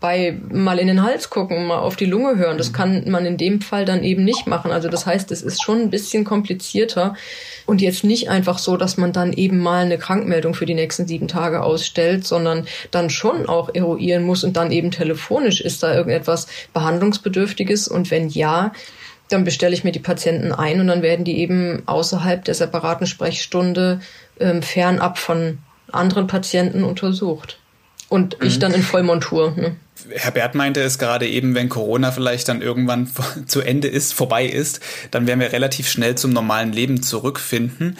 bei 0.00 0.38
mal 0.50 0.78
in 0.78 0.86
den 0.86 1.02
Hals 1.02 1.28
gucken, 1.28 1.66
mal 1.66 1.78
auf 1.78 1.94
die 1.94 2.06
Lunge 2.06 2.36
hören. 2.36 2.56
Das 2.56 2.72
kann 2.72 3.08
man 3.10 3.26
in 3.26 3.36
dem 3.36 3.60
Fall 3.60 3.84
dann 3.84 4.02
eben 4.02 4.24
nicht 4.24 4.46
machen. 4.46 4.72
Also 4.72 4.88
das 4.88 5.04
heißt, 5.04 5.30
es 5.30 5.42
ist 5.42 5.62
schon 5.62 5.82
ein 5.82 5.90
bisschen 5.90 6.24
komplizierter 6.24 7.14
und 7.66 7.82
jetzt 7.82 8.02
nicht 8.02 8.30
einfach 8.30 8.58
so, 8.58 8.78
dass 8.78 8.96
man 8.96 9.12
dann 9.12 9.34
eben 9.34 9.58
mal 9.58 9.84
eine 9.84 9.98
Krankmeldung 9.98 10.54
für 10.54 10.64
die 10.64 10.74
nächsten 10.74 11.06
sieben 11.06 11.28
Tage 11.28 11.62
ausstellt, 11.62 12.26
sondern 12.26 12.66
dann 12.90 13.10
schon 13.10 13.46
auch 13.46 13.74
eruieren 13.74 14.24
muss 14.24 14.42
und 14.42 14.56
dann 14.56 14.72
eben 14.72 14.90
telefonisch 14.90 15.60
ist 15.60 15.82
da 15.82 15.94
irgendetwas 15.94 16.46
behandlungsbedürftiges 16.72 17.86
und 17.86 18.10
wenn 18.10 18.30
ja, 18.30 18.72
dann 19.28 19.44
bestelle 19.44 19.74
ich 19.74 19.84
mir 19.84 19.92
die 19.92 20.00
Patienten 20.00 20.52
ein 20.52 20.80
und 20.80 20.88
dann 20.88 21.02
werden 21.02 21.26
die 21.26 21.38
eben 21.38 21.82
außerhalb 21.86 22.42
der 22.44 22.54
separaten 22.54 23.06
Sprechstunde 23.06 24.00
ähm, 24.40 24.62
fernab 24.62 25.18
von 25.18 25.58
anderen 25.92 26.26
Patienten 26.26 26.84
untersucht. 26.84 27.59
Und 28.10 28.36
ich 28.42 28.56
mhm. 28.56 28.60
dann 28.60 28.74
in 28.74 28.82
Vollmontur. 28.82 29.52
Ne? 29.56 29.76
Herr 30.10 30.32
Bert 30.32 30.56
meinte 30.56 30.82
es 30.82 30.98
gerade 30.98 31.28
eben, 31.28 31.54
wenn 31.54 31.68
Corona 31.68 32.10
vielleicht 32.10 32.48
dann 32.48 32.60
irgendwann 32.60 33.08
zu 33.46 33.60
Ende 33.62 33.88
ist, 33.88 34.12
vorbei 34.12 34.46
ist, 34.46 34.80
dann 35.12 35.26
werden 35.26 35.40
wir 35.40 35.52
relativ 35.52 35.88
schnell 35.88 36.16
zum 36.16 36.32
normalen 36.32 36.72
Leben 36.72 37.02
zurückfinden. 37.02 37.96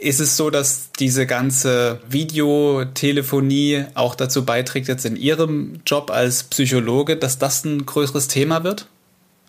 Ist 0.00 0.20
es 0.20 0.36
so, 0.38 0.48
dass 0.48 0.92
diese 0.98 1.26
ganze 1.26 2.00
Videotelefonie 2.08 3.84
auch 3.94 4.14
dazu 4.14 4.46
beiträgt, 4.46 4.88
jetzt 4.88 5.04
in 5.04 5.16
Ihrem 5.16 5.80
Job 5.84 6.10
als 6.10 6.44
Psychologe, 6.44 7.16
dass 7.16 7.38
das 7.38 7.64
ein 7.64 7.84
größeres 7.84 8.28
Thema 8.28 8.64
wird? 8.64 8.86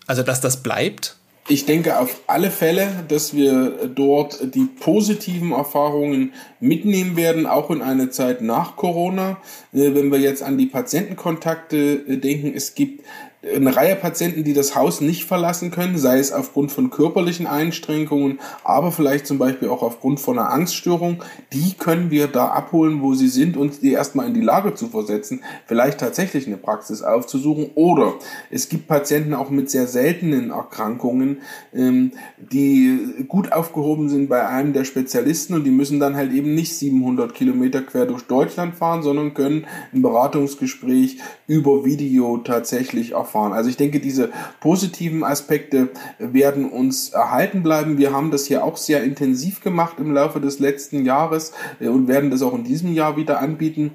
Also, 0.06 0.22
dass 0.22 0.42
das 0.42 0.62
bleibt? 0.62 1.16
Ich 1.50 1.66
denke 1.66 1.98
auf 1.98 2.20
alle 2.28 2.48
Fälle, 2.48 3.04
dass 3.08 3.34
wir 3.34 3.88
dort 3.92 4.54
die 4.54 4.66
positiven 4.66 5.50
Erfahrungen 5.50 6.32
mitnehmen 6.60 7.16
werden, 7.16 7.46
auch 7.46 7.72
in 7.72 7.82
eine 7.82 8.10
Zeit 8.10 8.40
nach 8.40 8.76
Corona. 8.76 9.38
Äh, 9.72 9.92
wenn 9.96 10.12
wir 10.12 10.20
jetzt 10.20 10.44
an 10.44 10.58
die 10.58 10.66
Patientenkontakte 10.66 12.04
äh, 12.06 12.18
denken, 12.18 12.52
es 12.54 12.76
gibt 12.76 13.04
eine 13.42 13.74
Reihe 13.74 13.96
Patienten, 13.96 14.44
die 14.44 14.52
das 14.52 14.74
Haus 14.74 15.00
nicht 15.00 15.24
verlassen 15.24 15.70
können, 15.70 15.96
sei 15.96 16.18
es 16.18 16.30
aufgrund 16.30 16.72
von 16.72 16.90
körperlichen 16.90 17.46
Einschränkungen, 17.46 18.38
aber 18.64 18.92
vielleicht 18.92 19.26
zum 19.26 19.38
Beispiel 19.38 19.70
auch 19.70 19.82
aufgrund 19.82 20.20
von 20.20 20.38
einer 20.38 20.50
Angststörung, 20.50 21.22
die 21.54 21.72
können 21.72 22.10
wir 22.10 22.26
da 22.26 22.48
abholen, 22.48 23.00
wo 23.00 23.14
sie 23.14 23.28
sind 23.28 23.56
und 23.56 23.80
die 23.80 23.92
erstmal 23.92 24.26
in 24.26 24.34
die 24.34 24.42
Lage 24.42 24.74
zu 24.74 24.88
versetzen, 24.88 25.42
vielleicht 25.64 26.00
tatsächlich 26.00 26.46
eine 26.46 26.58
Praxis 26.58 27.02
aufzusuchen. 27.02 27.70
Oder 27.76 28.14
es 28.50 28.68
gibt 28.68 28.88
Patienten 28.88 29.32
auch 29.32 29.48
mit 29.48 29.70
sehr 29.70 29.86
seltenen 29.86 30.50
Erkrankungen, 30.50 31.38
ähm, 31.74 32.12
die 32.36 33.24
gut 33.26 33.52
aufgehoben 33.52 34.10
sind 34.10 34.28
bei 34.28 34.46
einem 34.46 34.74
der 34.74 34.84
Spezialisten 34.84 35.54
und 35.54 35.64
die 35.64 35.70
müssen 35.70 35.98
dann 35.98 36.14
halt 36.14 36.32
eben 36.32 36.54
nicht 36.54 36.76
700 36.76 37.34
Kilometer 37.34 37.80
quer 37.80 38.04
durch 38.04 38.24
Deutschland 38.24 38.74
fahren, 38.74 39.02
sondern 39.02 39.32
können 39.32 39.66
ein 39.94 40.02
Beratungsgespräch 40.02 41.18
über 41.46 41.86
Video 41.86 42.36
tatsächlich 42.38 43.12
erfahren 43.12 43.29
fahren. 43.30 43.52
Also 43.52 43.70
ich 43.70 43.76
denke, 43.76 44.00
diese 44.00 44.30
positiven 44.60 45.24
Aspekte 45.24 45.88
werden 46.18 46.70
uns 46.70 47.10
erhalten 47.10 47.62
bleiben. 47.62 47.98
Wir 47.98 48.12
haben 48.12 48.30
das 48.30 48.46
hier 48.46 48.64
auch 48.64 48.76
sehr 48.76 49.02
intensiv 49.02 49.62
gemacht 49.62 49.96
im 49.98 50.12
Laufe 50.12 50.40
des 50.40 50.58
letzten 50.58 51.04
Jahres 51.04 51.52
äh, 51.80 51.88
und 51.88 52.08
werden 52.08 52.30
das 52.30 52.42
auch 52.42 52.54
in 52.54 52.64
diesem 52.64 52.92
Jahr 52.92 53.16
wieder 53.16 53.40
anbieten. 53.40 53.92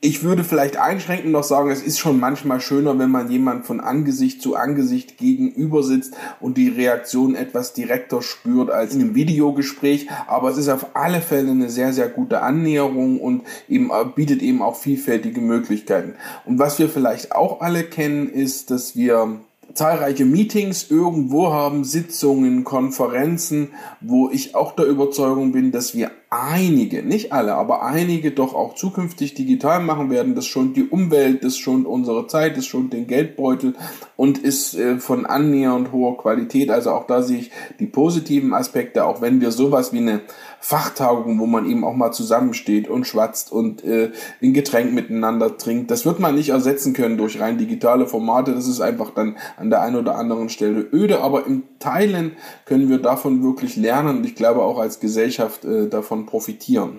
Ich 0.00 0.22
würde 0.22 0.44
vielleicht 0.44 0.76
einschränkend 0.76 1.32
noch 1.32 1.42
sagen, 1.42 1.70
es 1.70 1.82
ist 1.82 1.98
schon 1.98 2.20
manchmal 2.20 2.60
schöner, 2.60 2.98
wenn 2.98 3.10
man 3.10 3.30
jemand 3.30 3.64
von 3.64 3.80
Angesicht 3.80 4.42
zu 4.42 4.54
Angesicht 4.54 5.16
gegenüber 5.16 5.82
sitzt 5.82 6.14
und 6.38 6.58
die 6.58 6.68
Reaktion 6.68 7.34
etwas 7.34 7.72
direkter 7.72 8.20
spürt 8.20 8.70
als 8.70 8.94
in 8.94 9.00
einem 9.00 9.14
Videogespräch. 9.14 10.08
Aber 10.26 10.50
es 10.50 10.58
ist 10.58 10.68
auf 10.68 10.94
alle 10.94 11.22
Fälle 11.22 11.50
eine 11.50 11.70
sehr, 11.70 11.94
sehr 11.94 12.10
gute 12.10 12.42
Annäherung 12.42 13.20
und 13.20 13.44
eben 13.70 13.90
äh, 13.90 14.04
bietet 14.14 14.42
eben 14.42 14.60
auch 14.60 14.76
vielfältige 14.76 15.40
Möglichkeiten. 15.40 16.14
Und 16.44 16.58
was 16.58 16.78
wir 16.78 16.90
vielleicht 16.90 17.32
auch 17.32 17.62
alle 17.62 17.82
kennen, 17.82 18.28
ist, 18.28 18.70
dass 18.70 18.96
wir 18.96 19.40
zahlreiche 19.72 20.24
Meetings 20.26 20.90
irgendwo 20.90 21.52
haben, 21.52 21.84
Sitzungen, 21.84 22.64
Konferenzen, 22.64 23.70
wo 24.02 24.28
ich 24.30 24.54
auch 24.54 24.76
der 24.76 24.86
Überzeugung 24.86 25.52
bin, 25.52 25.72
dass 25.72 25.94
wir 25.94 26.10
einige, 26.30 27.02
nicht 27.02 27.32
alle, 27.32 27.54
aber 27.54 27.82
einige 27.82 28.32
doch 28.32 28.54
auch 28.54 28.74
zukünftig 28.74 29.34
digital 29.34 29.80
machen 29.80 30.10
werden. 30.10 30.34
Das 30.34 30.46
schont 30.46 30.76
die 30.76 30.84
Umwelt, 30.84 31.44
das 31.44 31.56
schont 31.56 31.86
unsere 31.86 32.26
Zeit, 32.26 32.56
das 32.56 32.66
schont 32.66 32.92
den 32.92 33.06
Geldbeutel 33.06 33.74
und 34.16 34.38
ist 34.38 34.74
äh, 34.74 34.98
von 34.98 35.24
annähernd 35.24 35.92
hoher 35.92 36.18
Qualität. 36.18 36.70
Also 36.70 36.90
auch 36.90 37.06
da 37.06 37.22
sehe 37.22 37.38
ich 37.38 37.50
die 37.78 37.86
positiven 37.86 38.54
Aspekte, 38.54 39.04
auch 39.04 39.20
wenn 39.20 39.40
wir 39.40 39.52
sowas 39.52 39.92
wie 39.92 39.98
eine 39.98 40.22
Fachtagung, 40.66 41.38
wo 41.38 41.46
man 41.46 41.70
eben 41.70 41.84
auch 41.84 41.94
mal 41.94 42.10
zusammensteht 42.10 42.88
und 42.88 43.06
schwatzt 43.06 43.52
und 43.52 43.84
äh, 43.84 44.10
ein 44.42 44.52
Getränk 44.52 44.92
miteinander 44.92 45.58
trinkt. 45.58 45.92
Das 45.92 46.04
wird 46.04 46.18
man 46.18 46.34
nicht 46.34 46.48
ersetzen 46.48 46.92
können 46.92 47.16
durch 47.16 47.38
rein 47.38 47.56
digitale 47.56 48.08
Formate. 48.08 48.52
Das 48.52 48.66
ist 48.66 48.80
einfach 48.80 49.10
dann 49.10 49.36
an 49.56 49.70
der 49.70 49.82
einen 49.82 49.94
oder 49.94 50.16
anderen 50.16 50.48
Stelle 50.48 50.80
öde. 50.92 51.20
Aber 51.20 51.46
im 51.46 51.62
Teilen 51.78 52.32
können 52.64 52.88
wir 52.88 52.98
davon 52.98 53.44
wirklich 53.44 53.76
lernen 53.76 54.18
und 54.18 54.26
ich 54.26 54.34
glaube 54.34 54.62
auch 54.62 54.80
als 54.80 54.98
Gesellschaft 54.98 55.64
äh, 55.64 55.88
davon 55.88 56.26
profitieren. 56.26 56.96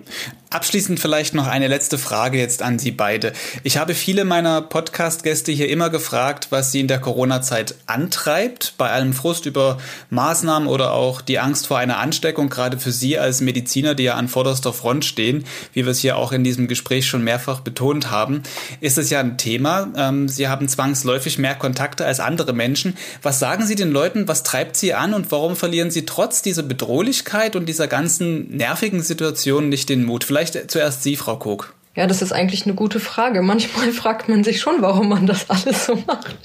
Abschließend 0.48 0.98
vielleicht 0.98 1.34
noch 1.34 1.46
eine 1.46 1.68
letzte 1.68 1.98
Frage 1.98 2.38
jetzt 2.38 2.62
an 2.62 2.78
Sie 2.78 2.90
beide. 2.90 3.34
Ich 3.64 3.76
habe 3.76 3.92
viele 3.92 4.24
meiner 4.24 4.62
Podcast-Gäste 4.62 5.52
hier 5.52 5.68
immer 5.68 5.90
gefragt, 5.90 6.46
was 6.48 6.72
sie 6.72 6.80
in 6.80 6.88
der 6.88 7.00
Corona-Zeit 7.00 7.74
antreibt, 7.84 8.72
bei 8.78 8.90
allem 8.90 9.12
Frust 9.12 9.44
über 9.44 9.76
Maßnahmen 10.08 10.66
oder 10.66 10.94
auch 10.94 11.20
die 11.20 11.38
Angst 11.38 11.66
vor 11.66 11.76
einer 11.76 11.98
Ansteckung, 11.98 12.48
gerade 12.48 12.78
für 12.78 12.92
Sie 12.92 13.18
als 13.18 13.42
Mediziner, 13.42 13.57
die 13.94 14.04
ja 14.04 14.14
an 14.14 14.28
vorderster 14.28 14.72
Front 14.72 15.04
stehen, 15.04 15.44
wie 15.72 15.84
wir 15.84 15.92
es 15.92 16.00
hier 16.00 16.16
auch 16.16 16.32
in 16.32 16.44
diesem 16.44 16.68
Gespräch 16.68 17.06
schon 17.06 17.24
mehrfach 17.24 17.60
betont 17.60 18.10
haben, 18.10 18.42
ist 18.80 18.98
es 18.98 19.10
ja 19.10 19.20
ein 19.20 19.38
Thema. 19.38 19.92
Ähm, 19.96 20.28
sie 20.28 20.48
haben 20.48 20.68
zwangsläufig 20.68 21.38
mehr 21.38 21.54
Kontakte 21.54 22.06
als 22.06 22.20
andere 22.20 22.52
Menschen. 22.52 22.96
Was 23.22 23.38
sagen 23.38 23.66
Sie 23.66 23.74
den 23.74 23.90
Leuten, 23.90 24.28
was 24.28 24.42
treibt 24.42 24.76
Sie 24.76 24.94
an 24.94 25.14
und 25.14 25.30
warum 25.30 25.56
verlieren 25.56 25.90
Sie 25.90 26.06
trotz 26.06 26.42
dieser 26.42 26.62
Bedrohlichkeit 26.62 27.56
und 27.56 27.66
dieser 27.66 27.88
ganzen 27.88 28.56
nervigen 28.56 29.02
Situation 29.02 29.68
nicht 29.68 29.88
den 29.88 30.04
Mut? 30.04 30.24
Vielleicht 30.24 30.70
zuerst 30.70 31.02
Sie, 31.02 31.16
Frau 31.16 31.36
Kog. 31.36 31.74
Ja, 31.98 32.06
das 32.06 32.22
ist 32.22 32.32
eigentlich 32.32 32.64
eine 32.64 32.76
gute 32.76 33.00
Frage. 33.00 33.42
Manchmal 33.42 33.90
fragt 33.92 34.28
man 34.28 34.44
sich 34.44 34.60
schon, 34.60 34.82
warum 34.82 35.08
man 35.08 35.26
das 35.26 35.50
alles 35.50 35.86
so 35.86 35.96
macht. 36.06 36.36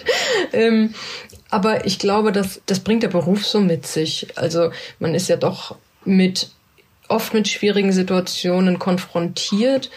Ähm, 0.52 0.96
aber 1.52 1.86
ich 1.86 2.00
glaube, 2.00 2.32
dass 2.32 2.62
das 2.66 2.80
bringt 2.80 3.04
der 3.04 3.10
Beruf 3.10 3.46
so 3.46 3.60
mit 3.60 3.86
sich. 3.86 4.28
Also 4.36 4.72
man 4.98 5.14
ist 5.14 5.30
ja 5.30 5.36
doch 5.36 5.76
mit 6.06 6.50
oft 7.14 7.34
mit 7.34 7.48
schwierigen 7.48 7.92
Situationen 7.92 8.80
konfrontiert. 8.80 9.90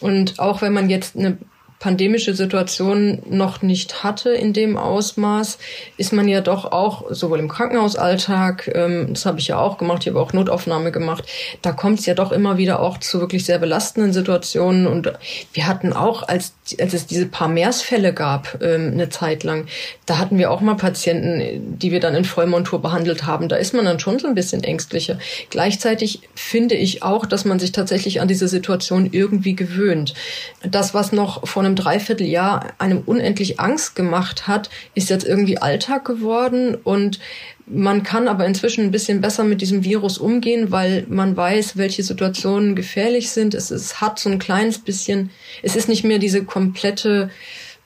Und 0.00 0.38
auch 0.40 0.60
wenn 0.60 0.72
man 0.72 0.90
jetzt 0.90 1.16
eine 1.16 1.38
pandemische 1.82 2.32
Situation 2.32 3.20
noch 3.28 3.60
nicht 3.60 4.04
hatte 4.04 4.30
in 4.30 4.52
dem 4.52 4.76
Ausmaß, 4.76 5.58
ist 5.96 6.12
man 6.12 6.28
ja 6.28 6.40
doch 6.40 6.70
auch 6.70 7.06
sowohl 7.10 7.40
im 7.40 7.48
Krankenhausalltag, 7.48 8.70
ähm, 8.72 9.08
das 9.08 9.26
habe 9.26 9.40
ich 9.40 9.48
ja 9.48 9.58
auch 9.58 9.78
gemacht, 9.78 10.02
ich 10.02 10.08
habe 10.10 10.20
auch 10.20 10.32
Notaufnahme 10.32 10.92
gemacht, 10.92 11.24
da 11.60 11.72
kommt 11.72 11.98
es 11.98 12.06
ja 12.06 12.14
doch 12.14 12.30
immer 12.30 12.56
wieder 12.56 12.78
auch 12.78 12.98
zu 12.98 13.18
wirklich 13.18 13.44
sehr 13.44 13.58
belastenden 13.58 14.12
Situationen. 14.12 14.86
Und 14.86 15.12
wir 15.54 15.66
hatten 15.66 15.92
auch, 15.92 16.22
als, 16.22 16.54
als 16.78 16.94
es 16.94 17.06
diese 17.06 17.26
paar 17.26 17.48
Mehrsfälle 17.48 18.14
gab, 18.14 18.62
ähm, 18.62 18.92
eine 18.92 19.08
Zeit 19.08 19.42
lang, 19.42 19.66
da 20.06 20.18
hatten 20.18 20.38
wir 20.38 20.52
auch 20.52 20.60
mal 20.60 20.76
Patienten, 20.76 21.78
die 21.80 21.90
wir 21.90 21.98
dann 21.98 22.14
in 22.14 22.24
Vollmontur 22.24 22.80
behandelt 22.80 23.26
haben. 23.26 23.48
Da 23.48 23.56
ist 23.56 23.74
man 23.74 23.86
dann 23.86 23.98
schon 23.98 24.20
so 24.20 24.28
ein 24.28 24.36
bisschen 24.36 24.62
ängstlicher. 24.62 25.18
Gleichzeitig 25.50 26.20
finde 26.36 26.76
ich 26.76 27.02
auch, 27.02 27.26
dass 27.26 27.44
man 27.44 27.58
sich 27.58 27.72
tatsächlich 27.72 28.20
an 28.20 28.28
diese 28.28 28.46
Situation 28.46 29.08
irgendwie 29.10 29.56
gewöhnt. 29.56 30.14
Das, 30.62 30.94
was 30.94 31.10
noch 31.10 31.44
vor 31.48 31.64
einem 31.64 31.71
einem 31.72 31.76
Dreivierteljahr 31.76 32.74
einem 32.78 33.02
unendlich 33.04 33.58
Angst 33.58 33.96
gemacht 33.96 34.46
hat, 34.46 34.70
ist 34.94 35.10
jetzt 35.10 35.26
irgendwie 35.26 35.58
Alltag 35.58 36.04
geworden 36.04 36.74
und 36.74 37.18
man 37.66 38.02
kann 38.02 38.28
aber 38.28 38.44
inzwischen 38.44 38.84
ein 38.84 38.90
bisschen 38.90 39.20
besser 39.20 39.44
mit 39.44 39.60
diesem 39.60 39.84
Virus 39.84 40.18
umgehen, 40.18 40.70
weil 40.70 41.06
man 41.08 41.36
weiß, 41.36 41.76
welche 41.76 42.02
Situationen 42.02 42.74
gefährlich 42.74 43.30
sind. 43.30 43.54
Es, 43.54 43.70
es 43.70 44.00
hat 44.00 44.18
so 44.18 44.28
ein 44.28 44.38
kleines 44.38 44.78
bisschen, 44.78 45.30
es 45.62 45.76
ist 45.76 45.88
nicht 45.88 46.04
mehr 46.04 46.18
diese 46.18 46.44
komplette 46.44 47.30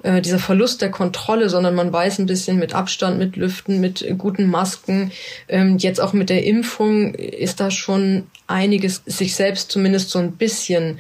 äh, 0.03 0.21
dieser 0.21 0.39
Verlust 0.39 0.83
der 0.83 0.91
Kontrolle, 0.91 1.49
sondern 1.49 1.75
man 1.75 1.93
weiß 1.93 2.19
ein 2.19 2.27
bisschen 2.27 2.59
mit 2.59 2.75
Abstand, 2.75 3.19
mit 3.19 3.37
Lüften, 3.37 3.81
mit 3.81 4.05
guten 4.19 4.47
Masken. 4.47 5.13
Ähm, 5.47 5.79
jetzt 5.79 6.01
auch 6.01 6.13
mit 6.13 6.31
der 6.31 6.45
Impfung 6.45 7.15
ist 7.15 7.61
da 7.61 7.71
schon 7.71 8.27
einiges, 8.47 9.03
sich 9.07 9.35
selbst 9.35 9.71
zumindest 9.71 10.11
so 10.11 10.19
ein 10.19 10.33
bisschen 10.33 10.99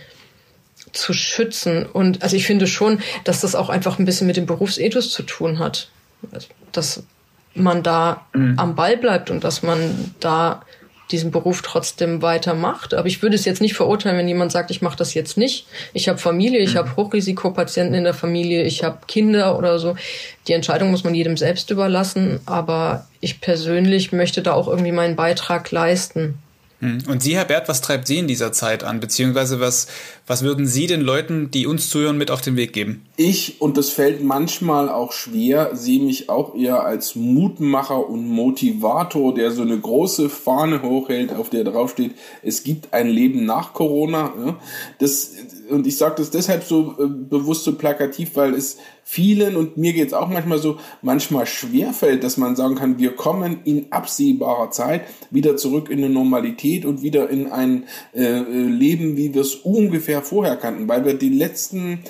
zu 0.92 1.12
schützen. 1.12 1.86
Und 1.86 2.22
also 2.22 2.36
ich 2.36 2.46
finde 2.46 2.66
schon, 2.66 3.00
dass 3.24 3.40
das 3.40 3.54
auch 3.54 3.68
einfach 3.68 3.98
ein 3.98 4.04
bisschen 4.04 4.26
mit 4.26 4.36
dem 4.36 4.46
Berufsethos 4.46 5.10
zu 5.10 5.22
tun 5.22 5.58
hat. 5.58 5.88
Also, 6.32 6.48
dass 6.72 7.02
man 7.54 7.82
da 7.82 8.26
mhm. 8.32 8.58
am 8.58 8.74
Ball 8.74 8.96
bleibt 8.96 9.30
und 9.30 9.44
dass 9.44 9.62
man 9.62 10.14
da 10.20 10.62
diesen 11.10 11.30
Beruf 11.30 11.62
trotzdem 11.62 12.20
weitermacht. 12.20 12.92
Aber 12.92 13.06
ich 13.06 13.22
würde 13.22 13.36
es 13.36 13.44
jetzt 13.44 13.60
nicht 13.60 13.74
verurteilen, 13.74 14.18
wenn 14.18 14.26
jemand 14.26 14.50
sagt, 14.50 14.70
ich 14.70 14.82
mache 14.82 14.96
das 14.96 15.14
jetzt 15.14 15.36
nicht. 15.36 15.66
Ich 15.92 16.08
habe 16.08 16.18
Familie, 16.18 16.58
ich 16.60 16.74
mhm. 16.74 16.78
habe 16.78 16.96
Hochrisikopatienten 16.96 17.94
in 17.94 18.04
der 18.04 18.14
Familie, 18.14 18.64
ich 18.64 18.82
habe 18.82 18.98
Kinder 19.06 19.56
oder 19.56 19.78
so. 19.78 19.96
Die 20.48 20.52
Entscheidung 20.52 20.90
muss 20.90 21.04
man 21.04 21.14
jedem 21.14 21.36
selbst 21.36 21.70
überlassen. 21.70 22.40
Aber 22.46 23.06
ich 23.20 23.40
persönlich 23.40 24.12
möchte 24.12 24.42
da 24.42 24.52
auch 24.52 24.66
irgendwie 24.66 24.92
meinen 24.92 25.16
Beitrag 25.16 25.70
leisten. 25.70 26.38
Hm. 26.80 26.98
Und 27.08 27.22
Sie, 27.22 27.34
Herr 27.36 27.46
Bert, 27.46 27.68
was 27.68 27.80
treibt 27.80 28.06
Sie 28.06 28.18
in 28.18 28.28
dieser 28.28 28.52
Zeit 28.52 28.84
an? 28.84 29.00
Beziehungsweise 29.00 29.60
was, 29.60 29.86
was 30.26 30.42
würden 30.42 30.66
Sie 30.66 30.86
den 30.86 31.00
Leuten, 31.00 31.50
die 31.50 31.66
uns 31.66 31.88
zuhören, 31.88 32.18
mit 32.18 32.30
auf 32.30 32.42
den 32.42 32.56
Weg 32.56 32.74
geben? 32.74 33.06
Ich, 33.16 33.62
und 33.62 33.78
das 33.78 33.88
fällt 33.88 34.22
manchmal 34.22 34.90
auch 34.90 35.12
schwer, 35.12 35.70
sehe 35.74 36.00
mich 36.00 36.28
auch 36.28 36.54
eher 36.54 36.84
als 36.84 37.14
Mutmacher 37.14 38.06
und 38.06 38.28
Motivator, 38.28 39.34
der 39.34 39.52
so 39.52 39.62
eine 39.62 39.78
große 39.78 40.28
Fahne 40.28 40.82
hochhält, 40.82 41.32
auf 41.32 41.48
der 41.48 41.64
draufsteht, 41.64 42.12
es 42.42 42.62
gibt 42.62 42.92
ein 42.92 43.08
Leben 43.08 43.46
nach 43.46 43.72
Corona. 43.72 44.58
Das, 44.98 45.32
und 45.70 45.86
ich 45.86 45.96
sage 45.96 46.16
das 46.18 46.30
deshalb 46.30 46.62
so 46.62 46.94
äh, 46.98 47.06
bewusst 47.06 47.64
so 47.64 47.74
plakativ, 47.74 48.32
weil 48.34 48.52
es 48.52 48.76
vielen 49.02 49.56
und 49.56 49.76
mir 49.76 49.92
geht's 49.92 50.12
auch 50.12 50.28
manchmal 50.28 50.58
so, 50.58 50.78
manchmal 51.00 51.46
schwerfällt, 51.46 52.24
dass 52.24 52.36
man 52.36 52.56
sagen 52.56 52.74
kann, 52.74 52.98
wir 52.98 53.14
kommen 53.14 53.60
in 53.64 53.86
absehbarer 53.92 54.72
Zeit 54.72 55.02
wieder 55.30 55.56
zurück 55.56 55.88
in 55.90 55.98
eine 55.98 56.10
Normalität 56.10 56.65
und 56.84 57.02
wieder 57.02 57.28
in 57.30 57.50
ein 57.50 57.84
äh, 58.14 58.22
äh 58.22 58.68
Leben, 58.68 59.16
wie 59.16 59.34
wir 59.34 59.42
es 59.42 59.54
ungefähr 59.54 60.22
vorher 60.22 60.56
kannten, 60.56 60.88
weil 60.88 61.04
wir 61.04 61.14
die 61.14 61.30
letzten 61.30 62.00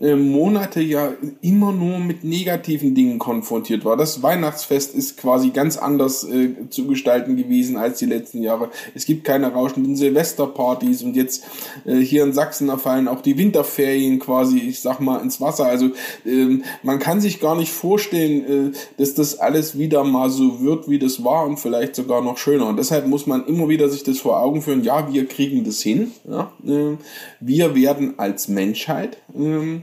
äh, 0.00 0.16
Monate 0.16 0.80
ja 0.80 1.12
immer 1.40 1.72
nur 1.72 1.98
mit 1.98 2.24
negativen 2.24 2.94
Dingen 2.94 3.18
konfrontiert 3.18 3.84
war. 3.84 3.96
Das 3.96 4.22
Weihnachtsfest 4.22 4.94
ist 4.94 5.16
quasi 5.16 5.50
ganz 5.50 5.76
anders 5.76 6.24
äh, 6.24 6.68
zu 6.70 6.86
gestalten 6.86 7.36
gewesen 7.36 7.76
als 7.76 7.98
die 7.98 8.06
letzten 8.06 8.42
Jahre. 8.42 8.70
Es 8.94 9.06
gibt 9.06 9.24
keine 9.24 9.52
rauschenden 9.52 9.96
Silvesterpartys 9.96 11.02
und 11.02 11.16
jetzt 11.16 11.44
äh, 11.84 11.96
hier 11.96 12.24
in 12.24 12.32
Sachsen 12.32 12.64
fallen 12.78 13.08
auch 13.08 13.20
die 13.20 13.38
Winterferien 13.38 14.18
quasi, 14.18 14.58
ich 14.58 14.80
sag 14.80 15.00
mal, 15.00 15.20
ins 15.20 15.40
Wasser. 15.40 15.66
Also 15.66 15.90
ähm, 16.26 16.64
man 16.82 16.98
kann 16.98 17.20
sich 17.20 17.40
gar 17.40 17.56
nicht 17.56 17.72
vorstellen, 17.72 18.72
äh, 18.72 18.76
dass 18.98 19.14
das 19.14 19.38
alles 19.38 19.78
wieder 19.78 20.04
mal 20.04 20.30
so 20.30 20.60
wird, 20.60 20.88
wie 20.88 20.98
das 20.98 21.24
war 21.24 21.46
und 21.46 21.58
vielleicht 21.58 21.94
sogar 21.94 22.20
noch 22.20 22.38
schöner. 22.38 22.66
Und 22.66 22.78
deshalb 22.78 23.06
muss 23.06 23.26
man 23.26 23.46
immer 23.46 23.68
wieder 23.68 23.88
sich 23.88 24.02
das 24.02 24.18
vor 24.18 24.40
Augen 24.40 24.62
führen, 24.62 24.82
ja, 24.82 25.12
wir 25.12 25.26
kriegen 25.26 25.64
das 25.64 25.80
hin. 25.80 26.12
Ja? 26.28 26.52
Äh, 26.66 26.96
wir 27.40 27.74
werden 27.74 28.14
als 28.18 28.48
Menschheit 28.48 29.18
ähm, 29.36 29.82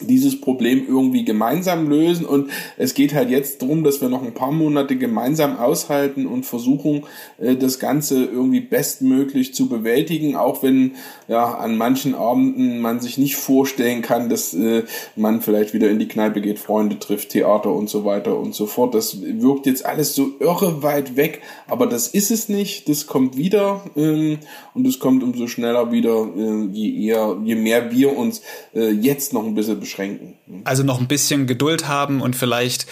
dieses 0.00 0.40
Problem 0.40 0.84
irgendwie 0.88 1.24
gemeinsam 1.24 1.88
lösen. 1.88 2.26
Und 2.26 2.50
es 2.76 2.94
geht 2.94 3.14
halt 3.14 3.30
jetzt 3.30 3.62
darum, 3.62 3.84
dass 3.84 4.00
wir 4.00 4.08
noch 4.08 4.22
ein 4.22 4.34
paar 4.34 4.50
Monate 4.50 4.96
gemeinsam 4.96 5.56
aushalten 5.56 6.26
und 6.26 6.44
versuchen, 6.44 7.04
äh, 7.38 7.54
das 7.54 7.78
Ganze 7.78 8.24
irgendwie 8.24 8.60
bestmöglich 8.60 9.54
zu 9.54 9.68
bewältigen, 9.68 10.36
auch 10.36 10.62
wenn 10.62 10.92
ja 11.28 11.54
an 11.54 11.76
manchen 11.76 12.14
Abenden 12.14 12.80
man 12.80 13.00
sich 13.00 13.18
nicht 13.18 13.36
vorstellen 13.36 14.02
kann, 14.02 14.28
dass 14.28 14.52
äh, 14.54 14.82
man 15.14 15.40
vielleicht 15.40 15.74
wieder 15.74 15.88
in 15.90 15.98
die 15.98 16.08
Kneipe 16.08 16.40
geht, 16.40 16.58
Freunde 16.58 16.98
trifft, 16.98 17.30
Theater 17.30 17.72
und 17.72 17.88
so 17.88 18.04
weiter 18.04 18.36
und 18.36 18.54
so 18.54 18.66
fort. 18.66 18.94
Das 18.94 19.18
wirkt 19.22 19.66
jetzt 19.66 19.86
alles 19.86 20.14
so 20.14 20.32
irre 20.40 20.82
weit 20.82 21.16
weg, 21.16 21.40
aber 21.68 21.86
das 21.86 22.08
ist 22.08 22.30
es 22.30 22.48
nicht. 22.48 22.88
Das 22.88 23.06
kommt 23.06 23.36
wieder 23.36 23.84
ähm, 23.96 24.38
und 24.74 24.86
es 24.86 24.98
kommt 24.98 25.22
umso 25.22 25.46
schneller 25.46 25.92
wieder, 25.92 26.28
äh, 26.36 26.66
je 26.72 27.06
eher, 27.06 27.36
je 27.44 27.54
mehr 27.54 27.92
wir 27.92 28.16
uns 28.16 28.42
jetzt 28.74 29.32
noch 29.32 29.44
ein 29.44 29.54
bisschen 29.54 29.78
beschränken. 29.94 30.34
Also 30.64 30.82
noch 30.82 31.00
ein 31.00 31.08
bisschen 31.08 31.46
Geduld 31.46 31.88
haben 31.88 32.20
und 32.20 32.36
vielleicht 32.36 32.86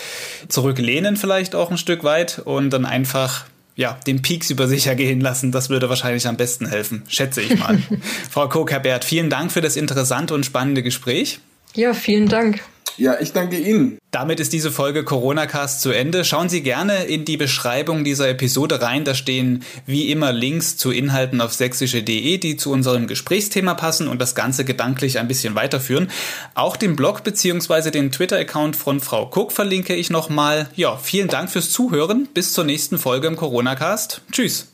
zurücklehnen 0.49 1.17
vielleicht 1.17 1.55
auch 1.55 1.71
ein 1.71 1.79
Stück 1.79 2.05
weit 2.05 2.39
und 2.39 2.71
dann 2.71 2.85
einfach 2.85 3.47
ja, 3.75 3.99
den 4.07 4.21
Peaks 4.21 4.51
über 4.51 4.69
sich 4.69 4.87
ergehen 4.87 5.21
lassen, 5.21 5.51
das 5.51 5.71
würde 5.71 5.89
wahrscheinlich 5.89 6.27
am 6.27 6.37
besten 6.37 6.67
helfen, 6.69 7.05
schätze 7.09 7.41
ich 7.41 7.59
mal. 7.59 7.79
Frau 8.31 8.47
Koch-Herbert, 8.47 9.05
vielen 9.05 9.31
Dank 9.31 9.51
für 9.51 9.63
das 9.63 9.77
interessante 9.77 10.35
und 10.35 10.45
spannende 10.45 10.83
Gespräch. 10.83 11.41
Ja, 11.75 11.95
vielen 11.95 12.29
Dank. 12.29 12.63
Ja, 12.97 13.21
ich 13.21 13.33
danke 13.33 13.59
Ihnen. 13.59 13.99
Damit 14.11 14.41
ist 14.41 14.53
diese 14.53 14.71
Folge 14.71 15.05
Coronacast 15.05 15.81
zu 15.81 15.91
Ende. 15.91 16.25
Schauen 16.25 16.49
Sie 16.49 16.63
gerne 16.63 17.05
in 17.05 17.25
die 17.25 17.37
Beschreibung 17.37 18.05
dieser 18.05 18.29
Episode 18.29 18.83
rein. 18.83 19.05
Da 19.05 19.15
stehen 19.15 19.65
wie 19.87 20.11
immer 20.11 20.33
Links 20.33 20.77
zu 20.77 20.91
Inhalten 20.91 21.41
auf 21.41 21.55
sächsische.de, 21.55 22.39
die 22.39 22.57
zu 22.57 22.71
unserem 22.71 23.07
Gesprächsthema 23.07 23.75
passen 23.75 24.09
und 24.09 24.21
das 24.21 24.35
Ganze 24.35 24.65
gedanklich 24.65 25.19
ein 25.19 25.29
bisschen 25.29 25.55
weiterführen. 25.55 26.11
Auch 26.55 26.77
den 26.77 26.97
Blog 26.97 27.25
bzw. 27.25 27.91
den 27.91 28.13
Twitter-Account 28.13 28.77
von 28.77 29.01
Frau 29.01 29.31
Cook 29.35 29.53
verlinke 29.53 29.95
ich 29.95 30.11
nochmal. 30.11 30.69
Ja, 30.75 30.97
vielen 30.97 31.29
Dank 31.29 31.51
fürs 31.51 31.71
Zuhören. 31.71 32.29
Bis 32.35 32.53
zur 32.53 32.65
nächsten 32.65 32.99
Folge 32.99 33.29
im 33.29 33.37
Coronacast. 33.37 34.21
Tschüss. 34.31 34.69